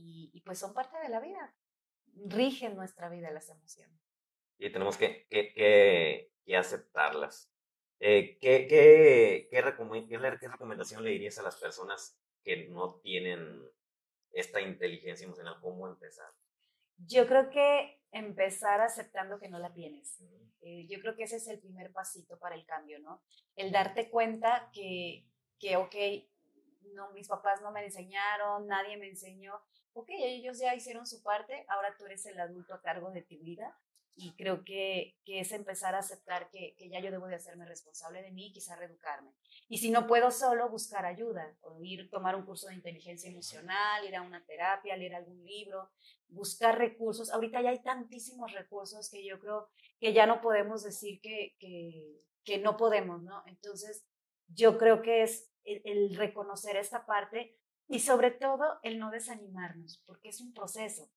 y, 0.00 0.42
pues 0.44 0.58
son 0.58 0.74
parte 0.74 0.98
de 0.98 1.08
la 1.08 1.20
vida, 1.20 1.54
rigen 2.14 2.76
nuestra 2.76 3.08
vida 3.08 3.30
las 3.30 3.48
emociones. 3.50 3.98
Y 4.58 4.70
tenemos 4.70 4.96
que, 4.96 5.26
que, 5.28 5.52
que, 6.44 6.56
aceptarlas. 6.56 7.52
Eh, 8.00 8.38
¿qué, 8.40 8.66
qué, 8.68 9.48
qué, 9.50 9.60
recomendación 9.60 11.02
le 11.02 11.10
dirías 11.10 11.38
a 11.38 11.42
las 11.42 11.56
personas 11.56 12.18
que 12.42 12.68
no 12.68 13.00
tienen 13.00 13.62
esta 14.32 14.60
inteligencia 14.60 15.24
emocional? 15.24 15.58
¿Cómo 15.60 15.88
empezar? 15.88 16.30
Yo 16.96 17.26
creo 17.26 17.50
que 17.50 18.00
empezar 18.12 18.80
aceptando 18.80 19.38
que 19.38 19.48
no 19.48 19.58
la 19.58 19.72
tienes. 19.72 20.20
Eh, 20.60 20.86
yo 20.88 21.00
creo 21.00 21.14
que 21.14 21.24
ese 21.24 21.36
es 21.36 21.46
el 21.48 21.60
primer 21.60 21.92
pasito 21.92 22.38
para 22.38 22.54
el 22.54 22.66
cambio, 22.66 22.98
¿no? 22.98 23.22
El 23.54 23.70
darte 23.70 24.10
cuenta 24.10 24.70
que, 24.72 25.26
que, 25.58 25.76
ok, 25.76 25.94
no, 26.94 27.12
mis 27.12 27.28
papás 27.28 27.62
no 27.62 27.70
me 27.70 27.84
enseñaron, 27.84 28.66
nadie 28.66 28.96
me 28.96 29.08
enseñó, 29.08 29.60
ok, 29.92 30.08
ellos 30.10 30.58
ya 30.58 30.74
hicieron 30.74 31.06
su 31.06 31.22
parte, 31.22 31.64
ahora 31.68 31.94
tú 31.96 32.06
eres 32.06 32.26
el 32.26 32.40
adulto 32.40 32.74
a 32.74 32.82
cargo 32.82 33.10
de 33.10 33.22
tu 33.22 33.38
vida 33.38 33.78
y 34.20 34.32
creo 34.32 34.64
que, 34.64 35.16
que 35.24 35.38
es 35.38 35.52
empezar 35.52 35.94
a 35.94 36.00
aceptar 36.00 36.50
que, 36.50 36.74
que, 36.76 36.88
ya 36.88 36.98
yo 36.98 37.12
debo 37.12 37.28
de 37.28 37.36
hacerme 37.36 37.64
responsable 37.66 38.20
de 38.20 38.32
mí 38.32 38.48
y 38.48 38.52
quizá 38.52 38.74
reeducarme. 38.74 39.30
Y 39.68 39.78
si 39.78 39.90
no 39.90 40.08
puedo 40.08 40.32
solo, 40.32 40.68
buscar 40.68 41.06
ayuda, 41.06 41.56
o 41.60 41.84
ir 41.84 42.10
tomar 42.10 42.34
un 42.34 42.44
curso 42.44 42.66
de 42.66 42.74
inteligencia 42.74 43.30
emocional, 43.30 44.04
ir 44.04 44.16
a 44.16 44.22
una 44.22 44.44
terapia, 44.44 44.96
leer 44.96 45.14
algún 45.14 45.44
libro, 45.44 45.90
buscar 46.26 46.76
recursos. 46.76 47.30
Ahorita 47.30 47.62
ya 47.62 47.70
hay 47.70 47.80
tantísimos 47.80 48.52
recursos 48.52 49.08
que 49.08 49.24
yo 49.24 49.38
creo 49.38 49.68
que 50.00 50.12
ya 50.12 50.26
no 50.26 50.40
podemos 50.40 50.82
decir 50.82 51.20
que, 51.20 51.54
que, 51.60 52.20
que 52.44 52.58
no 52.58 52.76
podemos, 52.76 53.22
¿no? 53.22 53.44
Entonces, 53.46 54.04
yo 54.48 54.78
creo 54.78 55.00
que 55.00 55.22
es 55.22 55.48
el, 55.62 55.80
el 55.84 56.16
reconocer 56.16 56.76
esta 56.76 57.06
parte 57.06 57.56
y 57.86 58.00
sobre 58.00 58.32
todo, 58.32 58.80
el 58.82 58.98
no 58.98 59.10
desanimarnos, 59.10 60.02
porque 60.06 60.28
es 60.30 60.40
un 60.40 60.52
proceso. 60.52 61.08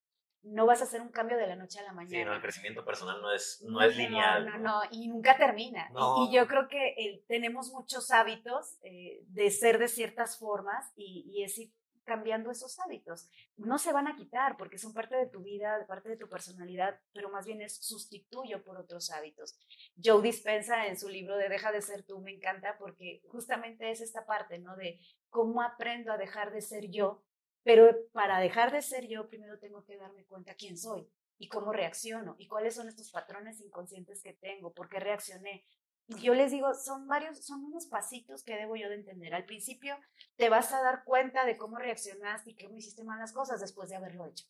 No 0.44 0.66
vas 0.66 0.82
a 0.82 0.86
hacer 0.86 1.02
un 1.02 1.10
cambio 1.10 1.38
de 1.38 1.48
la 1.48 1.56
noche 1.56 1.80
a 1.80 1.84
la 1.84 1.94
mañana. 1.94 2.18
Sí, 2.18 2.26
no, 2.26 2.34
el 2.34 2.42
crecimiento 2.42 2.84
personal 2.84 3.22
no 3.22 3.32
es, 3.32 3.64
no, 3.68 3.82
es 3.82 3.96
lineal. 3.96 4.46
No, 4.46 4.58
no, 4.58 4.82
y 4.90 5.08
nunca 5.08 5.38
termina. 5.38 5.92
Y, 6.18 6.34
yo 6.34 6.48
creo 6.48 6.68
que 6.68 6.90
eh, 6.98 7.24
tenemos 7.28 7.72
muchos 7.72 8.10
hábitos 8.12 8.80
eh, 8.84 9.24
de 9.28 9.52
ser 9.52 9.78
de 9.78 9.88
ciertas 9.88 10.40
formas 10.40 10.92
y, 10.96 11.30
y 11.32 11.44
es 11.44 11.60
cambiando 12.04 12.52
esos 12.52 12.80
hábitos. 12.80 13.30
No 13.58 13.78
se 13.78 13.94
van 13.94 14.08
a 14.08 14.16
quitar 14.16 14.58
porque 14.58 14.78
son 14.78 14.94
parte 14.94 15.16
de 15.16 15.28
tu 15.28 15.44
vida, 15.44 15.86
parte 15.88 16.10
de 16.10 16.18
tu 16.18 16.28
personalidad, 16.28 17.00
pero 17.14 17.30
más 17.30 17.46
bien 17.46 17.62
es 17.62 17.78
sustituyo 17.78 18.64
por 18.64 18.78
otros 18.78 19.12
hábitos. 19.12 19.58
Joe 20.04 20.22
Dispensa 20.22 20.88
en 20.88 20.98
su 20.98 21.10
libro 21.10 21.38
de 21.38 21.50
Deja 21.50 21.72
de 21.72 21.82
ser 21.82 22.04
tú 22.04 22.20
me 22.20 22.32
encanta 22.32 22.78
porque 22.78 23.22
justamente 23.28 23.92
es 23.92 24.02
esta 24.02 24.26
parte, 24.26 24.60
¿no? 24.60 24.76
De 24.76 25.00
cómo 25.30 25.62
aprendo 25.62 26.12
a 26.12 26.18
dejar 26.18 26.52
de 26.52 26.62
ser 26.62 26.90
yo 26.90 27.24
Pero 27.64 27.96
para 28.12 28.40
dejar 28.40 28.72
de 28.72 28.82
ser 28.82 29.08
yo, 29.08 29.28
primero 29.28 29.60
tengo 29.60 29.84
que 29.84 29.98
darme 29.98 30.26
cuenta 30.26 30.56
quién 30.56 30.78
soy 30.78 31.08
y 31.38 31.48
cómo 31.48 31.72
reacciono 31.72 32.36
y 32.40 32.48
cuáles 32.48 32.76
son 32.76 32.88
estos 32.88 33.12
patrones 33.12 33.62
inconscientes 33.62 34.22
que 34.24 34.34
tengo, 34.34 34.74
por 34.74 34.90
qué 34.90 35.00
reaccioné. 35.00 35.66
Yo 36.08 36.34
les 36.34 36.52
digo, 36.52 36.74
son 36.74 37.08
varios, 37.08 37.46
son 37.46 37.64
unos 37.64 37.86
pasitos 37.86 38.44
que 38.44 38.56
debo 38.56 38.76
yo 38.76 38.90
de 38.90 38.96
entender. 38.96 39.34
Al 39.34 39.46
principio 39.46 39.98
te 40.36 40.50
vas 40.50 40.74
a 40.74 40.82
dar 40.82 41.04
cuenta 41.04 41.46
de 41.46 41.58
cómo 41.58 41.78
reaccionaste 41.78 42.52
y 42.52 42.56
cómo 42.56 42.78
hiciste 42.78 43.04
malas 43.04 43.32
cosas 43.32 43.62
después 43.62 43.90
de 43.90 43.96
haberlo 43.96 44.26
hecho. 44.26 44.46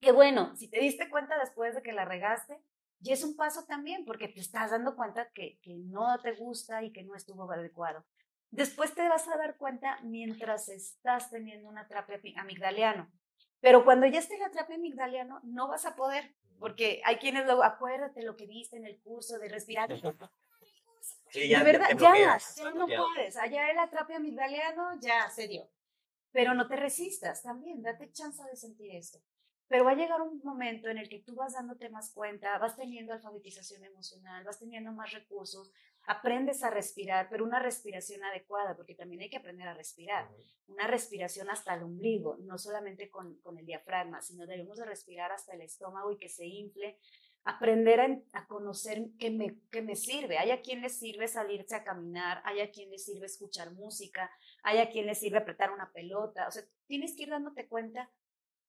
Qué 0.00 0.12
bueno, 0.12 0.56
si 0.56 0.68
te 0.68 0.80
diste 0.80 1.10
cuenta 1.10 1.38
después 1.38 1.74
de 1.74 1.82
que 1.82 1.92
la 1.92 2.04
regaste, 2.04 2.62
y 3.02 3.12
es 3.12 3.24
un 3.24 3.34
paso 3.34 3.64
también, 3.64 4.04
porque 4.04 4.28
te 4.28 4.40
estás 4.40 4.70
dando 4.70 4.94
cuenta 4.94 5.30
que, 5.30 5.58
que 5.62 5.74
no 5.74 6.20
te 6.22 6.32
gusta 6.32 6.82
y 6.82 6.92
que 6.92 7.02
no 7.02 7.14
estuvo 7.14 7.50
adecuado. 7.50 8.04
Después 8.50 8.94
te 8.94 9.08
vas 9.08 9.28
a 9.28 9.36
dar 9.36 9.56
cuenta 9.56 9.98
mientras 10.02 10.68
estás 10.68 11.30
teniendo 11.30 11.68
un 11.68 11.78
atrape 11.78 12.20
amigdaliano. 12.36 13.10
Pero 13.60 13.84
cuando 13.84 14.06
ya 14.06 14.18
esté 14.18 14.36
el 14.36 14.42
atrape 14.42 14.74
amigdaliano, 14.74 15.40
no 15.44 15.68
vas 15.68 15.86
a 15.86 15.94
poder, 15.94 16.34
porque 16.58 17.00
hay 17.04 17.16
quienes 17.16 17.44
luego, 17.44 17.62
acuérdate 17.62 18.22
lo 18.22 18.36
que 18.36 18.46
viste 18.46 18.76
en 18.76 18.86
el 18.86 19.00
curso 19.00 19.38
de 19.38 19.48
respirar. 19.48 19.90
Sí, 21.30 21.48
ya, 21.48 21.60
de 21.60 21.64
verdad, 21.64 21.88
ya, 21.96 22.38
ya, 22.38 22.70
no 22.72 22.86
puedes. 22.86 23.36
Allá 23.36 23.70
el 23.70 23.78
atrape 23.78 24.14
amigdaliano 24.14 24.98
ya 25.00 25.30
se 25.30 25.46
dio. 25.46 25.70
Pero 26.32 26.54
no 26.54 26.66
te 26.66 26.76
resistas 26.76 27.42
también, 27.42 27.82
date 27.82 28.10
chance 28.12 28.42
de 28.42 28.56
sentir 28.56 28.94
esto. 28.94 29.20
Pero 29.68 29.84
va 29.84 29.92
a 29.92 29.94
llegar 29.94 30.20
un 30.20 30.40
momento 30.42 30.88
en 30.88 30.98
el 30.98 31.08
que 31.08 31.20
tú 31.20 31.36
vas 31.36 31.52
dándote 31.52 31.88
más 31.88 32.12
cuenta, 32.12 32.58
vas 32.58 32.76
teniendo 32.76 33.12
alfabetización 33.12 33.84
emocional, 33.84 34.42
vas 34.44 34.58
teniendo 34.58 34.92
más 34.92 35.12
recursos, 35.12 35.72
aprendes 36.10 36.62
a 36.62 36.70
respirar, 36.70 37.28
pero 37.30 37.44
una 37.44 37.60
respiración 37.60 38.24
adecuada, 38.24 38.76
porque 38.76 38.94
también 38.94 39.22
hay 39.22 39.30
que 39.30 39.36
aprender 39.36 39.68
a 39.68 39.74
respirar. 39.74 40.28
Una 40.66 40.86
respiración 40.86 41.50
hasta 41.50 41.74
el 41.74 41.82
ombligo, 41.82 42.36
no 42.40 42.58
solamente 42.58 43.10
con, 43.10 43.36
con 43.40 43.58
el 43.58 43.66
diafragma, 43.66 44.20
sino 44.20 44.46
debemos 44.46 44.78
de 44.78 44.86
respirar 44.86 45.32
hasta 45.32 45.54
el 45.54 45.62
estómago 45.62 46.12
y 46.12 46.18
que 46.18 46.28
se 46.28 46.46
infle. 46.46 46.98
Aprender 47.44 48.00
a, 48.00 48.20
a 48.32 48.46
conocer 48.46 49.06
qué 49.18 49.30
me, 49.30 49.56
qué 49.70 49.82
me 49.82 49.96
sirve. 49.96 50.38
Hay 50.38 50.50
a 50.50 50.60
quien 50.60 50.82
le 50.82 50.90
sirve 50.90 51.26
salirse 51.26 51.74
a 51.74 51.84
caminar, 51.84 52.42
hay 52.44 52.60
a 52.60 52.70
quien 52.70 52.90
le 52.90 52.98
sirve 52.98 53.26
escuchar 53.26 53.72
música, 53.72 54.30
hay 54.62 54.78
a 54.78 54.90
quien 54.90 55.06
le 55.06 55.14
sirve 55.14 55.38
apretar 55.38 55.72
una 55.72 55.90
pelota. 55.92 56.46
O 56.48 56.50
sea, 56.50 56.62
tienes 56.86 57.16
que 57.16 57.22
ir 57.22 57.30
dándote 57.30 57.66
cuenta 57.66 58.10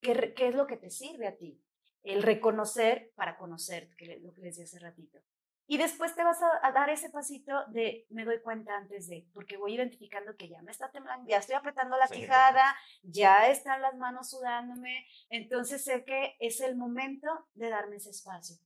¿Qué, 0.02 0.34
es 0.36 0.56
lo 0.56 0.66
que 0.66 0.78
te 0.78 0.90
sirve 0.90 1.28
a 1.28 1.38
ti? 1.38 1.62
El 2.04 2.24
reconocer 2.24 3.12
para 3.16 3.38
conocer, 3.38 3.96
que 3.96 4.20
lo 4.20 4.34
que 4.34 4.42
les 4.42 4.58
decía 4.58 4.64
hace 4.64 4.80
ratito. 4.80 5.20
Y 5.68 5.78
después 5.78 6.16
te 6.16 6.24
vas 6.24 6.40
a, 6.42 6.72
dar 6.72 6.90
ese 6.90 7.10
pasito 7.10 7.66
de 7.68 8.06
me 8.10 8.26
doy 8.26 8.42
cuenta 8.42 8.76
antes 8.76 9.08
de, 9.08 9.26
porque 9.34 9.58
voy 9.58 9.76
identificando 9.76 10.36
que 10.36 10.50
ya 10.50 10.62
me 10.64 10.72
está 10.72 10.92
temblando, 10.92 11.30
ya 11.30 11.38
estoy 11.38 11.56
apretando 11.56 11.98
la 11.98 12.08
quijada, 12.08 12.76
ya 13.04 13.48
están 13.50 13.82
las 13.82 13.96
manos 13.96 14.30
sudándome, 14.30 15.08
entonces 15.30 15.84
sé 15.84 16.04
que 16.04 16.36
es 16.40 16.60
el 16.60 16.76
momento 16.76 17.48
de 17.54 17.70
darme 17.70 17.98
ese 17.98 18.10
espacio. 18.10 18.58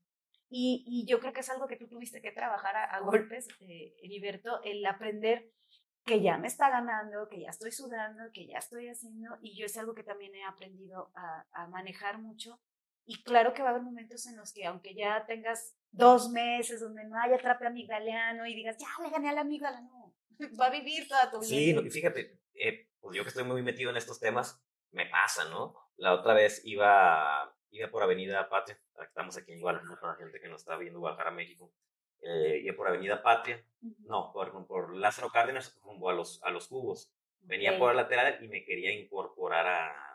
Y, 0.49 1.05
yo 1.07 1.19
creo 1.19 1.33
que 1.33 1.41
es 1.41 1.49
algo 1.49 1.67
que 1.67 1.75
tú 1.75 1.87
tuviste 1.87 2.21
que 2.21 2.31
trabajar 2.31 2.75
a, 2.75 2.99
golpes, 3.01 3.47
eh, 3.59 3.93
Heriberto, 4.01 4.61
el 4.63 4.85
aprender 4.85 5.51
que 6.05 6.21
ya 6.21 6.37
me 6.37 6.47
está 6.47 6.69
ganando, 6.69 7.27
que 7.27 7.41
ya 7.41 7.49
estoy 7.49 7.71
sudando, 7.71 8.31
que 8.31 8.45
ya 8.45 8.59
estoy 8.59 8.87
haciendo, 8.87 9.37
y 9.41 9.57
yo 9.57 9.65
es 9.65 9.75
algo 9.75 9.95
que 9.95 10.03
también 10.03 10.35
he 10.35 10.43
aprendido 10.43 11.11
a, 11.15 11.67
manejar 11.67 12.19
mucho. 12.19 12.59
Y 13.05 13.23
claro 13.23 13.53
que 13.53 13.61
va 13.61 13.69
a 13.69 13.71
haber 13.71 13.83
momentos 13.83 14.25
en 14.25 14.35
los 14.35 14.51
que, 14.51 14.65
aunque 14.65 14.95
ya 14.95 15.25
tengas 15.27 15.75
dos 15.91 16.29
meses 16.29 16.81
donde 16.81 17.05
no 17.05 17.19
haya 17.21 17.35
atrape 17.35 17.67
amigdaliano 17.67 18.45
y 18.47 18.55
digas, 18.55 18.77
ya 18.77 18.87
le 19.03 19.09
gané 19.09 19.29
a 19.29 19.33
la 19.33 19.43
no, 19.43 20.15
va 20.59 20.65
a 20.65 20.71
vivir 20.71 21.07
toda 21.07 21.29
tu 21.29 21.39
vida. 21.39 21.81
Sí, 21.81 21.89
fíjate, 21.89 22.39
eh, 22.55 22.89
pues 22.99 23.15
yo 23.15 23.23
que 23.23 23.29
estoy 23.29 23.43
muy 23.43 23.61
metido 23.61 23.91
en 23.91 23.97
estos 23.97 24.19
temas, 24.19 24.61
me 24.91 25.05
pasa, 25.05 25.45
¿no? 25.49 25.75
La 25.97 26.13
otra 26.13 26.33
vez 26.33 26.61
iba, 26.65 27.55
iba 27.69 27.89
por 27.89 28.01
Avenida 28.03 28.49
Patria, 28.49 28.79
estamos 29.01 29.37
aquí 29.37 29.53
en 29.53 29.61
Guadalajara, 29.61 29.99
para 29.99 30.13
la 30.13 30.19
gente 30.19 30.39
que 30.39 30.47
nos 30.47 30.61
está 30.61 30.75
viendo 30.77 30.99
Guadalajara, 30.99 31.31
México, 31.31 31.71
eh, 32.21 32.73
por 32.73 32.87
Avenida 32.87 33.21
Patria, 33.21 33.63
no, 33.99 34.31
por, 34.33 34.65
por 34.65 34.95
Lázaro 34.95 35.29
Cárdenas, 35.29 35.79
rumbo 35.83 36.09
a 36.09 36.13
los, 36.13 36.41
a 36.43 36.49
los 36.49 36.67
cubos. 36.67 37.11
Venía 37.41 37.77
por 37.77 37.91
el 37.91 37.97
lateral 37.97 38.43
y 38.43 38.47
me 38.47 38.65
quería 38.65 38.91
incorporar 38.91 39.67
a, 39.67 40.05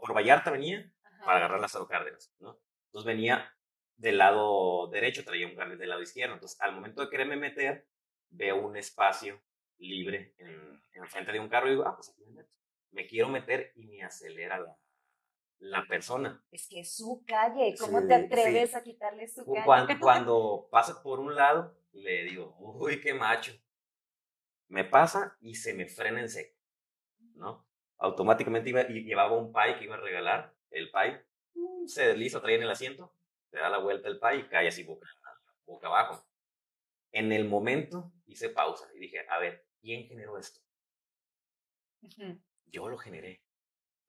por 0.00 0.14
Vallarta 0.14 0.50
venía 0.50 0.92
para 1.24 1.38
agarrar 1.38 1.60
Lázaro 1.60 1.86
Cárdenas, 1.86 2.34
¿no? 2.40 2.58
Entonces 2.86 3.06
venía 3.06 3.54
del 3.96 4.18
lado 4.18 4.88
derecho, 4.88 5.24
traía 5.24 5.46
un 5.46 5.54
carril 5.54 5.78
del 5.78 5.88
lado 5.88 6.02
izquierdo. 6.02 6.34
Entonces, 6.34 6.60
al 6.60 6.74
momento 6.74 7.02
de 7.02 7.10
quererme 7.10 7.36
meter, 7.36 7.86
veo 8.30 8.56
un 8.56 8.76
espacio 8.76 9.40
libre 9.78 10.34
en, 10.38 10.82
en 10.92 11.06
frente 11.08 11.32
de 11.32 11.40
un 11.40 11.48
carro 11.48 11.68
y 11.68 11.70
digo, 11.70 11.84
ah, 11.86 11.94
pues 11.94 12.10
aquí 12.10 12.24
me 12.24 12.32
meto. 12.32 12.50
Me 12.90 13.06
quiero 13.06 13.28
meter 13.28 13.72
y 13.74 13.86
me 13.86 14.02
acelera 14.02 14.58
la, 14.58 14.76
la 15.62 15.86
persona. 15.86 16.44
Es 16.50 16.68
que 16.68 16.80
es 16.80 16.96
su 16.96 17.24
calle, 17.26 17.74
¿cómo 17.78 18.06
te 18.06 18.14
atreves 18.14 18.74
a 18.74 18.82
quitarle 18.82 19.28
su 19.28 19.44
calle? 19.46 19.64
Cuando, 19.64 19.94
cuando 20.00 20.68
pasa 20.70 21.02
por 21.02 21.20
un 21.20 21.34
lado, 21.34 21.76
le 21.92 22.24
digo, 22.24 22.54
uy, 22.58 23.00
qué 23.00 23.14
macho. 23.14 23.52
Me 24.68 24.84
pasa 24.84 25.36
y 25.40 25.54
se 25.54 25.74
me 25.74 25.86
frena 25.86 26.20
en 26.20 26.28
seco. 26.28 26.58
Automáticamente 28.02 28.70
iba, 28.70 28.82
y 28.82 29.04
llevaba 29.04 29.36
un 29.36 29.52
pay 29.52 29.78
que 29.78 29.84
iba 29.84 29.94
a 29.94 30.00
regalar, 30.00 30.54
el 30.70 30.90
pay 30.90 31.20
mm, 31.54 31.86
se 31.86 32.08
desliza, 32.08 32.40
trae 32.40 32.56
en 32.56 32.62
el 32.62 32.70
asiento, 32.70 33.14
te 33.50 33.58
da 33.58 33.68
la 33.68 33.78
vuelta 33.78 34.08
el 34.08 34.18
pay 34.18 34.40
y 34.40 34.48
cae 34.48 34.68
así 34.68 34.82
boca, 34.84 35.08
boca 35.64 35.86
abajo. 35.86 36.26
En 37.12 37.32
el 37.32 37.44
momento 37.46 38.12
hice 38.26 38.48
pausa 38.48 38.88
y 38.94 38.98
dije, 38.98 39.26
a 39.28 39.38
ver, 39.38 39.64
¿quién 39.80 40.06
generó 40.06 40.38
esto? 40.38 40.60
Yo 42.66 42.88
lo 42.88 42.98
generé. 42.98 43.42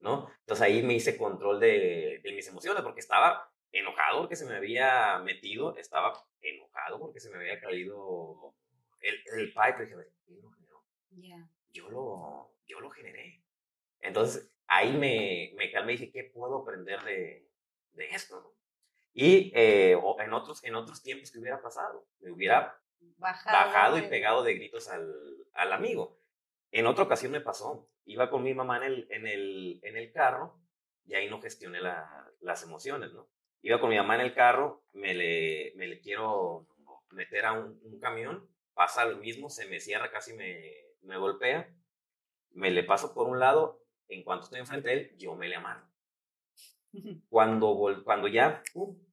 ¿no? 0.03 0.29
Entonces 0.41 0.61
ahí 0.65 0.83
me 0.83 0.93
hice 0.93 1.17
control 1.17 1.59
de, 1.59 2.19
de 2.21 2.31
mis 2.33 2.47
emociones 2.47 2.83
porque 2.83 2.99
estaba 2.99 3.49
enojado 3.71 4.19
porque 4.19 4.35
se 4.35 4.45
me 4.45 4.55
había 4.55 5.17
metido, 5.19 5.75
estaba 5.77 6.13
enojado 6.41 6.99
porque 6.99 7.21
se 7.21 7.29
me 7.29 7.37
había 7.37 7.59
caído 7.59 8.53
el, 8.99 9.15
el 9.39 9.47
pipe. 9.47 9.85
dije, 9.85 9.95
¿quién 10.25 10.41
lo 10.41 10.51
generó? 10.51 10.83
Yo, 11.71 11.89
lo, 11.89 12.53
yo 12.67 12.79
lo 12.81 12.89
generé. 12.89 13.42
Entonces 14.03 14.51
ahí 14.67 14.93
me, 14.93 15.53
me 15.55 15.71
calmé 15.71 15.93
y 15.93 15.97
dije, 15.97 16.11
¿qué 16.11 16.23
puedo 16.25 16.59
aprender 16.59 17.01
de, 17.03 17.49
de 17.93 18.09
esto? 18.09 18.55
Y 19.13 19.51
eh, 19.55 19.97
en, 20.19 20.33
otros, 20.33 20.63
en 20.63 20.75
otros 20.75 21.01
tiempos 21.01 21.31
que 21.31 21.39
hubiera 21.39 21.61
pasado, 21.61 22.07
me 22.19 22.31
hubiera 22.31 22.79
bajado, 23.17 23.97
y 23.97 24.03
pegado 24.03 24.43
de 24.43 24.55
gritos 24.55 24.89
al, 24.89 25.13
al 25.53 25.73
amigo. 25.73 26.19
En 26.71 26.87
otra 26.87 27.03
ocasión 27.03 27.31
me 27.31 27.41
pasó, 27.41 27.87
iba 28.05 28.29
con 28.29 28.43
mi 28.43 28.53
mamá 28.53 28.77
en 28.77 28.83
el, 28.83 29.07
en 29.11 29.27
el, 29.27 29.79
en 29.83 29.97
el 29.97 30.11
carro 30.11 30.59
y 31.05 31.13
ahí 31.13 31.29
no 31.29 31.41
gestioné 31.41 31.79
las 31.81 32.63
emociones, 32.63 33.13
¿no? 33.13 33.29
Iba 33.61 33.79
con 33.79 33.89
mi 33.89 33.97
mamá 33.97 34.15
en 34.15 34.21
el 34.21 34.33
carro, 34.33 34.83
me 34.93 35.13
le, 35.13 35.73
me 35.75 35.87
le 35.87 35.99
quiero 36.01 36.67
meter 37.11 37.45
a 37.45 37.53
un, 37.53 37.99
camión, 38.01 38.49
pasa 38.73 39.05
lo 39.05 39.17
mismo, 39.17 39.49
se 39.49 39.67
me 39.67 39.79
cierra, 39.79 40.11
casi 40.11 40.33
me, 40.33 40.73
me 41.01 41.17
golpea, 41.17 41.71
me 42.51 42.71
le 42.71 42.83
paso 42.83 43.13
por 43.13 43.27
un 43.27 43.39
lado, 43.39 43.82
en 44.07 44.23
cuanto 44.23 44.45
estoy 44.45 44.59
enfrente 44.59 44.89
de 44.89 44.93
él, 44.95 45.17
yo 45.17 45.35
me 45.35 45.47
le 45.47 45.55
amarro. 45.55 45.87
Cuando, 47.29 47.75
cuando 48.03 48.27
ya 48.27 48.61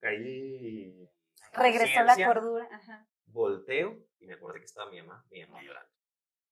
caí... 0.01 1.09
Regresó 1.53 2.03
la 2.05 2.16
cordura. 2.16 2.68
Ajá. 2.70 3.09
Volteo 3.26 3.99
y 4.18 4.26
me 4.26 4.34
acordé 4.34 4.59
que 4.59 4.66
estaba 4.66 4.91
mi 4.91 5.01
mamá, 5.01 5.24
mi 5.30 5.41
mamá 5.47 5.62
llorando. 5.62 5.91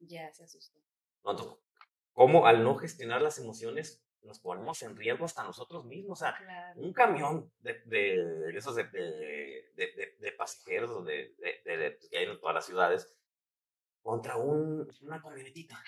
Ya 0.00 0.32
se 0.32 0.44
asustó. 0.44 0.78
No, 1.24 1.60
cómo 2.12 2.46
al 2.46 2.62
no 2.64 2.76
gestionar 2.76 3.20
las 3.20 3.38
emociones 3.38 4.04
nos 4.22 4.40
ponemos 4.40 4.82
en 4.82 4.96
riesgo 4.96 5.24
hasta 5.24 5.44
nosotros 5.44 5.84
mismos. 5.84 6.20
O 6.20 6.24
sea, 6.24 6.74
un 6.76 6.92
camión 6.92 7.52
de, 7.58 7.82
de, 7.84 8.56
esos 8.56 8.74
de, 8.74 8.84
de, 8.84 10.16
de 10.18 10.32
pasajeros 10.32 11.04
de, 11.04 11.34
que 12.10 12.18
hay 12.18 12.24
en 12.24 12.40
todas 12.40 12.54
las 12.54 12.66
ciudades 12.66 13.14
contra 14.02 14.36
un, 14.36 14.88
una 15.02 15.20
camionetita. 15.20 15.82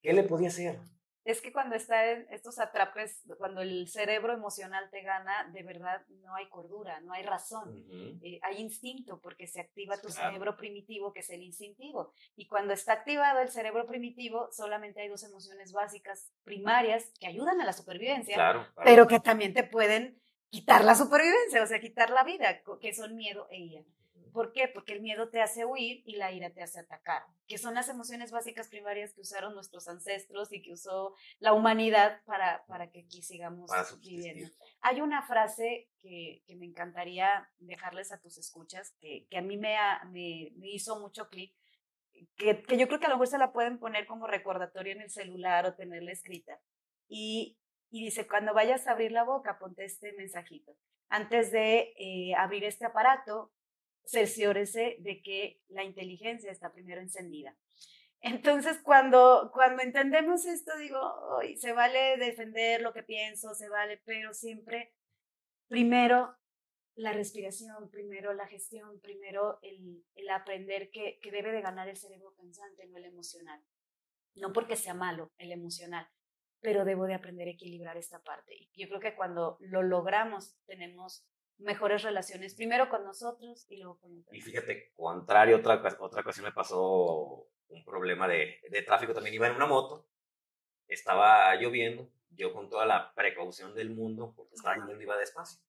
¿Qué 0.00 0.12
le 0.12 0.22
podía 0.22 0.48
hacer? 0.48 0.80
Es 1.24 1.40
que 1.40 1.52
cuando 1.52 1.76
está 1.76 2.10
en 2.10 2.26
estos 2.30 2.58
atrapes, 2.58 3.22
cuando 3.38 3.60
el 3.60 3.88
cerebro 3.88 4.32
emocional 4.32 4.88
te 4.90 5.02
gana, 5.02 5.48
de 5.52 5.62
verdad 5.62 6.04
no 6.22 6.34
hay 6.34 6.48
cordura, 6.48 7.00
no 7.00 7.12
hay 7.12 7.22
razón, 7.22 7.84
eh, 8.22 8.40
hay 8.42 8.60
instinto 8.60 9.20
porque 9.20 9.46
se 9.46 9.60
activa 9.60 10.00
tu 10.00 10.08
cerebro 10.08 10.56
primitivo 10.56 11.12
que 11.12 11.20
es 11.20 11.30
el 11.30 11.42
instintivo. 11.42 12.12
Y 12.34 12.46
cuando 12.46 12.72
está 12.72 12.92
activado 12.92 13.40
el 13.40 13.50
cerebro 13.50 13.86
primitivo, 13.86 14.48
solamente 14.50 15.00
hay 15.00 15.08
dos 15.08 15.22
emociones 15.22 15.72
básicas 15.72 16.32
primarias 16.44 17.12
que 17.20 17.26
ayudan 17.26 17.60
a 17.60 17.64
la 17.64 17.72
supervivencia, 17.72 18.66
pero 18.84 19.06
que 19.06 19.20
también 19.20 19.54
te 19.54 19.62
pueden 19.62 20.20
quitar 20.50 20.84
la 20.84 20.94
supervivencia, 20.94 21.62
o 21.62 21.66
sea, 21.66 21.80
quitar 21.80 22.10
la 22.10 22.24
vida, 22.24 22.62
que 22.80 22.92
son 22.92 23.16
miedo 23.16 23.46
e 23.50 23.58
ira. 23.58 23.82
¿Por 24.32 24.52
qué? 24.52 24.66
Porque 24.68 24.94
el 24.94 25.02
miedo 25.02 25.28
te 25.28 25.42
hace 25.42 25.64
huir 25.66 26.02
y 26.06 26.16
la 26.16 26.32
ira 26.32 26.50
te 26.50 26.62
hace 26.62 26.80
atacar, 26.80 27.22
que 27.46 27.58
son 27.58 27.74
las 27.74 27.88
emociones 27.88 28.30
básicas 28.30 28.68
primarias 28.68 29.12
que 29.12 29.20
usaron 29.20 29.54
nuestros 29.54 29.88
ancestros 29.88 30.52
y 30.52 30.62
que 30.62 30.72
usó 30.72 31.14
la 31.38 31.52
humanidad 31.52 32.22
para, 32.24 32.64
para 32.66 32.90
que 32.90 33.00
aquí 33.00 33.22
sigamos 33.22 33.70
viviendo. 34.00 34.48
Hay 34.80 35.00
una 35.00 35.22
frase 35.22 35.90
que, 35.98 36.42
que, 36.46 36.56
me 36.56 36.66
encantaría 36.66 37.50
dejarles 37.58 38.10
a 38.10 38.20
tus 38.20 38.38
escuchas, 38.38 38.94
que, 39.00 39.26
que 39.28 39.38
a 39.38 39.42
mí 39.42 39.58
me, 39.58 39.76
me, 40.06 40.52
me 40.56 40.70
hizo 40.70 40.98
mucho 40.98 41.28
clic, 41.28 41.54
que, 42.36 42.62
que, 42.62 42.78
yo 42.78 42.86
creo 42.88 43.00
que 43.00 43.06
a 43.06 43.10
lo 43.10 43.16
mejor 43.16 43.28
se 43.28 43.38
la 43.38 43.52
pueden 43.52 43.78
poner 43.78 44.06
como 44.06 44.26
recordatorio 44.26 44.92
en 44.92 45.02
el 45.02 45.10
celular 45.10 45.66
o 45.66 45.74
tenerla 45.74 46.12
escrita. 46.12 46.58
Y, 47.06 47.58
y 47.90 48.04
dice, 48.04 48.26
cuando 48.26 48.54
vayas 48.54 48.86
a 48.86 48.92
abrir 48.92 49.12
la 49.12 49.24
boca, 49.24 49.58
ponte 49.58 49.84
este 49.84 50.14
mensajito. 50.14 50.74
Antes 51.10 51.52
de 51.52 51.92
eh, 51.98 52.34
abrir 52.36 52.64
este 52.64 52.86
aparato, 52.86 53.52
cerciórese 54.04 54.96
de 55.00 55.22
que 55.22 55.60
la 55.68 55.84
inteligencia 55.84 56.50
está 56.50 56.72
primero 56.72 57.00
encendida. 57.00 57.56
Entonces, 58.20 58.78
cuando, 58.82 59.50
cuando 59.52 59.82
entendemos 59.82 60.46
esto, 60.46 60.76
digo, 60.78 61.00
hoy 61.36 61.56
se 61.56 61.72
vale 61.72 62.16
defender 62.18 62.80
lo 62.80 62.92
que 62.92 63.02
pienso, 63.02 63.54
se 63.54 63.68
vale, 63.68 64.00
pero 64.04 64.32
siempre, 64.32 64.94
primero 65.66 66.36
la 66.94 67.12
respiración, 67.12 67.90
primero 67.90 68.32
la 68.32 68.46
gestión, 68.46 69.00
primero 69.00 69.58
el, 69.62 70.04
el 70.14 70.30
aprender 70.30 70.90
que, 70.90 71.18
que 71.20 71.32
debe 71.32 71.50
de 71.50 71.62
ganar 71.62 71.88
el 71.88 71.96
cerebro 71.96 72.34
pensante, 72.36 72.86
no 72.86 72.98
el 72.98 73.06
emocional. 73.06 73.60
No 74.34 74.52
porque 74.52 74.76
sea 74.76 74.94
malo 74.94 75.32
el 75.38 75.50
emocional, 75.50 76.06
pero 76.60 76.84
debo 76.84 77.06
de 77.06 77.14
aprender 77.14 77.48
a 77.48 77.52
equilibrar 77.52 77.96
esta 77.96 78.22
parte. 78.22 78.54
Y 78.54 78.70
yo 78.80 78.88
creo 78.88 79.00
que 79.00 79.16
cuando 79.16 79.56
lo 79.60 79.82
logramos, 79.82 80.56
tenemos 80.66 81.26
mejores 81.58 82.02
relaciones, 82.02 82.54
primero 82.54 82.88
con 82.88 83.04
nosotros 83.04 83.66
y 83.68 83.76
luego 83.78 83.98
con 84.00 84.18
otros. 84.18 84.34
Y 84.36 84.40
fíjate, 84.40 84.92
contrario, 84.94 85.56
otra, 85.58 85.82
otra 86.00 86.20
ocasión 86.20 86.46
me 86.46 86.52
pasó 86.52 87.48
un 87.68 87.84
problema 87.84 88.28
de, 88.28 88.60
de 88.70 88.82
tráfico, 88.82 89.14
también 89.14 89.34
iba 89.34 89.46
en 89.46 89.56
una 89.56 89.66
moto, 89.66 90.06
estaba 90.88 91.54
lloviendo, 91.56 92.10
yo 92.30 92.52
con 92.52 92.68
toda 92.68 92.86
la 92.86 93.12
precaución 93.14 93.74
del 93.74 93.90
mundo, 93.90 94.32
porque 94.36 94.54
estaba 94.54 94.76
lloviendo, 94.76 95.02
iba 95.02 95.16
despacio. 95.16 95.60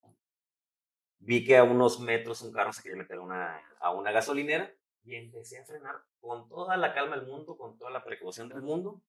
Vi 1.20 1.46
que 1.46 1.58
a 1.58 1.64
unos 1.64 2.00
metros 2.02 2.42
un 2.42 2.52
carro 2.52 2.74
se 2.74 2.84
quería 2.84 2.98
meter 2.98 3.18
a 3.18 3.22
una, 3.22 3.76
a 3.80 3.92
una 3.92 4.12
gasolinera 4.12 4.74
y 5.06 5.16
empecé 5.16 5.60
a 5.60 5.66
frenar 5.66 5.96
con 6.20 6.50
toda 6.50 6.76
la 6.76 6.94
calma 6.94 7.16
del 7.16 7.28
mundo, 7.28 7.58
con 7.58 7.78
toda 7.78 7.92
la 7.92 8.04
precaución 8.04 8.50
del 8.50 8.62
mundo. 8.62 9.02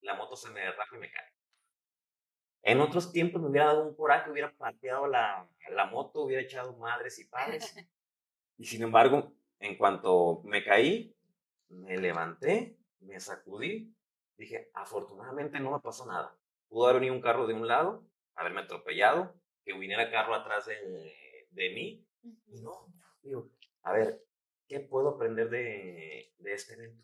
La 0.00 0.14
moto 0.14 0.36
se 0.36 0.50
me 0.50 0.60
derraja 0.60 0.96
y 0.96 0.98
me 0.98 1.10
cae. 1.10 1.34
En 2.62 2.80
otros 2.80 3.12
tiempos 3.12 3.40
me 3.40 3.48
hubiera 3.48 3.68
dado 3.68 3.84
un 3.84 3.94
coraje, 3.94 4.30
hubiera 4.30 4.52
pateado 4.52 5.06
la, 5.06 5.48
la 5.70 5.86
moto, 5.86 6.22
hubiera 6.22 6.42
echado 6.42 6.76
madres 6.76 7.18
y 7.18 7.24
padres. 7.24 7.74
Y 8.58 8.66
sin 8.66 8.82
embargo, 8.82 9.32
en 9.58 9.78
cuanto 9.78 10.42
me 10.44 10.62
caí, 10.62 11.16
me 11.70 11.96
levanté, 11.96 12.76
me 12.98 13.18
sacudí, 13.18 13.96
dije, 14.36 14.70
afortunadamente 14.74 15.58
no 15.60 15.70
me 15.70 15.80
pasó 15.80 16.04
nada. 16.04 16.36
Pudo 16.68 16.84
haber 16.84 17.00
venido 17.00 17.14
un 17.14 17.22
carro 17.22 17.46
de 17.46 17.54
un 17.54 17.66
lado, 17.66 18.04
haberme 18.34 18.60
atropellado, 18.60 19.34
que 19.64 19.72
viniera 19.72 20.10
carro 20.10 20.34
atrás 20.34 20.66
de, 20.66 21.46
de 21.52 21.70
mí. 21.70 22.06
Y 22.48 22.60
no, 22.60 22.92
digo, 23.22 23.50
a 23.82 23.92
ver, 23.92 24.22
¿qué 24.68 24.80
puedo 24.80 25.08
aprender 25.08 25.48
de, 25.48 26.34
de 26.36 26.52
este 26.52 26.74
evento? 26.74 27.02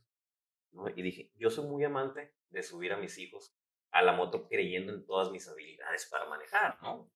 ¿No? 0.72 0.90
Y 0.90 1.00
dije, 1.00 1.32
yo 1.36 1.48
soy 1.48 1.66
muy 1.66 1.84
amante 1.84 2.34
de 2.50 2.62
subir 2.62 2.92
a 2.92 2.98
mis 2.98 3.16
hijos 3.16 3.56
a 3.96 4.02
la 4.02 4.12
moto 4.12 4.46
creyendo 4.46 4.92
en 4.92 5.06
todas 5.06 5.30
mis 5.30 5.48
habilidades 5.48 6.06
para 6.06 6.26
manejar, 6.26 6.78
¿no? 6.82 7.10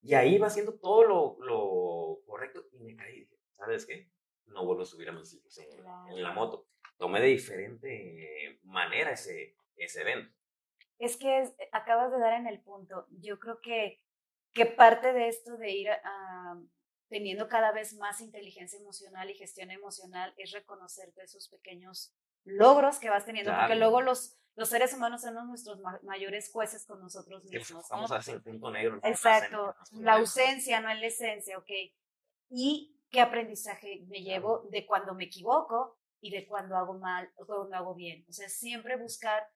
Y 0.00 0.14
ahí 0.14 0.38
va 0.38 0.46
haciendo 0.46 0.78
todo 0.78 1.04
lo, 1.04 1.36
lo 1.40 2.20
correcto 2.26 2.64
y 2.72 2.78
me 2.78 2.96
caí. 2.96 3.20
Dije, 3.20 3.36
¿sabes 3.56 3.84
qué? 3.86 4.10
No 4.46 4.64
vuelvo 4.64 4.82
a 4.82 4.86
subir 4.86 5.08
a 5.08 5.12
mis 5.12 5.34
hijos 5.34 5.58
en, 5.58 5.68
en 6.10 6.22
la 6.22 6.32
moto. 6.32 6.68
Tomé 6.96 7.20
de 7.20 7.26
diferente 7.26 8.60
manera 8.62 9.10
ese, 9.10 9.56
ese 9.76 10.00
evento. 10.00 10.32
Es 10.98 11.18
que 11.18 11.44
acabas 11.72 12.10
de 12.10 12.18
dar 12.18 12.32
en 12.34 12.46
el 12.46 12.62
punto. 12.62 13.06
Yo 13.10 13.38
creo 13.38 13.60
que, 13.60 14.00
que 14.54 14.64
parte 14.64 15.12
de 15.12 15.28
esto 15.28 15.58
de 15.58 15.70
ir 15.72 15.90
a, 15.90 16.58
teniendo 17.08 17.48
cada 17.48 17.72
vez 17.72 17.94
más 17.94 18.22
inteligencia 18.22 18.78
emocional 18.78 19.28
y 19.28 19.34
gestión 19.34 19.70
emocional 19.70 20.32
es 20.38 20.52
reconocerte 20.52 21.22
esos 21.22 21.48
pequeños 21.50 22.14
logros 22.44 23.00
que 23.00 23.10
vas 23.10 23.26
teniendo, 23.26 23.52
porque 23.52 23.74
luego 23.74 24.00
los, 24.00 24.38
los 24.56 24.70
seres 24.70 24.94
humanos 24.94 25.20
son 25.20 25.34
nuestros 25.46 25.78
mayores 26.02 26.50
jueces 26.50 26.86
con 26.86 27.00
nosotros 27.00 27.44
mismos. 27.44 27.86
Vamos 27.90 28.10
a 28.10 28.16
hacer 28.16 28.36
el 28.36 28.42
punto 28.42 28.70
negro. 28.70 28.98
Exacto, 29.02 29.76
la 29.92 30.14
ausencia, 30.14 30.80
no 30.80 30.90
es 30.90 30.98
la 30.98 31.06
esencia, 31.06 31.58
ok. 31.58 31.70
Y 32.48 32.98
qué 33.10 33.20
aprendizaje 33.20 34.04
me 34.08 34.22
llevo 34.22 34.66
de 34.70 34.86
cuando 34.86 35.14
me 35.14 35.24
equivoco 35.24 35.98
y 36.20 36.30
de 36.30 36.46
cuando 36.46 36.76
hago 36.76 36.94
mal 36.94 37.30
o 37.36 37.46
cuando 37.46 37.76
hago 37.76 37.94
bien. 37.94 38.24
O 38.28 38.32
sea, 38.32 38.48
siempre 38.48 38.96
buscar 38.96 39.46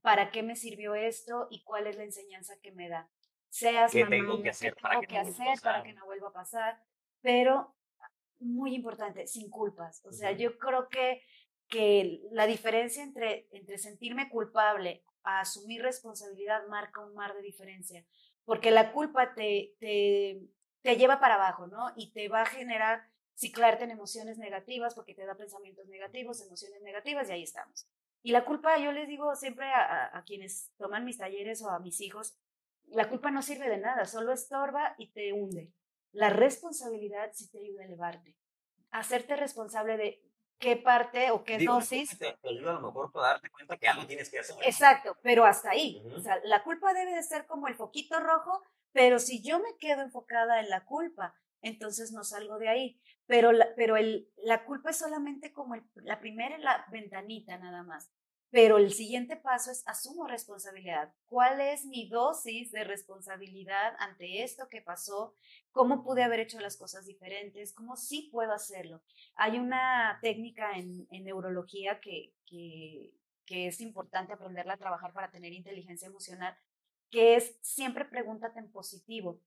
para 0.00 0.30
qué 0.30 0.42
me 0.42 0.56
sirvió 0.56 0.94
esto 0.94 1.46
y 1.50 1.62
cuál 1.62 1.86
es 1.86 1.96
la 1.96 2.04
enseñanza 2.04 2.54
que 2.62 2.72
me 2.72 2.88
da. 2.88 3.10
Seas 3.50 3.92
¿Qué 3.92 4.06
tengo 4.06 4.42
que 4.42 4.50
hacer, 4.50 4.74
para, 4.80 5.00
que, 5.00 5.18
hacer 5.18 5.60
para 5.62 5.82
que 5.82 5.92
no 5.92 6.06
vuelva 6.06 6.28
a 6.28 6.32
pasar, 6.32 6.82
pero 7.20 7.74
muy 8.38 8.74
importante, 8.74 9.26
sin 9.26 9.50
culpas. 9.50 10.02
O 10.06 10.12
sea, 10.12 10.32
yo 10.32 10.56
creo 10.56 10.88
que 10.88 11.22
que 11.70 12.20
la 12.32 12.46
diferencia 12.46 13.02
entre, 13.02 13.48
entre 13.52 13.78
sentirme 13.78 14.28
culpable 14.28 15.04
a 15.22 15.40
asumir 15.40 15.82
responsabilidad 15.82 16.66
marca 16.68 17.00
un 17.00 17.14
mar 17.14 17.34
de 17.34 17.42
diferencia, 17.42 18.04
porque 18.44 18.70
la 18.70 18.92
culpa 18.92 19.34
te, 19.34 19.74
te, 19.78 20.42
te 20.82 20.96
lleva 20.96 21.20
para 21.20 21.36
abajo, 21.36 21.68
¿no? 21.68 21.92
Y 21.96 22.12
te 22.12 22.28
va 22.28 22.42
a 22.42 22.46
generar 22.46 23.08
ciclarte 23.34 23.84
en 23.84 23.92
emociones 23.92 24.36
negativas 24.36 24.94
porque 24.94 25.14
te 25.14 25.24
da 25.24 25.34
pensamientos 25.34 25.86
negativos, 25.88 26.42
emociones 26.42 26.82
negativas 26.82 27.28
y 27.28 27.32
ahí 27.32 27.42
estamos. 27.42 27.88
Y 28.22 28.32
la 28.32 28.44
culpa, 28.44 28.76
yo 28.78 28.92
les 28.92 29.08
digo 29.08 29.34
siempre 29.34 29.66
a, 29.66 30.10
a, 30.14 30.24
quienes 30.24 30.72
toman 30.76 31.06
mis 31.06 31.16
talleres 31.16 31.62
o 31.62 31.70
a 31.70 31.78
mis 31.78 32.00
hijos, 32.02 32.36
la 32.88 33.08
culpa 33.08 33.30
no 33.30 33.40
sirve 33.40 33.68
de 33.70 33.78
nada, 33.78 34.04
solo 34.04 34.32
estorba 34.32 34.94
y 34.98 35.12
te 35.12 35.32
hunde. 35.32 35.72
La 36.12 36.28
responsabilidad 36.28 37.30
sí 37.32 37.48
te 37.50 37.58
ayuda 37.58 37.82
a 37.82 37.86
elevarte. 37.86 38.36
Hacerte 38.90 39.36
responsable 39.36 39.96
de 39.96 40.29
qué 40.60 40.76
parte 40.76 41.30
o 41.30 41.42
qué 41.42 41.58
dosis. 41.58 42.16
Te, 42.16 42.36
ayuda 42.44 42.72
a 42.72 42.74
lo 42.74 42.82
mejor 42.82 43.10
para 43.10 43.28
darte 43.28 43.50
cuenta 43.50 43.76
que 43.76 43.88
algo 43.88 44.06
tienes 44.06 44.30
que 44.30 44.38
hacer. 44.38 44.54
Exacto, 44.62 45.16
pero 45.22 45.44
hasta 45.44 45.70
ahí. 45.70 46.00
O 46.14 46.20
sea, 46.20 46.38
la 46.44 46.62
culpa 46.62 46.92
debe 46.92 47.14
de 47.14 47.22
ser 47.22 47.46
como 47.46 47.66
el 47.66 47.74
foquito 47.74 48.20
rojo, 48.20 48.62
pero 48.92 49.18
si 49.18 49.42
yo 49.42 49.58
me 49.58 49.76
quedo 49.78 50.02
enfocada 50.02 50.60
en 50.60 50.68
la 50.68 50.84
culpa, 50.84 51.34
entonces 51.62 52.12
no 52.12 52.22
salgo 52.22 52.58
de 52.58 52.68
ahí. 52.68 53.00
Pero 53.26 53.52
la, 53.52 53.68
pero 53.76 53.96
el, 53.96 54.28
la 54.36 54.64
culpa 54.64 54.90
es 54.90 54.98
solamente 54.98 55.52
como 55.52 55.74
el, 55.74 55.82
la 55.96 56.20
primera 56.20 56.58
la 56.58 56.86
ventanita 56.92 57.58
nada 57.58 57.82
más. 57.82 58.12
Pero 58.50 58.78
el 58.78 58.92
siguiente 58.92 59.36
paso 59.36 59.70
es 59.70 59.86
asumo 59.86 60.26
responsabilidad. 60.26 61.14
¿Cuál 61.26 61.60
es 61.60 61.84
mi 61.84 62.08
dosis 62.08 62.72
de 62.72 62.82
responsabilidad 62.82 63.94
ante 63.98 64.42
esto 64.42 64.68
que 64.68 64.82
pasó? 64.82 65.34
¿Cómo 65.70 66.02
pude 66.02 66.24
haber 66.24 66.40
hecho 66.40 66.58
las 66.58 66.76
cosas 66.76 67.06
diferentes? 67.06 67.72
¿Cómo 67.72 67.96
sí 67.96 68.28
puedo 68.32 68.52
hacerlo? 68.52 69.02
Hay 69.36 69.58
una 69.58 70.18
técnica 70.20 70.72
en, 70.76 71.06
neurología 71.10 72.00
que, 72.00 72.34
que, 72.44 73.12
que 73.46 73.68
es 73.68 73.80
importante 73.80 74.32
aprenderla 74.32 74.74
a 74.74 74.78
trabajar 74.78 75.12
para 75.12 75.30
tener 75.30 75.52
inteligencia 75.52 76.08
emocional, 76.08 76.56
que 77.08 77.36
es 77.36 77.56
siempre 77.60 78.04
pregúntate 78.04 78.58
en 78.58 78.72
positivo 78.72 79.40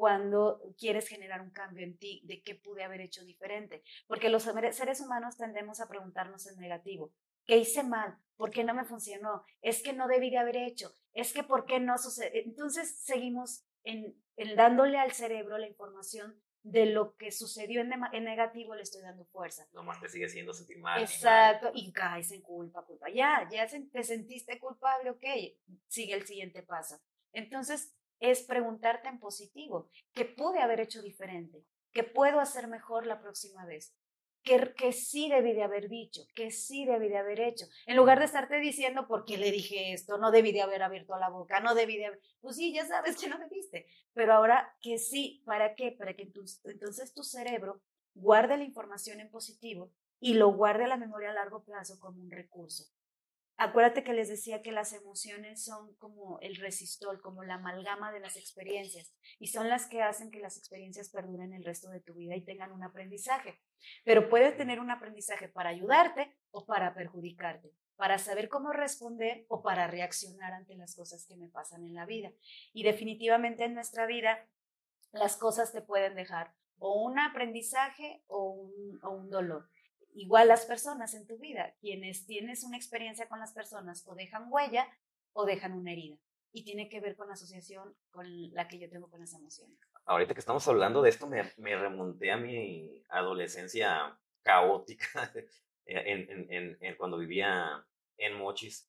cuando 0.00 0.62
quieres 0.78 1.06
generar 1.08 1.42
un 1.42 1.50
cambio 1.50 1.84
en 1.84 1.98
ti, 1.98 2.22
de 2.24 2.42
qué 2.42 2.54
pude 2.54 2.84
haber 2.84 3.02
hecho 3.02 3.22
diferente. 3.22 3.82
Porque 4.06 4.30
los 4.30 4.44
seres 4.44 5.00
humanos 5.02 5.36
tendemos 5.36 5.80
a 5.80 5.88
preguntarnos 5.88 6.46
en 6.46 6.58
negativo. 6.58 7.12
¿Qué 7.46 7.58
hice 7.58 7.82
mal? 7.82 8.18
¿Por 8.36 8.50
qué 8.50 8.64
no 8.64 8.74
me 8.74 8.84
funcionó? 8.84 9.44
Es 9.60 9.82
que 9.82 9.92
no 9.92 10.08
debí 10.08 10.30
de 10.30 10.38
haber 10.38 10.56
hecho. 10.56 10.92
Es 11.12 11.32
que 11.32 11.42
¿por 11.42 11.66
qué 11.66 11.80
no 11.80 11.98
sucede? 11.98 12.42
Entonces 12.44 13.02
seguimos 13.02 13.66
en, 13.84 14.16
dándole 14.56 14.98
al 14.98 15.12
cerebro 15.12 15.58
la 15.58 15.68
información 15.68 16.40
de 16.62 16.86
lo 16.86 17.16
que 17.16 17.32
sucedió 17.32 17.80
en, 17.80 17.92
en, 18.12 18.24
negativo 18.24 18.74
le 18.74 18.82
estoy 18.82 19.02
dando 19.02 19.24
fuerza. 19.26 19.66
Nomás 19.72 20.00
te 20.00 20.08
sigue 20.08 20.26
haciendo 20.26 20.52
sentir 20.52 20.78
mal. 20.78 21.00
Exacto, 21.00 21.70
y 21.74 21.90
caes 21.92 22.30
en 22.32 22.42
culpa, 22.42 22.84
culpa. 22.84 23.08
Ya, 23.10 23.48
ya 23.50 23.66
te 23.66 24.04
sentiste 24.04 24.58
culpable, 24.58 25.10
ok, 25.10 25.24
sigue 25.88 26.14
el 26.14 26.26
siguiente 26.26 26.62
paso. 26.62 27.00
Entonces, 27.32 27.94
es 28.20 28.42
preguntarte 28.42 29.08
en 29.08 29.18
positivo, 29.18 29.88
¿qué 30.12 30.26
pude 30.26 30.60
haber 30.60 30.80
hecho 30.80 31.02
diferente? 31.02 31.64
¿Qué 31.92 32.04
puedo 32.04 32.38
hacer 32.40 32.68
mejor 32.68 33.06
la 33.06 33.20
próxima 33.20 33.64
vez? 33.64 33.96
Que, 34.42 34.74
que 34.76 34.92
sí 34.92 35.28
debí 35.28 35.52
de 35.52 35.62
haber 35.62 35.88
dicho, 35.88 36.22
que 36.34 36.50
sí 36.50 36.84
debí 36.84 37.08
de 37.08 37.18
haber 37.18 37.40
hecho, 37.40 37.66
en 37.86 37.96
lugar 37.96 38.18
de 38.18 38.24
estarte 38.24 38.58
diciendo 38.58 39.06
por 39.06 39.24
qué 39.24 39.36
le 39.38 39.50
dije 39.50 39.92
esto, 39.92 40.18
no 40.18 40.30
debí 40.30 40.52
de 40.52 40.62
haber 40.62 40.82
abierto 40.82 41.16
la 41.18 41.28
boca, 41.28 41.60
no 41.60 41.74
debí 41.74 41.96
de 41.96 42.06
haber, 42.06 42.20
pues 42.40 42.56
sí, 42.56 42.72
ya 42.72 42.86
sabes 42.86 43.16
que 43.16 43.28
no 43.28 43.38
debiste, 43.38 43.86
pero 44.12 44.34
ahora 44.34 44.74
que 44.80 44.98
sí, 44.98 45.42
¿para 45.44 45.74
qué? 45.74 45.92
Para 45.92 46.14
que 46.14 46.26
tu, 46.26 46.44
entonces 46.64 47.12
tu 47.12 47.22
cerebro 47.22 47.82
guarde 48.14 48.56
la 48.56 48.64
información 48.64 49.20
en 49.20 49.30
positivo 49.30 49.92
y 50.20 50.34
lo 50.34 50.52
guarde 50.52 50.84
a 50.84 50.88
la 50.88 50.96
memoria 50.96 51.30
a 51.30 51.34
largo 51.34 51.64
plazo 51.64 51.98
como 51.98 52.20
un 52.20 52.30
recurso. 52.30 52.84
Acuérdate 53.62 54.02
que 54.02 54.14
les 54.14 54.30
decía 54.30 54.62
que 54.62 54.72
las 54.72 54.94
emociones 54.94 55.62
son 55.62 55.94
como 55.96 56.38
el 56.40 56.56
resistol, 56.56 57.20
como 57.20 57.44
la 57.44 57.56
amalgama 57.56 58.10
de 58.10 58.18
las 58.18 58.38
experiencias, 58.38 59.14
y 59.38 59.48
son 59.48 59.68
las 59.68 59.86
que 59.86 60.00
hacen 60.00 60.30
que 60.30 60.40
las 60.40 60.56
experiencias 60.56 61.10
perduren 61.10 61.52
el 61.52 61.62
resto 61.62 61.90
de 61.90 62.00
tu 62.00 62.14
vida 62.14 62.34
y 62.34 62.42
tengan 62.42 62.72
un 62.72 62.82
aprendizaje. 62.82 63.60
Pero 64.02 64.30
puedes 64.30 64.56
tener 64.56 64.80
un 64.80 64.90
aprendizaje 64.90 65.50
para 65.50 65.68
ayudarte 65.68 66.34
o 66.52 66.64
para 66.64 66.94
perjudicarte, 66.94 67.70
para 67.96 68.16
saber 68.16 68.48
cómo 68.48 68.72
responder 68.72 69.44
o 69.48 69.60
para 69.60 69.86
reaccionar 69.88 70.54
ante 70.54 70.74
las 70.74 70.96
cosas 70.96 71.26
que 71.26 71.36
me 71.36 71.50
pasan 71.50 71.84
en 71.84 71.92
la 71.92 72.06
vida. 72.06 72.32
Y 72.72 72.82
definitivamente 72.82 73.64
en 73.64 73.74
nuestra 73.74 74.06
vida 74.06 74.38
las 75.12 75.36
cosas 75.36 75.70
te 75.70 75.82
pueden 75.82 76.14
dejar 76.14 76.54
o 76.78 77.02
un 77.02 77.18
aprendizaje 77.18 78.22
o 78.26 78.52
un, 78.52 79.00
o 79.02 79.10
un 79.10 79.28
dolor 79.28 79.68
igual 80.14 80.48
las 80.48 80.66
personas 80.66 81.14
en 81.14 81.26
tu 81.26 81.38
vida, 81.38 81.74
quienes 81.80 82.26
tienes 82.26 82.64
una 82.64 82.76
experiencia 82.76 83.28
con 83.28 83.40
las 83.40 83.52
personas 83.52 84.04
o 84.06 84.14
dejan 84.14 84.46
huella 84.48 84.88
o 85.32 85.44
dejan 85.44 85.72
una 85.72 85.92
herida. 85.92 86.16
Y 86.52 86.64
tiene 86.64 86.88
que 86.88 87.00
ver 87.00 87.16
con 87.16 87.28
la 87.28 87.34
asociación 87.34 87.94
con 88.10 88.26
la 88.52 88.66
que 88.66 88.78
yo 88.78 88.90
tengo 88.90 89.08
con 89.08 89.20
las 89.20 89.32
emociones. 89.34 89.78
Ahorita 90.04 90.34
que 90.34 90.40
estamos 90.40 90.66
hablando 90.66 91.00
de 91.02 91.10
esto, 91.10 91.28
me, 91.28 91.52
me 91.58 91.76
remonté 91.76 92.32
a 92.32 92.36
mi 92.36 93.04
adolescencia 93.08 94.18
caótica 94.42 95.32
en, 95.86 96.50
en, 96.50 96.78
en, 96.80 96.96
cuando 96.96 97.18
vivía 97.18 97.86
en 98.16 98.34
Mochis. 98.36 98.88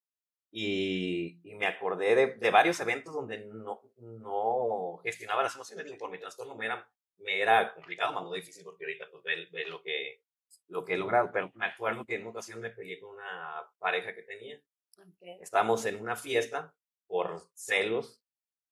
Y, 0.53 1.39
y 1.43 1.55
me 1.55 1.65
acordé 1.65 2.15
de, 2.15 2.28
de, 2.36 2.51
varios 2.51 2.80
eventos 2.82 3.13
donde 3.13 3.45
no, 3.45 3.82
no 3.97 4.99
gestionaba 5.03 5.43
las 5.43 5.55
emociones. 5.55 5.89
Y 5.89 5.95
por 5.95 6.11
mi 6.11 6.19
trastorno 6.19 6.55
me 6.55 6.65
era, 6.65 6.89
me 7.19 7.39
era 7.39 7.74
complicado, 7.74 8.11
más 8.11 8.24
no 8.24 8.34
difícil, 8.34 8.63
porque 8.63 8.84
ahorita 8.84 9.05
pues 9.11 9.24
ve, 9.24 9.65
lo, 9.67 9.82
que, 9.82 10.24
lo 10.68 10.86
que 10.86 10.93
he 10.93 10.97
logrado. 10.97 11.32
Pero 11.32 11.52
me 11.56 11.66
acuerdo 11.66 12.06
que 12.06 12.16
en 12.16 12.22
una 12.22 12.32
ocasión 12.32 12.62
me 12.62 12.70
peleé 12.70 12.99
con 12.99 13.16
una 13.16 13.64
pareja 13.80 14.14
que 14.14 14.24
tenía. 14.24 14.62
Estábamos 15.41 15.86
en 15.86 16.02
una 16.02 16.16
fiesta 16.16 16.74
por 17.08 17.41
celos, 17.54 18.22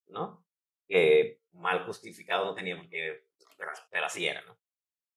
¿no? 0.08 0.46
Que 0.88 1.42
mal 1.52 1.86
justificado 1.86 2.46
no 2.46 2.56
teníamos 2.56 2.88
que, 2.88 3.26
pero, 3.90 4.06
así 4.06 4.28
era, 4.28 4.42
¿no? 4.44 4.58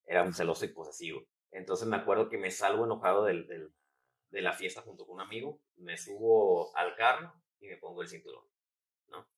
Era 0.07 0.23
un 0.23 0.35
celoso 0.35 0.65
y 0.65 0.69
posesivo. 0.69 1.25
Entonces 1.51 1.87
me 1.87 1.97
acuerdo 1.97 2.29
que 2.29 2.39
me 2.39 2.51
salgo 2.51 2.85
enojado 2.85 3.25
del, 3.25 3.47
del, 3.47 3.73
de 4.31 4.43
la 4.43 4.53
fiesta 4.53 4.83
junto 4.83 5.07
con 5.07 5.17
un 5.17 5.21
amigo, 5.21 5.61
me 5.77 5.97
subo 5.97 6.77
al 6.77 6.97
carro 6.97 7.35
y 7.61 7.69
me 7.69 7.77
pongo 7.77 8.03
el 8.03 8.09
cinturón, 8.09 8.45
¿no? 9.09 9.29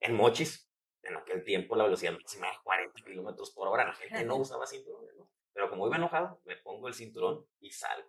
En 0.00 0.14
Mochis, 0.14 0.68
en 1.02 1.16
aquel 1.16 1.44
tiempo 1.44 1.76
la 1.76 1.84
velocidad 1.84 2.12
máxima 2.12 2.48
era 2.48 2.60
40 2.62 3.02
kilómetros 3.04 3.50
por 3.50 3.68
hora, 3.68 3.86
la 3.86 3.94
gente 3.94 4.24
no 4.24 4.36
usaba 4.38 4.66
cinturones, 4.66 4.99
¿no? 4.99 4.99
Pero 5.60 5.68
como 5.68 5.86
iba 5.86 5.96
enojado, 5.96 6.40
me 6.46 6.56
pongo 6.56 6.88
el 6.88 6.94
cinturón 6.94 7.46
y 7.60 7.70
salgo. 7.70 8.08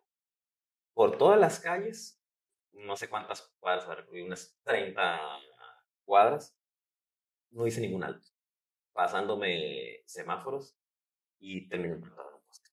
Por 0.93 1.17
todas 1.17 1.37
las 1.37 1.59
calles, 1.59 2.17
no 2.71 2.95
sé 2.95 3.09
cuántas 3.09 3.53
cuadras, 3.59 4.07
unas 4.09 4.57
30 4.63 5.19
cuadras, 6.05 6.57
no 7.49 7.67
hice 7.67 7.81
ningún 7.81 8.05
alto, 8.05 8.25
pasándome 8.93 10.01
semáforos 10.05 10.77
y 11.39 11.67
terminé 11.67 11.97
plantado 11.97 12.29
en 12.29 12.35
un 12.35 12.41
poste. 12.43 12.69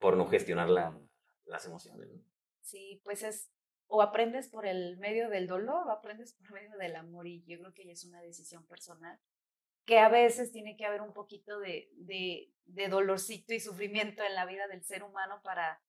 Por 0.00 0.16
no 0.16 0.26
gestionar 0.26 0.68
las 0.68 1.66
emociones. 1.66 2.08
Sí, 2.60 3.00
pues 3.04 3.22
es, 3.22 3.52
o 3.86 4.02
aprendes 4.02 4.48
por 4.48 4.66
el 4.66 4.98
medio 4.98 5.28
del 5.28 5.46
dolor 5.46 5.86
o 5.86 5.92
aprendes 5.92 6.32
por 6.32 6.50
medio 6.50 6.76
del 6.76 6.96
amor 6.96 7.28
y 7.28 7.44
yo 7.44 7.56
creo 7.60 7.72
que 7.72 7.86
ya 7.86 7.92
es 7.92 8.04
una 8.04 8.20
decisión 8.20 8.66
personal 8.66 9.20
que 9.84 9.98
a 9.98 10.08
veces 10.08 10.52
tiene 10.52 10.76
que 10.76 10.86
haber 10.86 11.00
un 11.00 11.12
poquito 11.12 11.58
de, 11.58 11.88
de, 11.94 12.52
de 12.64 12.88
dolorcito 12.88 13.54
y 13.54 13.60
sufrimiento 13.60 14.22
en 14.22 14.34
la 14.34 14.46
vida 14.46 14.68
del 14.68 14.84
ser 14.84 15.02
humano 15.02 15.40
para 15.42 15.80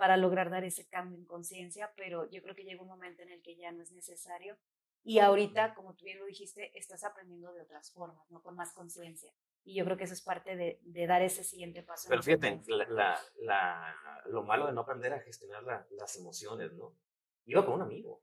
para 0.00 0.16
lograr 0.16 0.48
dar 0.48 0.64
ese 0.64 0.88
cambio 0.88 1.18
en 1.18 1.26
conciencia, 1.26 1.92
pero 1.94 2.28
yo 2.30 2.42
creo 2.42 2.54
que 2.54 2.64
llega 2.64 2.80
un 2.80 2.88
momento 2.88 3.22
en 3.22 3.28
el 3.28 3.42
que 3.42 3.54
ya 3.56 3.70
no 3.70 3.82
es 3.82 3.92
necesario. 3.92 4.56
Y 5.02 5.18
ahorita, 5.18 5.74
como 5.74 5.94
tú 5.94 6.06
bien 6.06 6.18
lo 6.18 6.24
dijiste, 6.24 6.76
estás 6.78 7.04
aprendiendo 7.04 7.52
de 7.52 7.60
otras 7.60 7.92
formas, 7.92 8.30
¿no? 8.30 8.42
Con 8.42 8.56
más 8.56 8.72
conciencia. 8.72 9.30
Y 9.62 9.74
yo 9.74 9.84
creo 9.84 9.98
que 9.98 10.04
eso 10.04 10.14
es 10.14 10.22
parte 10.22 10.56
de, 10.56 10.80
de 10.82 11.06
dar 11.06 11.20
ese 11.20 11.44
siguiente 11.44 11.82
paso. 11.82 12.08
Pero 12.08 12.22
fíjate, 12.22 12.62
la, 12.66 13.20
la, 13.42 13.94
lo 14.26 14.42
malo 14.42 14.66
de 14.66 14.72
no 14.72 14.80
aprender 14.80 15.12
a 15.12 15.20
gestionar 15.20 15.62
las 15.90 16.16
emociones, 16.16 16.72
¿no? 16.72 16.96
Iba 17.44 17.64
con 17.66 17.74
un 17.74 17.82
amigo. 17.82 18.22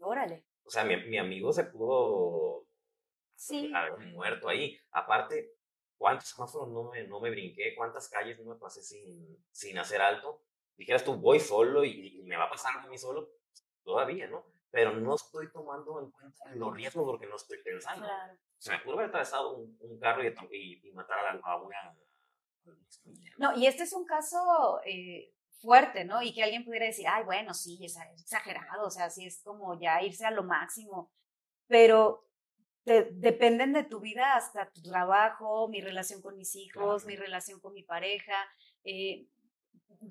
Órale. 0.00 0.46
O 0.64 0.70
sea, 0.70 0.82
mi, 0.82 0.96
mi 1.08 1.18
amigo 1.18 1.52
se 1.52 1.62
pudo 1.62 2.66
sí. 3.38 3.72
haber 3.74 3.98
muerto 4.08 4.48
ahí. 4.48 4.78
Aparte, 4.90 5.54
¿cuántos 5.96 6.28
semáforos 6.28 6.68
no 6.68 6.90
me, 6.90 7.06
no 7.06 7.20
me 7.20 7.30
brinqué? 7.30 7.74
¿Cuántas 7.74 8.08
calles 8.08 8.38
no 8.40 8.52
me 8.52 8.58
pasé 8.58 8.82
sin, 8.82 9.42
sin 9.52 9.78
hacer 9.78 10.02
alto? 10.02 10.42
dijeras 10.78 11.04
tú, 11.04 11.16
voy 11.16 11.40
solo 11.40 11.84
y, 11.84 12.22
me 12.24 12.36
va 12.36 12.44
a 12.44 12.50
pasar 12.50 12.78
a 12.78 12.86
mí 12.86 12.96
solo, 12.96 13.28
todavía, 13.82 14.28
¿no? 14.28 14.46
Pero 14.70 14.92
no 14.92 15.16
estoy 15.16 15.50
tomando 15.50 15.98
en 16.00 16.10
cuenta 16.10 16.44
los 16.54 16.74
riesgos 16.74 17.04
porque 17.04 17.26
no 17.26 17.36
estoy 17.36 17.58
pensando. 17.62 18.06
Claro. 18.06 18.34
O 18.34 18.60
sea, 18.60 18.76
me 18.76 18.84
pudo 18.84 18.94
haber 18.94 19.08
atravesado 19.08 19.56
un, 19.56 19.98
carro 19.98 20.22
y, 20.22 20.88
y, 20.88 20.92
matar 20.92 21.40
a, 21.42 21.56
una... 21.56 21.96
No, 23.38 23.56
y 23.56 23.66
este 23.66 23.84
es 23.84 23.92
un 23.92 24.04
caso 24.04 24.80
eh, 24.84 25.32
fuerte, 25.60 26.04
¿no? 26.04 26.22
Y 26.22 26.32
que 26.32 26.42
alguien 26.42 26.64
pudiera 26.64 26.86
decir, 26.86 27.06
ay, 27.08 27.24
bueno, 27.24 27.54
sí, 27.54 27.78
es 27.84 27.96
exagerado, 28.20 28.86
o 28.86 28.90
sea, 28.90 29.10
sí 29.10 29.26
es 29.26 29.42
como 29.42 29.78
ya 29.80 30.02
irse 30.02 30.26
a 30.26 30.30
lo 30.30 30.44
máximo, 30.44 31.10
pero 31.66 32.27
te, 32.88 33.10
dependen 33.12 33.74
de 33.74 33.84
tu 33.84 34.00
vida 34.00 34.34
hasta 34.34 34.70
tu 34.70 34.80
trabajo, 34.80 35.68
mi 35.68 35.82
relación 35.82 36.22
con 36.22 36.36
mis 36.36 36.56
hijos, 36.56 37.04
mi 37.04 37.16
relación 37.16 37.60
con 37.60 37.74
mi 37.74 37.82
pareja, 37.82 38.34
eh, 38.82 39.26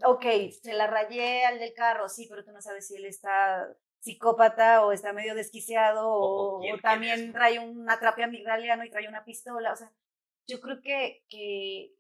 ok, 0.06 0.24
se 0.62 0.74
la 0.74 0.86
rayé 0.86 1.44
al 1.46 1.58
del 1.58 1.74
carro, 1.74 2.08
sí, 2.08 2.28
pero 2.30 2.46
tú 2.46 2.52
no 2.52 2.62
sabes 2.62 2.88
si 2.88 2.96
él 2.96 3.06
está 3.06 3.68
psicópata 4.00 4.86
o 4.86 4.92
está 4.92 5.12
medio 5.12 5.34
desquiciado 5.34 6.08
o, 6.08 6.62
también 6.84 7.34
trae 7.34 7.58
una 7.58 7.94
atrape 7.94 8.24
amigdaliano 8.24 8.86
y 8.86 8.92
trae 8.92 9.08
una 9.08 9.26
pistola. 9.26 9.74
O 9.74 9.76
sea, 9.76 9.92
yo 10.46 10.62
creo 10.62 10.82
que, 10.82 11.24
que 11.30 11.96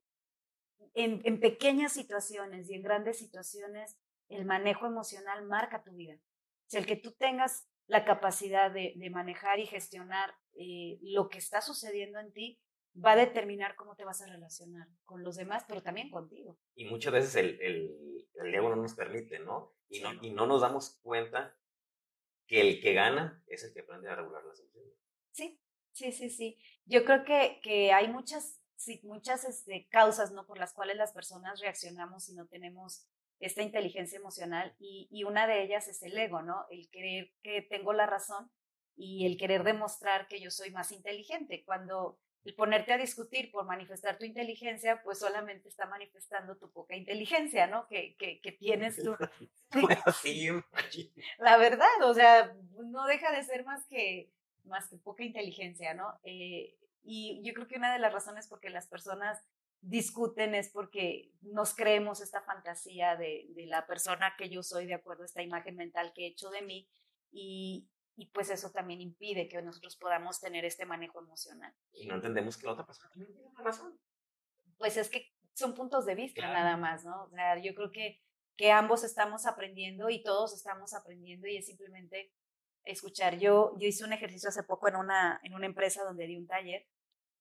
en, 0.93 1.21
en, 1.23 1.39
pequeñas 1.39 1.93
situaciones 1.93 2.69
y 2.69 2.75
en 2.75 2.83
grandes 2.83 3.17
situaciones 3.17 3.97
el 4.29 4.45
manejo 4.45 4.85
emocional 4.85 5.43
marca 5.45 5.83
tu 5.83 5.91
vida. 5.93 6.13
O 6.13 6.69
sea, 6.69 6.81
el 6.81 6.85
que 6.85 6.97
tú 6.97 7.13
tengas 7.13 7.67
la 7.87 8.05
capacidad 8.05 8.69
de, 8.69 8.93
de 8.95 9.09
manejar 9.09 9.59
y 9.59 9.65
gestionar 9.65 10.35
eh, 10.59 10.99
lo 11.01 11.29
que 11.29 11.37
está 11.37 11.61
sucediendo 11.61 12.19
en 12.19 12.31
ti 12.33 12.59
va 13.03 13.11
a 13.11 13.15
determinar 13.15 13.75
cómo 13.75 13.95
te 13.95 14.05
vas 14.05 14.21
a 14.21 14.27
relacionar 14.27 14.87
con 15.05 15.23
los 15.23 15.35
demás, 15.35 15.63
pero 15.67 15.83
también 15.83 16.09
contigo. 16.09 16.57
Y 16.75 16.85
muchas 16.85 17.13
veces 17.13 17.35
el, 17.35 17.61
el, 17.61 18.27
el 18.35 18.55
ego 18.55 18.69
no 18.69 18.77
nos 18.77 18.93
permite, 18.93 19.39
¿no? 19.39 19.75
Y, 19.89 20.01
no, 20.01 20.13
y 20.21 20.31
no 20.31 20.47
nos 20.47 20.61
damos 20.61 20.99
cuenta 21.01 21.55
que 22.47 22.61
el 22.61 22.81
que 22.81 22.93
gana 22.93 23.43
es 23.47 23.63
el 23.63 23.73
que 23.73 23.81
aprende 23.81 24.09
a 24.09 24.15
regular 24.15 24.43
las 24.45 24.59
emociones. 24.59 24.93
Sí, 25.31 25.59
sí, 25.91 26.11
sí, 26.11 26.29
sí. 26.29 26.57
Yo 26.85 27.05
creo 27.05 27.23
que, 27.23 27.59
que 27.61 27.91
hay 27.91 28.07
muchas, 28.07 28.61
sí, 28.75 28.99
muchas 29.03 29.45
este, 29.45 29.87
causas, 29.89 30.31
¿no? 30.31 30.45
Por 30.47 30.57
las 30.57 30.73
cuales 30.73 30.97
las 30.97 31.13
personas 31.13 31.59
reaccionamos 31.59 32.29
y 32.29 32.35
no 32.35 32.47
tenemos 32.47 33.07
esta 33.39 33.61
inteligencia 33.61 34.17
emocional 34.17 34.75
y, 34.79 35.07
y 35.11 35.23
una 35.23 35.45
de 35.45 35.61
ellas 35.61 35.87
es 35.87 36.01
el 36.01 36.17
ego, 36.17 36.41
¿no? 36.41 36.65
El 36.71 36.89
creer 36.89 37.31
que 37.43 37.61
tengo 37.61 37.93
la 37.93 38.07
razón 38.07 38.49
y 38.97 39.27
el 39.27 39.37
querer 39.37 39.63
demostrar 39.63 40.27
que 40.27 40.41
yo 40.41 40.49
soy 40.49 40.71
más 40.71 40.91
inteligente. 40.91 41.63
Cuando 41.63 42.17
el 42.43 42.55
ponerte 42.55 42.93
a 42.93 42.97
discutir 42.97 43.51
por 43.51 43.65
manifestar 43.65 44.17
tu 44.17 44.25
inteligencia, 44.25 45.03
pues 45.03 45.19
solamente 45.19 45.69
está 45.69 45.85
manifestando 45.85 46.57
tu 46.57 46.71
poca 46.71 46.95
inteligencia, 46.95 47.67
¿no? 47.67 47.87
Que, 47.87 48.15
que, 48.17 48.41
que 48.41 48.51
tienes 48.51 49.01
tú. 49.03 49.15
La 51.39 51.57
verdad, 51.57 51.87
o 52.03 52.13
sea, 52.13 52.55
no 52.85 53.05
deja 53.05 53.31
de 53.31 53.43
ser 53.43 53.65
más 53.65 53.85
que, 53.85 54.31
más 54.63 54.87
que 54.89 54.97
poca 54.97 55.23
inteligencia, 55.23 55.93
¿no? 55.93 56.19
Eh, 56.23 56.75
y 57.03 57.41
yo 57.43 57.53
creo 57.53 57.67
que 57.67 57.77
una 57.77 57.93
de 57.93 57.99
las 57.99 58.13
razones 58.13 58.47
por 58.47 58.59
que 58.59 58.69
las 58.69 58.87
personas 58.87 59.39
discuten 59.81 60.55
es 60.55 60.69
porque 60.69 61.31
nos 61.41 61.75
creemos 61.75 62.19
esta 62.19 62.41
fantasía 62.41 63.15
de, 63.15 63.45
de 63.49 63.67
la 63.67 63.85
persona 63.85 64.33
que 64.37 64.49
yo 64.49 64.63
soy 64.63 64.87
de 64.87 64.95
acuerdo 64.95 65.23
a 65.23 65.27
esta 65.27 65.43
imagen 65.43 65.75
mental 65.75 66.13
que 66.15 66.23
he 66.23 66.27
hecho 66.27 66.49
de 66.49 66.63
mí 66.63 66.89
y, 67.31 67.87
y 68.17 68.25
pues 68.31 68.49
eso 68.49 68.71
también 68.71 68.99
impide 68.99 69.47
que 69.47 69.61
nosotros 69.61 69.95
podamos 69.95 70.41
tener 70.41 70.65
este 70.65 70.85
manejo 70.85 71.19
emocional. 71.19 71.73
Y 71.93 72.07
no 72.07 72.15
entendemos 72.15 72.57
que 72.57 72.65
la 72.65 72.73
otra 72.73 72.85
persona 72.85 73.09
también 73.11 73.31
tiene 73.31 73.51
razón. 73.63 73.97
Pues 74.77 74.97
es 74.97 75.09
que 75.09 75.31
son 75.53 75.75
puntos 75.75 76.05
de 76.07 76.15
vista 76.15 76.41
nada 76.51 76.77
más, 76.77 77.05
¿no? 77.05 77.25
O 77.25 77.29
sea, 77.29 77.61
yo 77.61 77.75
creo 77.75 77.91
que, 77.91 78.19
que 78.57 78.71
ambos 78.71 79.03
estamos 79.03 79.45
aprendiendo 79.45 80.09
y 80.09 80.23
todos 80.23 80.53
estamos 80.55 80.95
aprendiendo 80.95 81.47
y 81.47 81.57
es 81.57 81.67
simplemente 81.67 82.33
escuchar. 82.85 83.37
Yo, 83.37 83.75
yo 83.77 83.87
hice 83.87 84.03
un 84.03 84.13
ejercicio 84.13 84.49
hace 84.49 84.63
poco 84.63 84.87
en 84.87 84.95
una, 84.95 85.39
en 85.43 85.53
una 85.53 85.67
empresa 85.67 86.03
donde 86.03 86.25
di 86.25 86.37
un 86.37 86.47
taller 86.47 86.87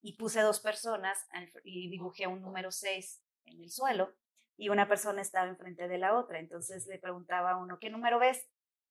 y 0.03 0.18
puse 0.18 0.43
dos 0.43 0.61
personas 0.61 1.27
y 1.64 1.89
dibujé 1.89 2.27
un 2.27 2.43
número 2.43 2.70
6 2.70 3.24
en 3.47 3.62
el 3.62 3.70
suelo 3.70 4.14
y 4.59 4.68
una 4.68 4.89
persona 4.89 5.22
estaba 5.22 5.49
enfrente 5.49 5.89
de 5.89 5.97
la 5.97 6.18
otra. 6.18 6.39
Entonces 6.39 6.87
le 6.87 6.99
preguntaba 6.99 7.53
a 7.53 7.57
uno, 7.57 7.79
¿qué 7.79 7.89
número 7.89 8.18
ves? 8.18 8.47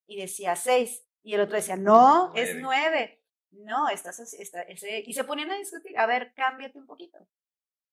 Y 0.07 0.19
decía 0.19 0.55
6. 0.55 1.04
Y 1.25 1.33
el 1.33 1.41
otro 1.41 1.55
decía, 1.55 1.75
no, 1.75 2.31
es 2.35 2.55
nueve. 2.57 3.19
No, 3.49 3.89
estás, 3.89 4.19
está, 4.35 4.61
ese, 4.61 5.03
y 5.07 5.13
se 5.13 5.23
ponían 5.23 5.49
a 5.49 5.57
discutir, 5.57 5.97
a 5.97 6.05
ver, 6.05 6.33
cámbiate 6.35 6.77
un 6.77 6.85
poquito. 6.85 7.17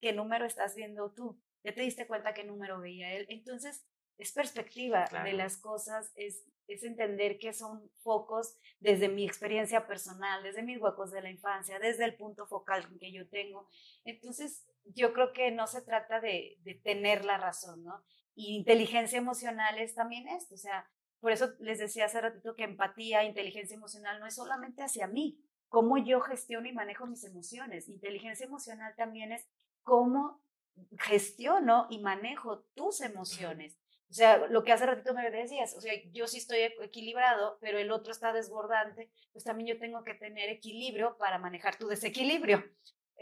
¿Qué 0.02 0.12
número 0.12 0.44
estás 0.44 0.74
viendo 0.74 1.12
tú? 1.12 1.40
Ya 1.64 1.74
te 1.74 1.80
diste 1.80 2.06
cuenta 2.06 2.34
qué 2.34 2.44
número 2.44 2.78
veía 2.78 3.14
él. 3.14 3.24
Entonces, 3.30 3.86
es 4.18 4.32
perspectiva 4.32 5.08
de 5.24 5.32
las 5.32 5.56
cosas, 5.56 6.12
es, 6.14 6.44
es 6.66 6.82
entender 6.82 7.38
que 7.38 7.54
son 7.54 7.90
focos 8.02 8.58
desde 8.80 9.08
mi 9.08 9.24
experiencia 9.24 9.86
personal, 9.86 10.42
desde 10.42 10.62
mis 10.62 10.78
huecos 10.78 11.10
de 11.10 11.22
la 11.22 11.30
infancia, 11.30 11.78
desde 11.78 12.04
el 12.04 12.16
punto 12.16 12.46
focal 12.46 12.86
que 13.00 13.12
yo 13.12 13.26
tengo. 13.30 13.66
Entonces, 14.04 14.66
yo 14.84 15.14
creo 15.14 15.32
que 15.32 15.50
no 15.52 15.66
se 15.66 15.80
trata 15.80 16.20
de, 16.20 16.58
de 16.64 16.74
tener 16.74 17.24
la 17.24 17.38
razón, 17.38 17.82
¿no? 17.82 18.04
Y 18.34 18.56
inteligencia 18.56 19.16
emocional 19.16 19.78
es 19.78 19.94
también 19.94 20.28
esto, 20.28 20.54
o 20.54 20.58
sea, 20.58 20.86
por 21.22 21.30
eso 21.30 21.54
les 21.60 21.78
decía 21.78 22.06
hace 22.06 22.20
ratito 22.20 22.56
que 22.56 22.64
empatía, 22.64 23.22
inteligencia 23.22 23.76
emocional 23.76 24.18
no 24.18 24.26
es 24.26 24.34
solamente 24.34 24.82
hacia 24.82 25.06
mí, 25.06 25.38
cómo 25.68 25.96
yo 25.96 26.20
gestiono 26.20 26.68
y 26.68 26.72
manejo 26.72 27.06
mis 27.06 27.22
emociones. 27.22 27.88
Inteligencia 27.88 28.44
emocional 28.44 28.92
también 28.96 29.30
es 29.30 29.48
cómo 29.84 30.42
gestiono 30.98 31.86
y 31.90 32.00
manejo 32.00 32.64
tus 32.74 33.02
emociones. 33.02 33.78
O 34.10 34.14
sea, 34.14 34.48
lo 34.48 34.64
que 34.64 34.72
hace 34.72 34.84
ratito 34.84 35.14
me 35.14 35.30
decías, 35.30 35.76
o 35.76 35.80
sea, 35.80 35.92
yo 36.12 36.26
sí 36.26 36.38
estoy 36.38 36.58
equilibrado, 36.82 37.56
pero 37.60 37.78
el 37.78 37.92
otro 37.92 38.10
está 38.10 38.32
desbordante, 38.32 39.08
pues 39.30 39.44
también 39.44 39.76
yo 39.76 39.78
tengo 39.78 40.02
que 40.02 40.14
tener 40.14 40.50
equilibrio 40.50 41.16
para 41.18 41.38
manejar 41.38 41.76
tu 41.76 41.86
desequilibrio. 41.86 42.64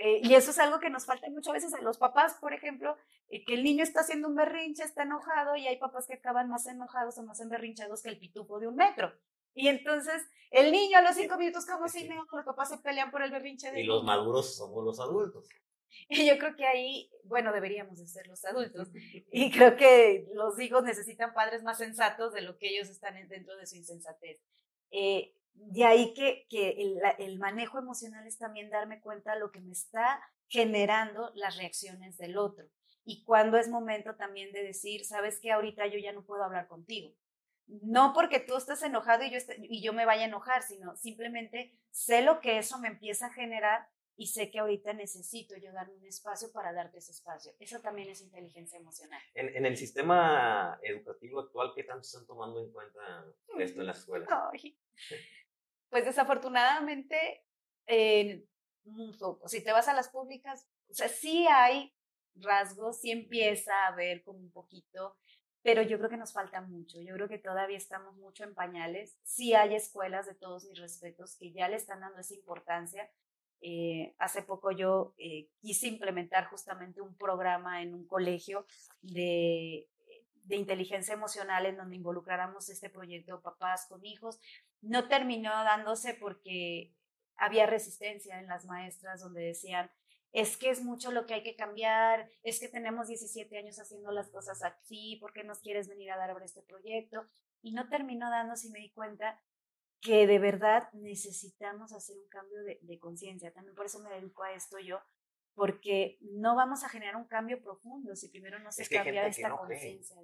Eh, 0.02 0.20
y 0.22 0.34
eso 0.34 0.50
es 0.50 0.58
algo 0.58 0.80
que 0.80 0.88
nos 0.88 1.04
falta 1.04 1.28
muchas 1.28 1.52
veces 1.52 1.74
a 1.74 1.82
los 1.82 1.98
papás, 1.98 2.38
por 2.40 2.54
ejemplo, 2.54 2.96
eh, 3.28 3.44
que 3.44 3.52
el 3.52 3.62
niño 3.62 3.82
está 3.82 4.00
haciendo 4.00 4.28
un 4.28 4.34
berrinche, 4.34 4.82
está 4.82 5.02
enojado 5.02 5.56
y 5.56 5.66
hay 5.66 5.76
papás 5.76 6.06
que 6.06 6.14
acaban 6.14 6.48
más 6.48 6.66
enojados 6.66 7.18
o 7.18 7.22
más 7.22 7.38
emberrinchados 7.40 8.02
que 8.02 8.08
el 8.08 8.18
pitufo 8.18 8.58
de 8.60 8.66
un 8.66 8.76
metro. 8.76 9.12
Y 9.52 9.68
entonces 9.68 10.22
el 10.50 10.72
niño 10.72 10.96
a 10.96 11.02
los 11.02 11.16
cinco 11.16 11.36
minutos 11.36 11.66
como 11.66 11.86
si 11.86 12.08
no, 12.08 12.24
los 12.32 12.44
papás 12.46 12.70
se 12.70 12.78
pelean 12.78 13.10
por 13.10 13.20
el 13.20 13.30
berrinche 13.30 13.70
de 13.70 13.82
Y 13.82 13.84
los 13.84 14.02
maduros 14.02 14.56
somos 14.56 14.82
los 14.82 14.98
adultos. 15.00 15.46
Y 16.08 16.24
yo 16.24 16.38
creo 16.38 16.54
que 16.56 16.64
ahí, 16.64 17.10
bueno, 17.24 17.52
deberíamos 17.52 17.98
de 17.98 18.06
ser 18.06 18.26
los 18.26 18.42
adultos. 18.46 18.88
Y 19.32 19.50
creo 19.50 19.76
que 19.76 20.26
los 20.32 20.58
hijos 20.60 20.82
necesitan 20.82 21.34
padres 21.34 21.62
más 21.62 21.76
sensatos 21.76 22.32
de 22.32 22.40
lo 22.40 22.56
que 22.56 22.68
ellos 22.68 22.88
están 22.88 23.16
dentro 23.28 23.54
de 23.56 23.66
su 23.66 23.76
insensatez. 23.76 24.40
Eh, 24.92 25.34
de 25.54 25.84
ahí 25.84 26.14
que, 26.14 26.46
que 26.48 26.70
el, 26.70 27.00
el, 27.18 27.38
manejo 27.38 27.78
emocional 27.78 28.26
es 28.26 28.38
también 28.38 28.70
darme 28.70 29.00
cuenta 29.00 29.34
de 29.34 29.40
lo 29.40 29.50
que 29.50 29.60
me 29.60 29.72
está 29.72 30.20
generando 30.48 31.30
las 31.34 31.56
reacciones 31.56 32.16
del 32.18 32.38
otro. 32.38 32.66
Y 33.04 33.24
cuando 33.24 33.56
es 33.56 33.68
momento 33.68 34.16
también 34.16 34.52
de 34.52 34.62
decir, 34.62 35.04
sabes 35.04 35.40
que 35.40 35.52
ahorita 35.52 35.86
yo 35.86 35.98
ya 35.98 36.12
no 36.12 36.24
puedo 36.24 36.44
hablar 36.44 36.68
contigo. 36.68 37.14
No 37.66 38.12
porque 38.12 38.40
tú 38.40 38.56
estés 38.56 38.82
enojado 38.82 39.22
y 39.24 39.30
yo, 39.30 39.38
y 39.58 39.82
yo 39.82 39.92
me 39.92 40.04
vaya 40.04 40.22
a 40.22 40.28
enojar, 40.28 40.62
sino 40.62 40.96
simplemente 40.96 41.78
sé 41.90 42.22
lo 42.22 42.40
que 42.40 42.58
eso 42.58 42.78
me 42.78 42.88
empieza 42.88 43.26
a 43.26 43.32
generar 43.32 43.88
y 44.20 44.26
sé 44.26 44.50
que 44.50 44.58
ahorita 44.58 44.92
necesito 44.92 45.56
yo 45.56 45.72
darme 45.72 45.94
un 45.94 46.04
espacio 46.04 46.52
para 46.52 46.74
darte 46.74 46.98
ese 46.98 47.10
espacio. 47.10 47.54
Eso 47.58 47.80
también 47.80 48.10
es 48.10 48.20
inteligencia 48.20 48.78
emocional. 48.78 49.22
En, 49.32 49.64
el 49.64 49.78
sistema 49.78 50.78
educativo 50.82 51.40
actual, 51.40 51.72
¿qué 51.74 51.84
tanto 51.84 52.02
están 52.02 52.26
tomando 52.26 52.62
en 52.62 52.70
cuenta 52.70 53.24
esto 53.58 53.80
en 53.80 53.86
las 53.86 54.00
escuelas? 54.00 54.28
Pues 55.88 56.04
desafortunadamente, 56.04 57.46
eh, 57.86 58.44
Si 59.46 59.64
te 59.64 59.72
vas 59.72 59.88
a 59.88 59.94
las 59.94 60.10
públicas, 60.10 60.68
o 60.90 60.92
sea, 60.92 61.08
sí 61.08 61.46
hay 61.46 61.94
rasgos, 62.34 63.00
sí 63.00 63.10
empieza 63.10 63.86
a 63.86 63.94
ver 63.96 64.22
como 64.22 64.40
un 64.40 64.52
poquito, 64.52 65.16
pero 65.62 65.80
yo 65.80 65.96
creo 65.96 66.10
que 66.10 66.18
nos 66.18 66.34
falta 66.34 66.60
mucho. 66.60 67.00
Yo 67.00 67.14
creo 67.14 67.28
que 67.28 67.38
todavía 67.38 67.78
estamos 67.78 68.16
mucho 68.16 68.44
en 68.44 68.54
pañales. 68.54 69.18
Sí 69.22 69.54
hay 69.54 69.74
escuelas 69.74 70.26
de 70.26 70.34
todos 70.34 70.66
mis 70.66 70.78
respetos 70.78 71.36
que 71.38 71.52
ya 71.52 71.70
le 71.70 71.76
están 71.76 72.00
dando 72.00 72.20
esa 72.20 72.34
importancia, 72.34 73.10
eh, 73.62 74.14
hace 74.18 74.42
poco 74.42 74.70
yo 74.70 75.14
eh, 75.18 75.48
quise 75.60 75.86
implementar 75.88 76.46
justamente 76.46 77.02
un 77.02 77.14
programa 77.16 77.82
en 77.82 77.94
un 77.94 78.06
colegio 78.06 78.66
de, 79.02 79.86
inteligencia 80.48 81.14
emocional 81.14 81.64
en 81.66 81.76
donde 81.76 81.94
involucráramos 81.94 82.70
este 82.70 82.90
proyecto 82.90 83.40
papás 83.40 83.86
con 83.88 84.04
hijos. 84.04 84.40
No 84.80 85.06
terminó 85.06 85.50
dándose 85.50 86.14
porque 86.14 86.92
había 87.36 87.66
resistencia 87.66 88.40
en 88.40 88.48
las 88.48 88.64
maestras 88.64 89.20
donde 89.20 89.42
decían, 89.42 89.90
es 90.32 90.56
que 90.56 90.70
es 90.70 90.82
mucho 90.82 91.12
lo 91.12 91.26
que 91.26 91.34
hay 91.34 91.42
que 91.44 91.54
cambiar, 91.54 92.28
es 92.42 92.58
que 92.58 92.68
tenemos 92.68 93.06
17 93.06 93.56
años 93.58 93.78
haciendo 93.78 94.10
las 94.10 94.28
cosas 94.30 94.60
así, 94.62 95.18
¿por 95.20 95.32
qué 95.32 95.44
nos 95.44 95.60
quieres 95.60 95.88
venir 95.88 96.10
a 96.10 96.16
dar 96.16 96.30
sobre 96.30 96.46
este 96.46 96.62
proyecto? 96.62 97.26
Y 97.62 97.72
no 97.72 97.88
terminó 97.88 98.28
dándose 98.28 98.68
y 98.68 98.70
me 98.70 98.80
di 98.80 98.90
cuenta 98.90 99.40
que 100.00 100.26
de 100.26 100.38
verdad 100.38 100.90
necesitamos 100.92 101.92
hacer 101.92 102.16
un 102.18 102.28
cambio 102.28 102.62
de, 102.64 102.98
conciencia. 102.98 103.52
También 103.52 103.74
por 103.74 103.86
eso 103.86 104.00
me 104.00 104.10
dedico 104.10 104.42
a 104.42 104.52
esto 104.52 104.78
yo, 104.78 105.00
porque 105.54 106.18
no 106.20 106.56
vamos 106.56 106.84
a 106.84 106.88
generar 106.88 107.16
un 107.16 107.26
cambio 107.26 107.62
profundo 107.62 108.16
si 108.16 108.28
primero 108.28 108.58
no 108.58 108.72
se 108.72 108.88
cambia 108.88 109.26
esta 109.26 109.50
conciencia. 109.50 110.16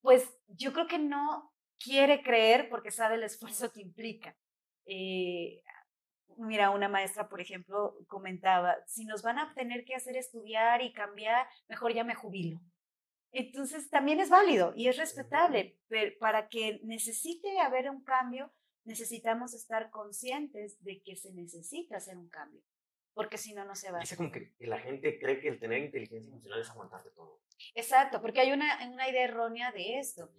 Pues 0.00 0.28
yo 0.48 0.72
creo 0.72 0.86
que 0.86 0.98
no 0.98 1.52
quiere 1.78 2.22
creer 2.22 2.68
porque 2.68 2.90
sabe 2.90 3.16
el 3.16 3.24
esfuerzo 3.24 3.72
que 3.72 3.80
implica. 3.80 4.36
Eh, 4.86 5.62
mira, 6.38 6.70
una 6.70 6.88
maestra, 6.88 7.28
por 7.28 7.40
ejemplo, 7.40 7.96
comentaba, 8.06 8.76
si 8.86 9.04
nos 9.04 9.22
van 9.22 9.38
a 9.38 9.52
tener 9.54 9.84
que 9.84 9.94
hacer 9.94 10.16
estudiar 10.16 10.82
y 10.82 10.92
cambiar, 10.92 11.46
mejor 11.68 11.92
ya 11.92 12.04
me 12.04 12.14
jubilo. 12.14 12.60
Entonces, 13.32 13.88
también 13.88 14.20
es 14.20 14.28
válido 14.28 14.74
y 14.76 14.88
es 14.88 14.98
respetable, 14.98 15.78
pero 15.88 16.12
para 16.18 16.48
que 16.48 16.80
necesite 16.84 17.58
haber 17.60 17.88
un 17.88 18.04
cambio, 18.04 18.52
necesitamos 18.84 19.54
estar 19.54 19.90
conscientes 19.90 20.82
de 20.82 21.02
que 21.02 21.16
se 21.16 21.32
necesita 21.32 21.96
hacer 21.96 22.16
un 22.16 22.28
cambio, 22.28 22.62
porque 23.14 23.38
si 23.38 23.54
no, 23.54 23.64
no 23.64 23.74
se 23.74 23.90
va. 23.90 24.00
Es 24.00 24.16
como 24.16 24.30
que 24.30 24.54
la 24.60 24.78
gente 24.78 25.18
cree 25.18 25.40
que 25.40 25.48
el 25.48 25.60
tener 25.60 25.82
inteligencia 25.82 26.28
emocional 26.28 26.60
es 26.60 26.70
aguantarte 26.70 27.10
todo. 27.10 27.42
Exacto, 27.74 28.20
porque 28.20 28.40
hay 28.40 28.52
una, 28.52 28.78
una 28.88 29.08
idea 29.08 29.24
errónea 29.24 29.72
de 29.72 29.98
esto. 29.98 30.32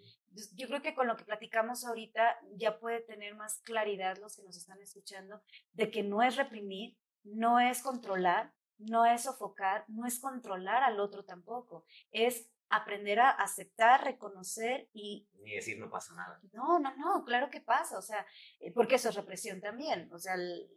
Yo 0.56 0.68
creo 0.68 0.82
que 0.82 0.96
con 0.96 1.08
lo 1.08 1.16
que 1.16 1.26
platicamos 1.26 1.86
ahorita 1.86 2.39
ya 2.56 2.80
puede 2.80 3.02
tener 3.02 3.36
más 3.36 3.62
claridad 3.62 4.18
los 4.18 4.36
que 4.36 4.44
nos 4.44 4.58
están 4.58 4.82
escuchando 4.82 5.41
de 5.74 5.91
que 5.91 6.04
no 6.04 6.22
es 6.24 6.36
reprimir, 6.36 6.98
no 7.24 7.60
es 7.60 7.82
controlar, 7.82 8.52
no 8.78 9.06
es 9.06 9.24
sofocar, 9.24 9.86
no 9.88 10.06
es 10.06 10.20
controlar 10.20 10.84
al 10.84 11.00
otro 11.00 11.24
tampoco, 11.24 11.86
es 12.12 12.50
aprender 12.76 13.20
a 13.20 13.30
aceptar, 13.30 14.04
reconocer 14.04 14.90
y... 14.94 15.28
Ni 15.42 15.56
decir 15.56 15.80
no 15.80 15.90
pasa 15.90 16.14
nada. 16.16 16.40
No, 16.52 16.80
no, 16.80 16.96
no, 16.96 17.26
claro 17.26 17.50
que 17.50 17.62
pasa, 17.62 17.98
o 17.98 18.02
sea, 18.02 18.26
eh, 18.60 18.72
porque 18.72 18.96
eso 18.96 19.10
es 19.10 19.16
represión 19.16 19.62
también, 19.62 20.10
o 20.12 20.20
sea, 20.20 20.36
el, 20.36 20.70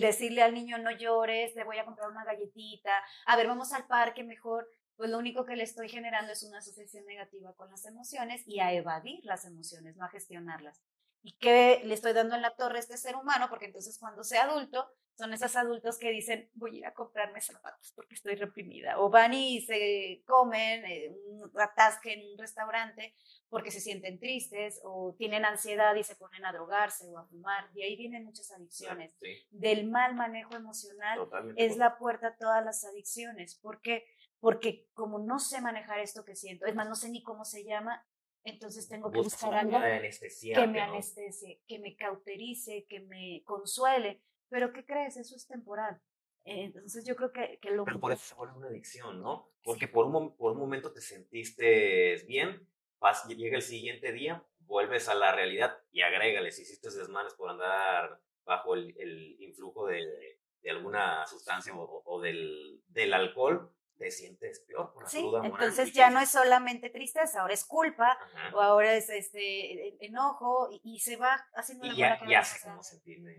decirle 0.00 0.42
al 0.42 0.54
niño 0.54 0.78
no 0.78 0.90
llores, 0.90 1.54
te 1.54 1.64
voy 1.64 1.78
a 1.78 1.84
comprar 1.84 2.10
una 2.10 2.24
galletita, 2.24 2.92
a 3.26 3.36
ver, 3.36 3.46
vamos 3.46 3.72
al 3.72 3.86
parque 3.86 4.22
mejor, 4.24 4.68
pues 4.96 5.10
lo 5.10 5.18
único 5.18 5.44
que 5.44 5.56
le 5.56 5.62
estoy 5.62 5.88
generando 5.88 6.32
es 6.32 6.42
una 6.42 6.58
asociación 6.58 7.06
negativa 7.06 7.54
con 7.54 7.70
las 7.70 7.86
emociones 7.86 8.42
y 8.46 8.60
a 8.60 8.72
evadir 8.72 9.24
las 9.24 9.44
emociones, 9.44 9.96
no 9.96 10.04
a 10.04 10.08
gestionarlas. 10.08 10.82
¿Y 11.22 11.36
qué 11.38 11.82
le 11.84 11.94
estoy 11.94 12.12
dando 12.12 12.36
en 12.36 12.42
la 12.42 12.54
torre 12.54 12.76
a 12.76 12.80
este 12.80 12.96
ser 12.96 13.16
humano? 13.16 13.48
Porque 13.48 13.66
entonces 13.66 13.98
cuando 13.98 14.24
sea 14.24 14.44
adulto, 14.44 14.88
son 15.18 15.32
esos 15.32 15.56
adultos 15.56 15.98
que 15.98 16.10
dicen, 16.10 16.48
voy 16.54 16.76
a 16.76 16.78
ir 16.78 16.86
a 16.86 16.94
comprarme 16.94 17.40
zapatos 17.40 17.92
porque 17.96 18.14
estoy 18.14 18.36
reprimida. 18.36 19.00
O 19.00 19.10
van 19.10 19.34
y 19.34 19.60
se 19.62 20.22
comen 20.24 20.84
eh, 20.84 21.12
un 21.26 21.50
atasque 21.60 22.12
en 22.12 22.30
un 22.30 22.38
restaurante 22.38 23.16
porque 23.48 23.72
se 23.72 23.80
sienten 23.80 24.20
tristes 24.20 24.80
o 24.84 25.16
tienen 25.18 25.44
ansiedad 25.44 25.96
y 25.96 26.04
se 26.04 26.14
ponen 26.14 26.44
a 26.44 26.52
drogarse 26.52 27.08
o 27.08 27.18
a 27.18 27.26
fumar. 27.26 27.68
Y 27.74 27.82
ahí 27.82 27.96
vienen 27.96 28.26
muchas 28.26 28.52
adicciones. 28.52 29.18
Del 29.50 29.90
mal 29.90 30.14
manejo 30.14 30.54
emocional 30.54 31.28
es 31.56 31.76
la 31.76 31.98
puerta 31.98 32.28
a 32.28 32.36
todas 32.36 32.64
las 32.64 32.84
adicciones. 32.84 33.56
¿Por 33.56 33.80
qué? 33.80 34.06
Porque 34.38 34.86
como 34.94 35.18
no 35.18 35.40
sé 35.40 35.60
manejar 35.60 35.98
esto 35.98 36.24
que 36.24 36.36
siento, 36.36 36.64
es 36.66 36.76
más, 36.76 36.88
no 36.88 36.94
sé 36.94 37.08
ni 37.08 37.24
cómo 37.24 37.44
se 37.44 37.64
llama, 37.64 38.06
entonces 38.44 38.88
tengo 38.88 39.10
que 39.10 39.18
buscar 39.18 39.52
algo 39.52 39.72
que 39.72 40.66
me 40.68 40.80
anestesie, 40.80 41.60
que 41.66 41.80
me 41.80 41.96
cauterice, 41.96 42.86
que 42.88 43.00
me 43.00 43.42
consuele. 43.44 44.22
Pero 44.48 44.72
¿qué 44.72 44.84
crees? 44.84 45.16
Eso 45.16 45.36
es 45.36 45.46
temporal. 45.46 46.00
Entonces 46.44 47.04
yo 47.04 47.14
creo 47.14 47.32
que, 47.32 47.58
que 47.60 47.70
lo... 47.70 47.84
Pero 47.84 48.00
por 48.00 48.12
eso 48.12 48.24
se 48.24 48.34
vuelve 48.34 48.56
una 48.56 48.68
adicción, 48.68 49.20
¿no? 49.20 49.50
Porque 49.62 49.86
por, 49.86 50.06
un, 50.06 50.34
por 50.36 50.52
un 50.52 50.58
momento 50.58 50.92
te 50.92 51.00
sentiste 51.00 52.24
bien, 52.26 52.66
vas, 52.98 53.26
llega 53.26 53.56
el 53.56 53.62
siguiente 53.62 54.12
día, 54.12 54.42
vuelves 54.60 55.08
a 55.08 55.14
la 55.14 55.32
realidad 55.32 55.78
y 55.92 56.00
agrégale, 56.00 56.50
si 56.50 56.62
hiciste 56.62 56.90
desmanes 56.90 57.34
por 57.34 57.50
andar 57.50 58.20
bajo 58.44 58.74
el, 58.74 58.94
el 58.98 59.36
influjo 59.42 59.86
de, 59.86 60.38
de, 60.62 60.70
alguna 60.70 61.26
sustancia 61.26 61.74
o, 61.74 62.02
o 62.04 62.20
del, 62.20 62.82
del 62.88 63.12
alcohol, 63.12 63.70
te 63.98 64.10
sientes 64.10 64.60
peor 64.60 64.92
por 64.92 65.02
la 65.02 65.08
sí, 65.08 65.28
Entonces 65.42 65.92
ya 65.92 66.08
no 66.08 66.20
es 66.20 66.30
solamente 66.30 66.88
tristeza, 66.88 67.40
ahora 67.40 67.54
es 67.54 67.64
culpa, 67.64 68.18
o 68.54 68.60
ahora 68.60 68.94
es 68.94 69.10
este 69.10 69.88
e, 69.88 69.96
enojo, 70.00 70.68
y, 70.82 71.00
se 71.00 71.16
va 71.16 71.46
haciendo 71.54 71.86
y 71.86 71.96
ya, 71.96 72.18
ya 72.26 72.44
sé 72.44 72.60
cómo 72.66 72.82
sentirme 72.82 73.36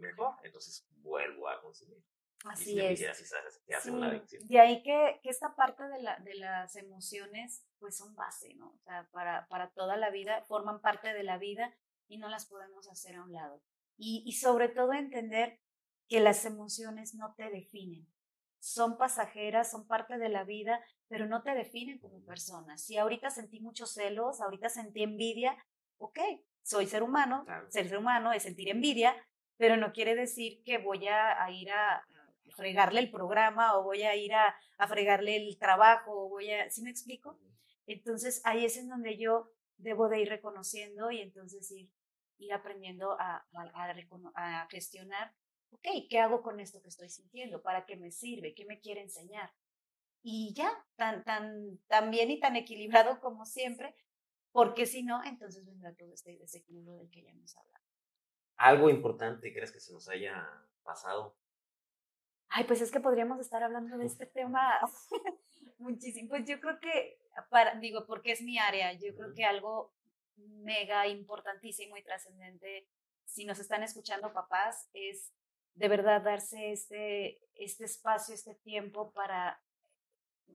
mejor, 0.00 0.34
entonces 0.42 0.86
vuelvo 1.02 1.48
a 1.48 1.60
consumir. 1.60 2.02
Así 2.44 2.80
es. 2.80 3.00
de 4.48 4.60
ahí 4.60 4.82
que, 4.82 5.20
que 5.22 5.28
esta 5.28 5.54
parte 5.54 5.86
de, 5.88 6.02
la, 6.02 6.18
de 6.20 6.34
las 6.36 6.74
emociones, 6.76 7.66
pues 7.78 7.96
son 7.98 8.14
base, 8.14 8.54
¿no? 8.54 8.70
O 8.70 8.78
sea, 8.78 9.06
para, 9.12 9.46
para 9.48 9.70
toda 9.70 9.96
la 9.98 10.10
vida, 10.10 10.42
forman 10.48 10.80
parte 10.80 11.12
de 11.12 11.22
la 11.22 11.36
vida 11.36 11.76
y 12.08 12.16
no 12.16 12.28
las 12.28 12.46
podemos 12.46 12.88
hacer 12.88 13.16
a 13.16 13.24
un 13.24 13.32
lado. 13.32 13.62
Y, 13.98 14.22
y 14.26 14.32
sobre 14.32 14.68
todo 14.70 14.94
entender 14.94 15.60
que 16.08 16.20
las 16.20 16.46
emociones 16.46 17.14
no 17.14 17.34
te 17.34 17.50
definen 17.50 18.08
son 18.60 18.98
pasajeras, 18.98 19.70
son 19.70 19.86
parte 19.86 20.18
de 20.18 20.28
la 20.28 20.44
vida, 20.44 20.84
pero 21.08 21.26
no 21.26 21.42
te 21.42 21.54
definen 21.54 21.98
como 21.98 22.22
persona. 22.24 22.76
Si 22.76 22.96
ahorita 22.96 23.30
sentí 23.30 23.60
muchos 23.60 23.92
celos, 23.94 24.40
ahorita 24.40 24.68
sentí 24.68 25.02
envidia, 25.02 25.56
ok, 25.98 26.18
soy 26.62 26.86
ser 26.86 27.02
humano, 27.02 27.44
ser 27.68 27.96
humano 27.96 28.32
es 28.32 28.42
sentir 28.42 28.68
envidia, 28.68 29.16
pero 29.60 29.76
no 29.76 29.92
quiere 29.92 30.14
decir 30.14 30.62
que 30.64 30.78
voy 30.78 31.06
a, 31.06 31.46
ir 31.50 31.70
a, 31.70 32.02
fregarle 32.56 33.00
el 33.00 33.10
programa 33.10 33.76
o 33.76 33.84
voy 33.84 34.02
a 34.02 34.16
ir 34.16 34.32
a, 34.34 34.56
fregarle 34.88 35.36
el 35.36 35.58
trabajo 35.58 36.24
o 36.24 36.28
voy 36.30 36.50
a, 36.50 36.70
¿sí 36.70 36.82
me 36.82 36.88
explico? 36.88 37.38
Entonces 37.86 38.40
ahí 38.44 38.64
es 38.64 38.78
en 38.78 38.88
donde 38.88 39.18
yo 39.18 39.52
debo 39.76 40.08
de 40.08 40.20
ir 40.20 40.30
reconociendo 40.30 41.10
y 41.10 41.20
entonces 41.20 41.70
ir, 41.70 41.90
ir 42.38 42.54
aprendiendo 42.54 43.12
a, 43.20 43.46
a, 43.54 44.62
a 44.62 44.68
gestionar 44.70 45.34
ok, 45.72 45.86
¿qué 46.08 46.18
hago 46.18 46.42
con 46.42 46.58
esto 46.58 46.80
que 46.82 46.88
estoy 46.88 47.10
sintiendo? 47.10 47.62
¿Para 47.62 47.84
qué 47.84 47.96
me 47.96 48.10
sirve? 48.10 48.54
¿Qué 48.54 48.64
me 48.64 48.80
quiere 48.80 49.02
enseñar? 49.02 49.52
y 50.22 50.52
ya, 50.54 50.70
tan, 50.96 51.24
tan, 51.24 51.78
tan 51.86 52.10
bien 52.10 52.30
y 52.30 52.40
tan 52.40 52.56
equilibrado 52.56 53.20
como 53.20 53.46
siempre, 53.46 53.94
porque 54.52 54.86
si 54.86 55.02
no, 55.02 55.22
entonces 55.24 55.64
vendrá 55.64 55.94
todo 55.94 56.12
este 56.12 56.36
desequilibrio 56.36 56.94
del 56.96 57.10
que 57.10 57.22
ya 57.22 57.30
hemos 57.30 57.56
hablado. 57.56 57.79
¿Algo 58.60 58.90
importante 58.90 59.54
crees 59.54 59.72
que 59.72 59.80
se 59.80 59.90
nos 59.90 60.06
haya 60.10 60.46
pasado? 60.82 61.34
Ay, 62.50 62.64
pues 62.64 62.82
es 62.82 62.90
que 62.90 63.00
podríamos 63.00 63.40
estar 63.40 63.62
hablando 63.62 63.96
de 63.96 64.04
este 64.04 64.26
tema 64.26 64.78
muchísimo. 65.78 66.28
Pues 66.28 66.44
yo 66.46 66.60
creo 66.60 66.78
que, 66.78 67.18
para, 67.48 67.76
digo, 67.76 68.04
porque 68.06 68.32
es 68.32 68.42
mi 68.42 68.58
área, 68.58 68.92
yo 68.92 69.14
creo 69.16 69.32
que 69.32 69.46
algo 69.46 69.94
mega 70.36 71.06
importantísimo 71.06 71.96
y 71.96 72.02
trascendente, 72.02 72.86
si 73.24 73.46
nos 73.46 73.58
están 73.60 73.82
escuchando 73.82 74.34
papás, 74.34 74.90
es 74.92 75.32
de 75.72 75.88
verdad 75.88 76.20
darse 76.20 76.70
este, 76.70 77.40
este 77.54 77.86
espacio, 77.86 78.34
este 78.34 78.56
tiempo 78.56 79.10
para 79.14 79.58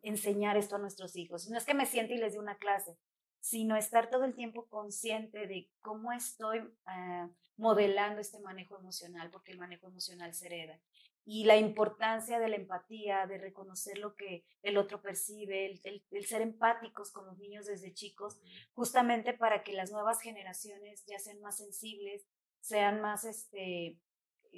enseñar 0.04 0.58
esto 0.58 0.76
a 0.76 0.80
nuestros 0.80 1.16
hijos. 1.16 1.50
No 1.50 1.58
es 1.58 1.66
que 1.66 1.74
me 1.74 1.88
siente 1.88 2.14
y 2.14 2.18
les 2.18 2.34
dé 2.34 2.40
una 2.40 2.60
clase, 2.60 3.00
sino 3.46 3.78
estar 3.78 4.10
todo 4.10 4.26
el 4.26 4.34
tiempo 4.34 4.68
consciente 4.70 5.46
de 5.46 5.70
cómo 5.82 6.12
estoy 6.12 6.68
ah, 6.88 7.30
modelando 7.58 8.20
este 8.20 8.40
manejo 8.40 8.76
emocional, 8.76 9.30
porque 9.30 9.52
el 9.52 9.60
manejo 9.60 9.86
emocional 9.86 10.34
se 10.34 10.48
hereda. 10.48 10.82
Y 11.26 11.44
la 11.44 11.56
importancia 11.56 12.40
de 12.40 12.50
la 12.50 12.56
empatía, 12.56 13.28
de 13.28 13.38
reconocer 13.38 14.00
lo 14.00 14.16
que 14.16 14.46
el 14.64 14.78
otro 14.78 15.00
percibe, 15.00 15.80
el, 15.84 16.26
ser 16.26 16.42
empáticos 16.42 17.12
con 17.12 17.28
los 17.28 17.38
niños 17.38 17.68
desde 17.68 17.94
chicos, 17.94 18.42
justamente 18.74 19.34
para 19.34 19.62
que 19.62 19.74
las 19.74 19.92
nuevas 19.92 20.22
generaciones 20.22 21.06
ya 21.06 21.20
sean 21.20 21.40
más 21.42 21.58
sensibles, 21.58 22.26
sean 22.62 23.00
más, 23.00 23.26
este, 23.26 24.00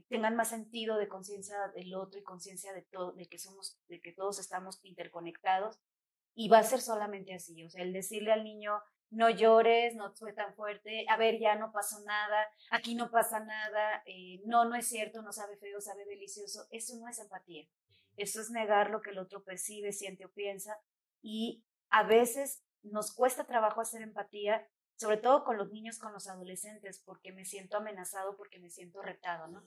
tengan 0.07 0.37
más 0.37 0.47
sentido 0.47 0.97
de 0.97 1.09
conciencia 1.09 1.57
del 1.75 1.93
otro 1.93 2.21
y 2.21 2.23
conciencia 2.23 2.71
de 2.71 2.83
todo, 2.83 3.11
de 3.11 3.27
que 3.27 3.37
somos, 3.37 3.81
de 3.89 3.99
que 3.99 4.13
todos 4.13 4.39
estamos 4.39 4.79
interconectados. 4.83 5.77
Y 6.39 6.49
va 6.49 6.59
a 6.59 6.63
ser 6.63 6.81
solamente 6.81 7.33
así, 7.33 7.63
o 7.63 7.69
sea, 7.69 7.81
el 7.81 7.93
decirle 7.93 8.31
al 8.31 8.43
niño, 8.43 8.79
no 9.09 9.29
llores, 9.29 9.95
no 9.95 10.13
fue 10.13 10.33
tan 10.33 10.53
fuerte, 10.53 11.05
a 11.09 11.17
ver, 11.17 11.39
ya 11.39 11.55
no 11.55 11.71
pasó 11.71 11.99
nada, 12.05 12.47
aquí 12.69 12.93
no 12.93 13.09
pasa 13.09 13.39
nada, 13.39 14.03
eh, 14.05 14.41
no, 14.45 14.65
no 14.65 14.75
es 14.75 14.87
cierto, 14.87 15.23
no 15.23 15.31
sabe 15.31 15.57
feo, 15.57 15.81
sabe 15.81 16.05
delicioso, 16.05 16.67
eso 16.69 16.95
no 16.99 17.07
es 17.07 17.17
empatía, 17.17 17.67
eso 18.17 18.39
es 18.39 18.51
negar 18.51 18.91
lo 18.91 19.01
que 19.01 19.09
el 19.09 19.17
otro 19.17 19.43
percibe, 19.43 19.91
siente 19.93 20.25
o 20.25 20.31
piensa 20.31 20.77
y 21.23 21.63
a 21.89 22.03
veces 22.03 22.61
nos 22.83 23.13
cuesta 23.13 23.47
trabajo 23.47 23.81
hacer 23.81 24.01
empatía, 24.03 24.67
sobre 24.95 25.17
todo 25.17 25.43
con 25.43 25.57
los 25.57 25.71
niños, 25.71 25.97
con 25.97 26.13
los 26.13 26.27
adolescentes, 26.27 27.01
porque 27.03 27.31
me 27.31 27.45
siento 27.45 27.77
amenazado, 27.77 28.35
porque 28.37 28.59
me 28.59 28.69
siento 28.69 29.01
retado, 29.01 29.47
¿no? 29.47 29.63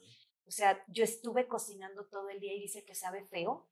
O 0.47 0.51
sea, 0.51 0.85
yo 0.89 1.05
estuve 1.05 1.47
cocinando 1.47 2.07
todo 2.07 2.29
el 2.29 2.41
día 2.41 2.53
y 2.53 2.61
dice 2.61 2.85
que 2.85 2.95
sabe 2.95 3.25
feo. 3.27 3.69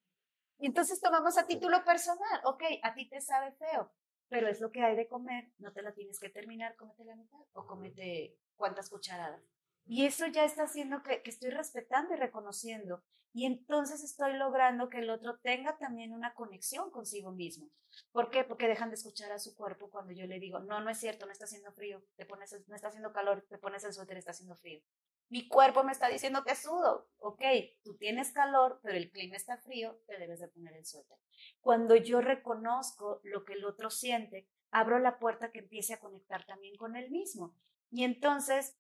Y 0.59 0.67
entonces 0.67 1.01
tomamos 1.01 1.39
a 1.39 1.47
título 1.47 1.85
personal, 1.85 2.41
ok, 2.45 2.65
a 2.83 2.95
ti 2.95 3.09
te 3.09 3.21
sabe 3.21 3.53
feo, 3.53 3.93
pero 4.29 4.49
es 4.49 4.61
lo 4.61 4.73
que 4.73 4.83
hay 4.83 4.97
de 4.97 5.07
comer, 5.07 5.53
no 5.59 5.73
te 5.73 5.83
la 5.83 5.95
tienes 5.95 6.19
que 6.19 6.29
terminar, 6.29 6.75
cómete 6.77 7.05
la 7.05 7.15
mitad 7.15 7.41
o 7.53 7.67
cómete 7.67 8.37
cuántas 8.57 8.91
cucharadas. 8.91 9.43
Y 9.87 10.05
eso 10.05 10.27
ya 10.27 10.45
está 10.45 10.65
haciendo 10.65 11.03
que, 11.03 11.23
que, 11.23 11.31
estoy 11.31 11.51
respetando 11.51 12.13
y 12.13 12.19
reconociendo. 12.19 13.03
Y 13.33 13.47
entonces 13.47 14.03
estoy 14.03 14.35
logrando 14.35 14.89
que 14.89 14.99
el 14.99 15.11
otro 15.11 15.39
tenga 15.39 15.79
también 15.79 16.13
una 16.13 16.35
conexión 16.35 16.91
consigo 16.91 17.31
mismo. 17.31 17.71
¿Por 18.13 18.31
qué? 18.31 18.45
Porque 18.45 18.69
dejan 18.69 18.91
de 18.91 18.97
escuchar 18.97 19.33
a 19.33 19.39
su 19.39 19.55
cuerpo 19.55 19.91
cuando 19.91 20.13
yo 20.13 20.27
le 20.27 20.41
digo, 20.41 20.59
no, 20.61 20.81
no 20.81 20.91
es 20.91 20.99
cierto, 20.99 21.25
no 21.25 21.33
está 21.33 21.45
haciendo 21.45 21.73
frío, 21.73 22.03
te 22.17 22.27
pones, 22.27 22.55
no 22.67 22.75
está 22.75 22.89
haciendo 22.89 23.13
calor, 23.13 23.47
te 23.49 23.59
pones 23.59 23.85
el 23.85 23.93
suéter, 23.93 24.17
está 24.17 24.33
haciendo 24.33 24.57
frío. 24.57 24.83
Mi 25.31 25.47
cuerpo 25.49 25.85
me 25.85 25.93
está 25.93 26.09
diciendo 26.09 26.43
que 26.45 26.55
sudo. 26.55 27.09
Ok, 27.19 27.43
tú 27.83 27.97
tienes 27.97 28.33
calor, 28.33 28.81
pero 28.83 28.97
el 28.97 29.11
clima 29.11 29.37
está 29.37 29.59
frío, 29.59 30.01
te 30.07 30.19
debes 30.19 30.41
de 30.41 30.49
poner 30.49 30.75
el 30.75 30.87
suéter. 30.87 31.19
Cuando 31.61 31.97
yo 31.97 32.21
reconozco 32.21 33.21
lo 33.25 33.45
que 33.45 33.55
el 33.55 33.65
otro 33.65 33.91
siente, 33.91 34.49
abro 34.71 34.99
la 34.99 35.19
puerta 35.19 35.51
que 35.51 35.61
empiece 35.61 35.95
a 35.95 36.01
conectar 36.01 36.47
también 36.47 36.77
con 36.77 36.97
él 36.97 37.11
mismo. 37.11 37.55
Y 37.91 38.05
entonces, 38.05 38.77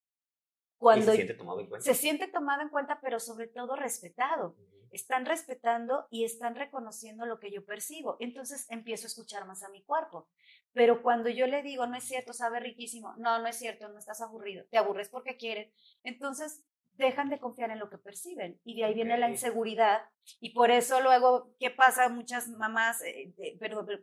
cuando... 0.79 1.07
se 1.07 1.17
siente 1.17 1.35
tomado 1.35 1.61
en 1.61 1.67
cuenta. 1.67 1.85
Se 1.85 1.95
siente 1.95 2.29
tomado 2.29 2.63
en 2.63 2.69
cuenta, 2.69 2.99
pero 3.01 3.21
sobre 3.21 3.49
todo 3.49 3.77
respetado. 3.77 4.57
Están 4.91 5.27
respetando 5.27 6.07
y 6.11 6.25
están 6.25 6.55
reconociendo 6.55 7.27
lo 7.27 7.39
que 7.39 7.51
yo 7.51 7.65
percibo. 7.65 8.17
Entonces 8.21 8.67
empiezo 8.71 9.07
a 9.07 9.09
escuchar 9.09 9.47
más 9.47 9.63
a 9.63 9.69
mi 9.69 9.83
cuerpo. 9.83 10.29
Pero 10.73 11.03
cuando 11.03 11.29
yo 11.29 11.47
le 11.47 11.63
digo, 11.63 11.87
no 11.87 11.97
es 11.97 12.05
cierto, 12.05 12.33
sabe 12.33 12.61
riquísimo, 12.61 13.15
no, 13.17 13.39
no 13.39 13.47
es 13.47 13.57
cierto, 13.57 13.89
no 13.89 13.99
estás 13.99 14.21
aburrido, 14.21 14.65
te 14.71 14.79
aburres 14.79 15.09
porque 15.09 15.37
quieres, 15.37 15.73
entonces 16.03 16.63
dejan 16.99 17.31
de 17.31 17.39
confiar 17.39 17.71
en 17.71 17.79
lo 17.79 17.89
que 17.89 17.97
perciben 17.97 18.61
y 18.65 18.77
de 18.77 18.85
ahí 18.85 18.95
viene 18.95 19.17
la 19.19 19.31
inseguridad 19.31 20.03
y 20.41 20.51
por 20.51 20.71
eso 20.71 21.01
luego, 21.01 21.55
¿qué 21.59 21.71
pasa? 21.71 22.09
Muchas 22.09 22.49
mamás, 22.49 23.01
eh, 23.03 23.33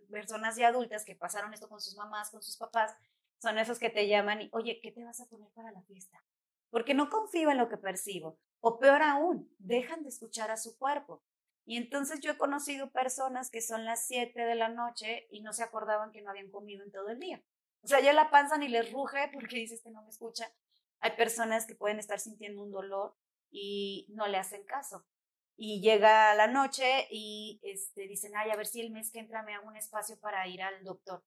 personas 0.10 0.56
ya 0.56 0.70
adultas 0.70 1.06
que 1.06 1.16
pasaron 1.16 1.54
esto 1.54 1.68
con 1.68 1.82
sus 1.82 1.96
mamás, 1.98 2.32
con 2.32 2.42
sus 2.42 2.58
papás, 2.58 2.96
son 3.38 3.58
esos 3.58 3.80
que 3.80 3.90
te 3.90 4.08
llaman 4.08 4.42
y, 4.42 4.50
oye, 4.54 4.80
¿qué 4.82 4.92
te 4.92 5.04
vas 5.04 5.20
a 5.20 5.26
poner 5.26 5.50
para 5.54 5.72
la 5.72 5.82
fiesta? 5.84 6.24
Porque 6.70 6.94
no 6.94 7.10
confío 7.10 7.52
en 7.52 7.58
lo 7.58 7.70
que 7.70 7.78
percibo. 7.78 8.40
O 8.62 8.80
peor 8.80 9.01
aún, 9.01 9.53
dejan 9.60 10.03
de 10.03 10.10
escuchar 10.10 10.51
a 10.51 10.58
su 10.58 10.78
cuerpo. 10.78 11.24
Y 11.66 11.78
entonces 11.78 12.20
yo 12.20 12.32
he 12.32 12.38
conocido 12.38 12.91
personas 12.91 13.49
que 13.49 13.62
son 13.62 13.86
las 13.86 14.06
7 14.08 14.45
de 14.45 14.56
la 14.56 14.70
noche 14.70 15.28
y 15.32 15.41
no 15.41 15.51
se 15.51 15.64
acordaban 15.64 16.12
que 16.12 16.22
no 16.22 16.30
habían 16.30 16.51
comido 16.51 16.84
en 16.84 16.91
todo 16.91 17.10
el 17.10 17.20
día. 17.20 17.43
O 17.82 17.88
sea, 17.88 17.99
ya 17.99 18.14
la 18.14 18.30
panza 18.30 18.58
ni 18.58 18.68
les 18.68 18.91
ruge 18.91 19.30
porque 19.34 19.58
dices 19.58 19.82
que 19.82 19.91
no 19.91 20.03
me 20.03 20.10
escucha. 20.10 20.51
Hay 20.99 21.12
personas 21.12 21.66
que 21.66 21.76
pueden 21.76 21.99
estar 21.99 22.20
sintiendo 22.20 22.64
un 22.64 22.72
dolor 22.72 23.16
y 23.51 24.08
no 24.10 24.28
le 24.28 24.38
hacen 24.38 24.64
caso. 24.64 25.06
Y 25.58 25.82
llega 25.82 26.36
la 26.36 26.47
noche 26.47 27.08
y 27.10 27.60
este, 27.64 28.08
dicen, 28.08 28.34
ay, 28.36 28.51
a 28.51 28.56
ver 28.56 28.66
si 28.68 28.82
el 28.82 28.91
mes 28.91 29.12
que 29.12 29.20
entra 29.20 29.43
me 29.43 29.53
hago 29.53 29.68
un 29.68 29.78
espacio 29.78 30.20
para 30.20 30.47
ir 30.47 30.62
al 30.62 30.84
doctor. 30.84 31.24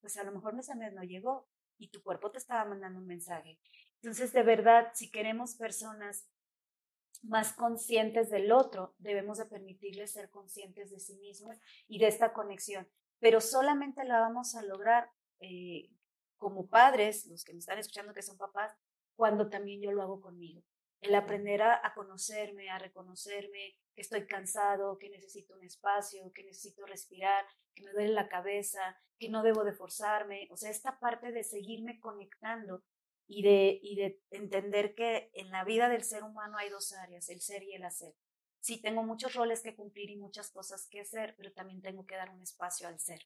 Pues 0.00 0.16
a 0.16 0.24
lo 0.24 0.32
mejor 0.32 0.58
ese 0.58 0.76
mes 0.76 0.92
no 0.92 1.02
llegó 1.02 1.48
y 1.76 1.88
tu 1.88 2.02
cuerpo 2.02 2.30
te 2.30 2.38
estaba 2.38 2.64
mandando 2.64 3.00
un 3.00 3.06
mensaje. 3.06 3.58
Entonces, 4.02 4.32
de 4.32 4.42
verdad, 4.42 4.92
si 4.94 5.10
queremos 5.10 5.56
personas 5.56 6.28
más 7.22 7.52
conscientes 7.52 8.30
del 8.30 8.52
otro, 8.52 8.94
debemos 8.98 9.38
de 9.38 9.46
permitirles 9.46 10.12
ser 10.12 10.30
conscientes 10.30 10.90
de 10.90 11.00
sí 11.00 11.16
mismos 11.16 11.56
y 11.86 11.98
de 11.98 12.08
esta 12.08 12.32
conexión. 12.32 12.88
Pero 13.18 13.40
solamente 13.40 14.04
la 14.04 14.20
vamos 14.20 14.54
a 14.54 14.62
lograr 14.62 15.10
eh, 15.40 15.90
como 16.36 16.68
padres, 16.68 17.26
los 17.26 17.44
que 17.44 17.52
me 17.52 17.58
están 17.58 17.78
escuchando 17.78 18.14
que 18.14 18.22
son 18.22 18.38
papás, 18.38 18.72
cuando 19.16 19.48
también 19.48 19.82
yo 19.82 19.90
lo 19.90 20.02
hago 20.02 20.20
conmigo. 20.20 20.62
El 21.00 21.14
aprender 21.14 21.62
a, 21.62 21.84
a 21.84 21.94
conocerme, 21.94 22.70
a 22.70 22.78
reconocerme, 22.78 23.76
que 23.94 24.02
estoy 24.02 24.26
cansado, 24.26 24.98
que 24.98 25.10
necesito 25.10 25.54
un 25.54 25.64
espacio, 25.64 26.32
que 26.32 26.44
necesito 26.44 26.86
respirar, 26.86 27.44
que 27.74 27.82
me 27.82 27.92
duele 27.92 28.12
la 28.12 28.28
cabeza, 28.28 28.96
que 29.18 29.28
no 29.28 29.42
debo 29.42 29.64
de 29.64 29.72
forzarme. 29.72 30.48
O 30.50 30.56
sea, 30.56 30.70
esta 30.70 30.98
parte 30.98 31.32
de 31.32 31.42
seguirme 31.42 31.98
conectando 32.00 32.84
y 33.28 33.42
de, 33.42 33.78
y 33.82 33.96
de 33.96 34.20
entender 34.30 34.94
que 34.94 35.30
en 35.34 35.50
la 35.50 35.62
vida 35.64 35.88
del 35.88 36.02
ser 36.02 36.24
humano 36.24 36.56
hay 36.56 36.70
dos 36.70 36.92
áreas, 36.94 37.28
el 37.28 37.40
ser 37.40 37.62
y 37.62 37.74
el 37.74 37.84
hacer. 37.84 38.14
Sí, 38.60 38.80
tengo 38.80 39.04
muchos 39.04 39.34
roles 39.34 39.62
que 39.62 39.76
cumplir 39.76 40.10
y 40.10 40.16
muchas 40.16 40.50
cosas 40.50 40.88
que 40.90 41.00
hacer, 41.00 41.34
pero 41.36 41.52
también 41.52 41.82
tengo 41.82 42.06
que 42.06 42.16
dar 42.16 42.30
un 42.30 42.42
espacio 42.42 42.88
al 42.88 42.98
ser. 42.98 43.20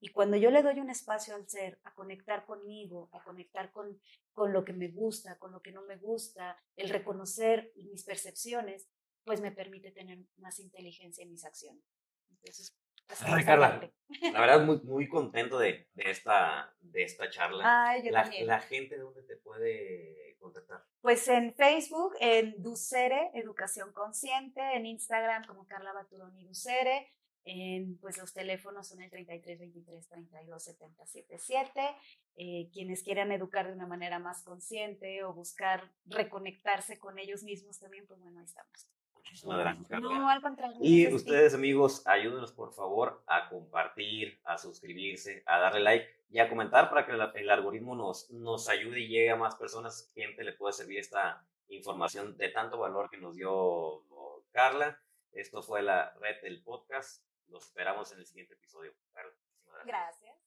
Y 0.00 0.10
cuando 0.10 0.36
yo 0.36 0.50
le 0.50 0.62
doy 0.62 0.78
un 0.78 0.90
espacio 0.90 1.34
al 1.34 1.48
ser, 1.48 1.80
a 1.82 1.94
conectar 1.94 2.46
conmigo, 2.46 3.08
a 3.12 3.24
conectar 3.24 3.72
con, 3.72 4.00
con 4.32 4.52
lo 4.52 4.64
que 4.64 4.72
me 4.72 4.88
gusta, 4.88 5.38
con 5.38 5.50
lo 5.50 5.60
que 5.60 5.72
no 5.72 5.82
me 5.82 5.96
gusta, 5.96 6.56
el 6.76 6.90
reconocer 6.90 7.72
mis 7.74 8.04
percepciones, 8.04 8.88
pues 9.24 9.40
me 9.40 9.50
permite 9.50 9.90
tener 9.90 10.24
más 10.36 10.60
inteligencia 10.60 11.24
en 11.24 11.30
mis 11.30 11.44
acciones. 11.44 11.84
Entonces, 12.30 12.77
Ay, 13.26 13.44
Carla, 13.44 13.90
la 14.32 14.40
verdad 14.40 14.64
muy, 14.64 14.80
muy 14.82 15.08
contento 15.08 15.58
de, 15.58 15.88
de, 15.94 16.10
esta, 16.10 16.74
de 16.80 17.02
esta 17.02 17.30
charla. 17.30 17.88
Ay, 17.88 18.02
yo 18.04 18.10
la, 18.10 18.22
también. 18.22 18.46
la 18.46 18.60
gente, 18.60 18.96
¿dónde 18.96 19.22
te 19.22 19.36
puede 19.36 20.36
contactar? 20.38 20.84
Pues 21.00 21.26
en 21.28 21.54
Facebook, 21.54 22.14
en 22.20 22.62
Ducere, 22.62 23.30
Educación 23.34 23.92
Consciente, 23.92 24.60
en 24.74 24.86
Instagram 24.86 25.46
como 25.46 25.66
Carla 25.66 25.92
Baturoni 25.92 26.44
Ducere, 26.44 27.12
en, 27.44 27.98
pues 27.98 28.18
los 28.18 28.34
teléfonos 28.34 28.88
son 28.88 29.00
el 29.00 29.10
33 29.10 29.58
23 29.58 30.08
32 30.08 30.62
70 30.62 31.06
77. 31.06 31.96
Eh, 32.36 32.68
quienes 32.72 33.02
quieran 33.02 33.32
educar 33.32 33.66
de 33.66 33.72
una 33.72 33.86
manera 33.86 34.18
más 34.18 34.42
consciente 34.42 35.24
o 35.24 35.32
buscar 35.32 35.90
reconectarse 36.04 36.98
con 36.98 37.18
ellos 37.18 37.42
mismos 37.42 37.78
también, 37.78 38.06
pues 38.06 38.20
bueno, 38.20 38.38
ahí 38.38 38.44
estamos. 38.44 38.90
Muchísimas 39.18 39.58
gracias, 39.58 39.88
Carla. 39.88 40.18
No, 40.18 40.28
al 40.28 40.40
contrario. 40.40 40.76
Y 40.80 41.02
gracias 41.02 41.22
ustedes, 41.22 41.54
amigos, 41.54 42.06
ayúdenos 42.06 42.52
por 42.52 42.72
favor 42.72 43.22
a 43.26 43.48
compartir, 43.48 44.40
a 44.44 44.58
suscribirse, 44.58 45.42
a 45.46 45.58
darle 45.58 45.80
like 45.80 46.06
y 46.30 46.38
a 46.38 46.48
comentar 46.48 46.88
para 46.90 47.06
que 47.06 47.12
el, 47.12 47.20
el 47.34 47.50
algoritmo 47.50 47.94
nos, 47.94 48.30
nos 48.30 48.68
ayude 48.68 49.00
y 49.00 49.08
llegue 49.08 49.30
a 49.30 49.36
más 49.36 49.56
personas. 49.56 50.10
Gente 50.14 50.44
le 50.44 50.52
puede 50.52 50.72
servir 50.72 50.98
esta 50.98 51.44
información 51.68 52.36
de 52.36 52.48
tanto 52.48 52.78
valor 52.78 53.10
que 53.10 53.18
nos 53.18 53.34
dio 53.34 54.04
Carla. 54.50 54.98
Esto 55.32 55.62
fue 55.62 55.82
la 55.82 56.14
red 56.20 56.40
del 56.42 56.62
podcast. 56.62 57.24
Los 57.48 57.66
esperamos 57.66 58.12
en 58.12 58.18
el 58.18 58.26
siguiente 58.26 58.54
episodio. 58.54 58.92
Carla, 59.12 59.32
muchísimas 59.40 59.84
gracias. 59.84 60.20
Gracias. 60.20 60.38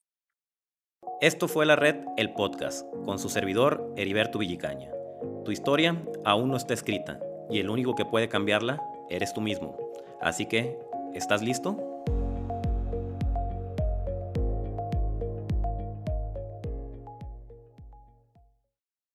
Esto 1.19 1.47
fue 1.47 1.65
la 1.65 1.75
red 1.75 1.95
El 2.17 2.33
Podcast, 2.33 2.85
con 3.05 3.17
su 3.17 3.29
servidor 3.29 3.91
Heriberto 3.97 4.37
Villicaña. 4.37 4.91
Tu 5.45 5.51
historia 5.51 6.03
aún 6.25 6.51
no 6.51 6.57
está 6.57 6.75
escrita 6.75 7.19
y 7.51 7.59
el 7.59 7.69
único 7.69 7.95
que 7.95 8.05
puede 8.05 8.29
cambiarla 8.29 8.81
eres 9.09 9.33
tú 9.33 9.41
mismo. 9.41 9.75
Así 10.21 10.45
que, 10.45 10.79
¿estás 11.13 11.41
listo? 11.41 11.90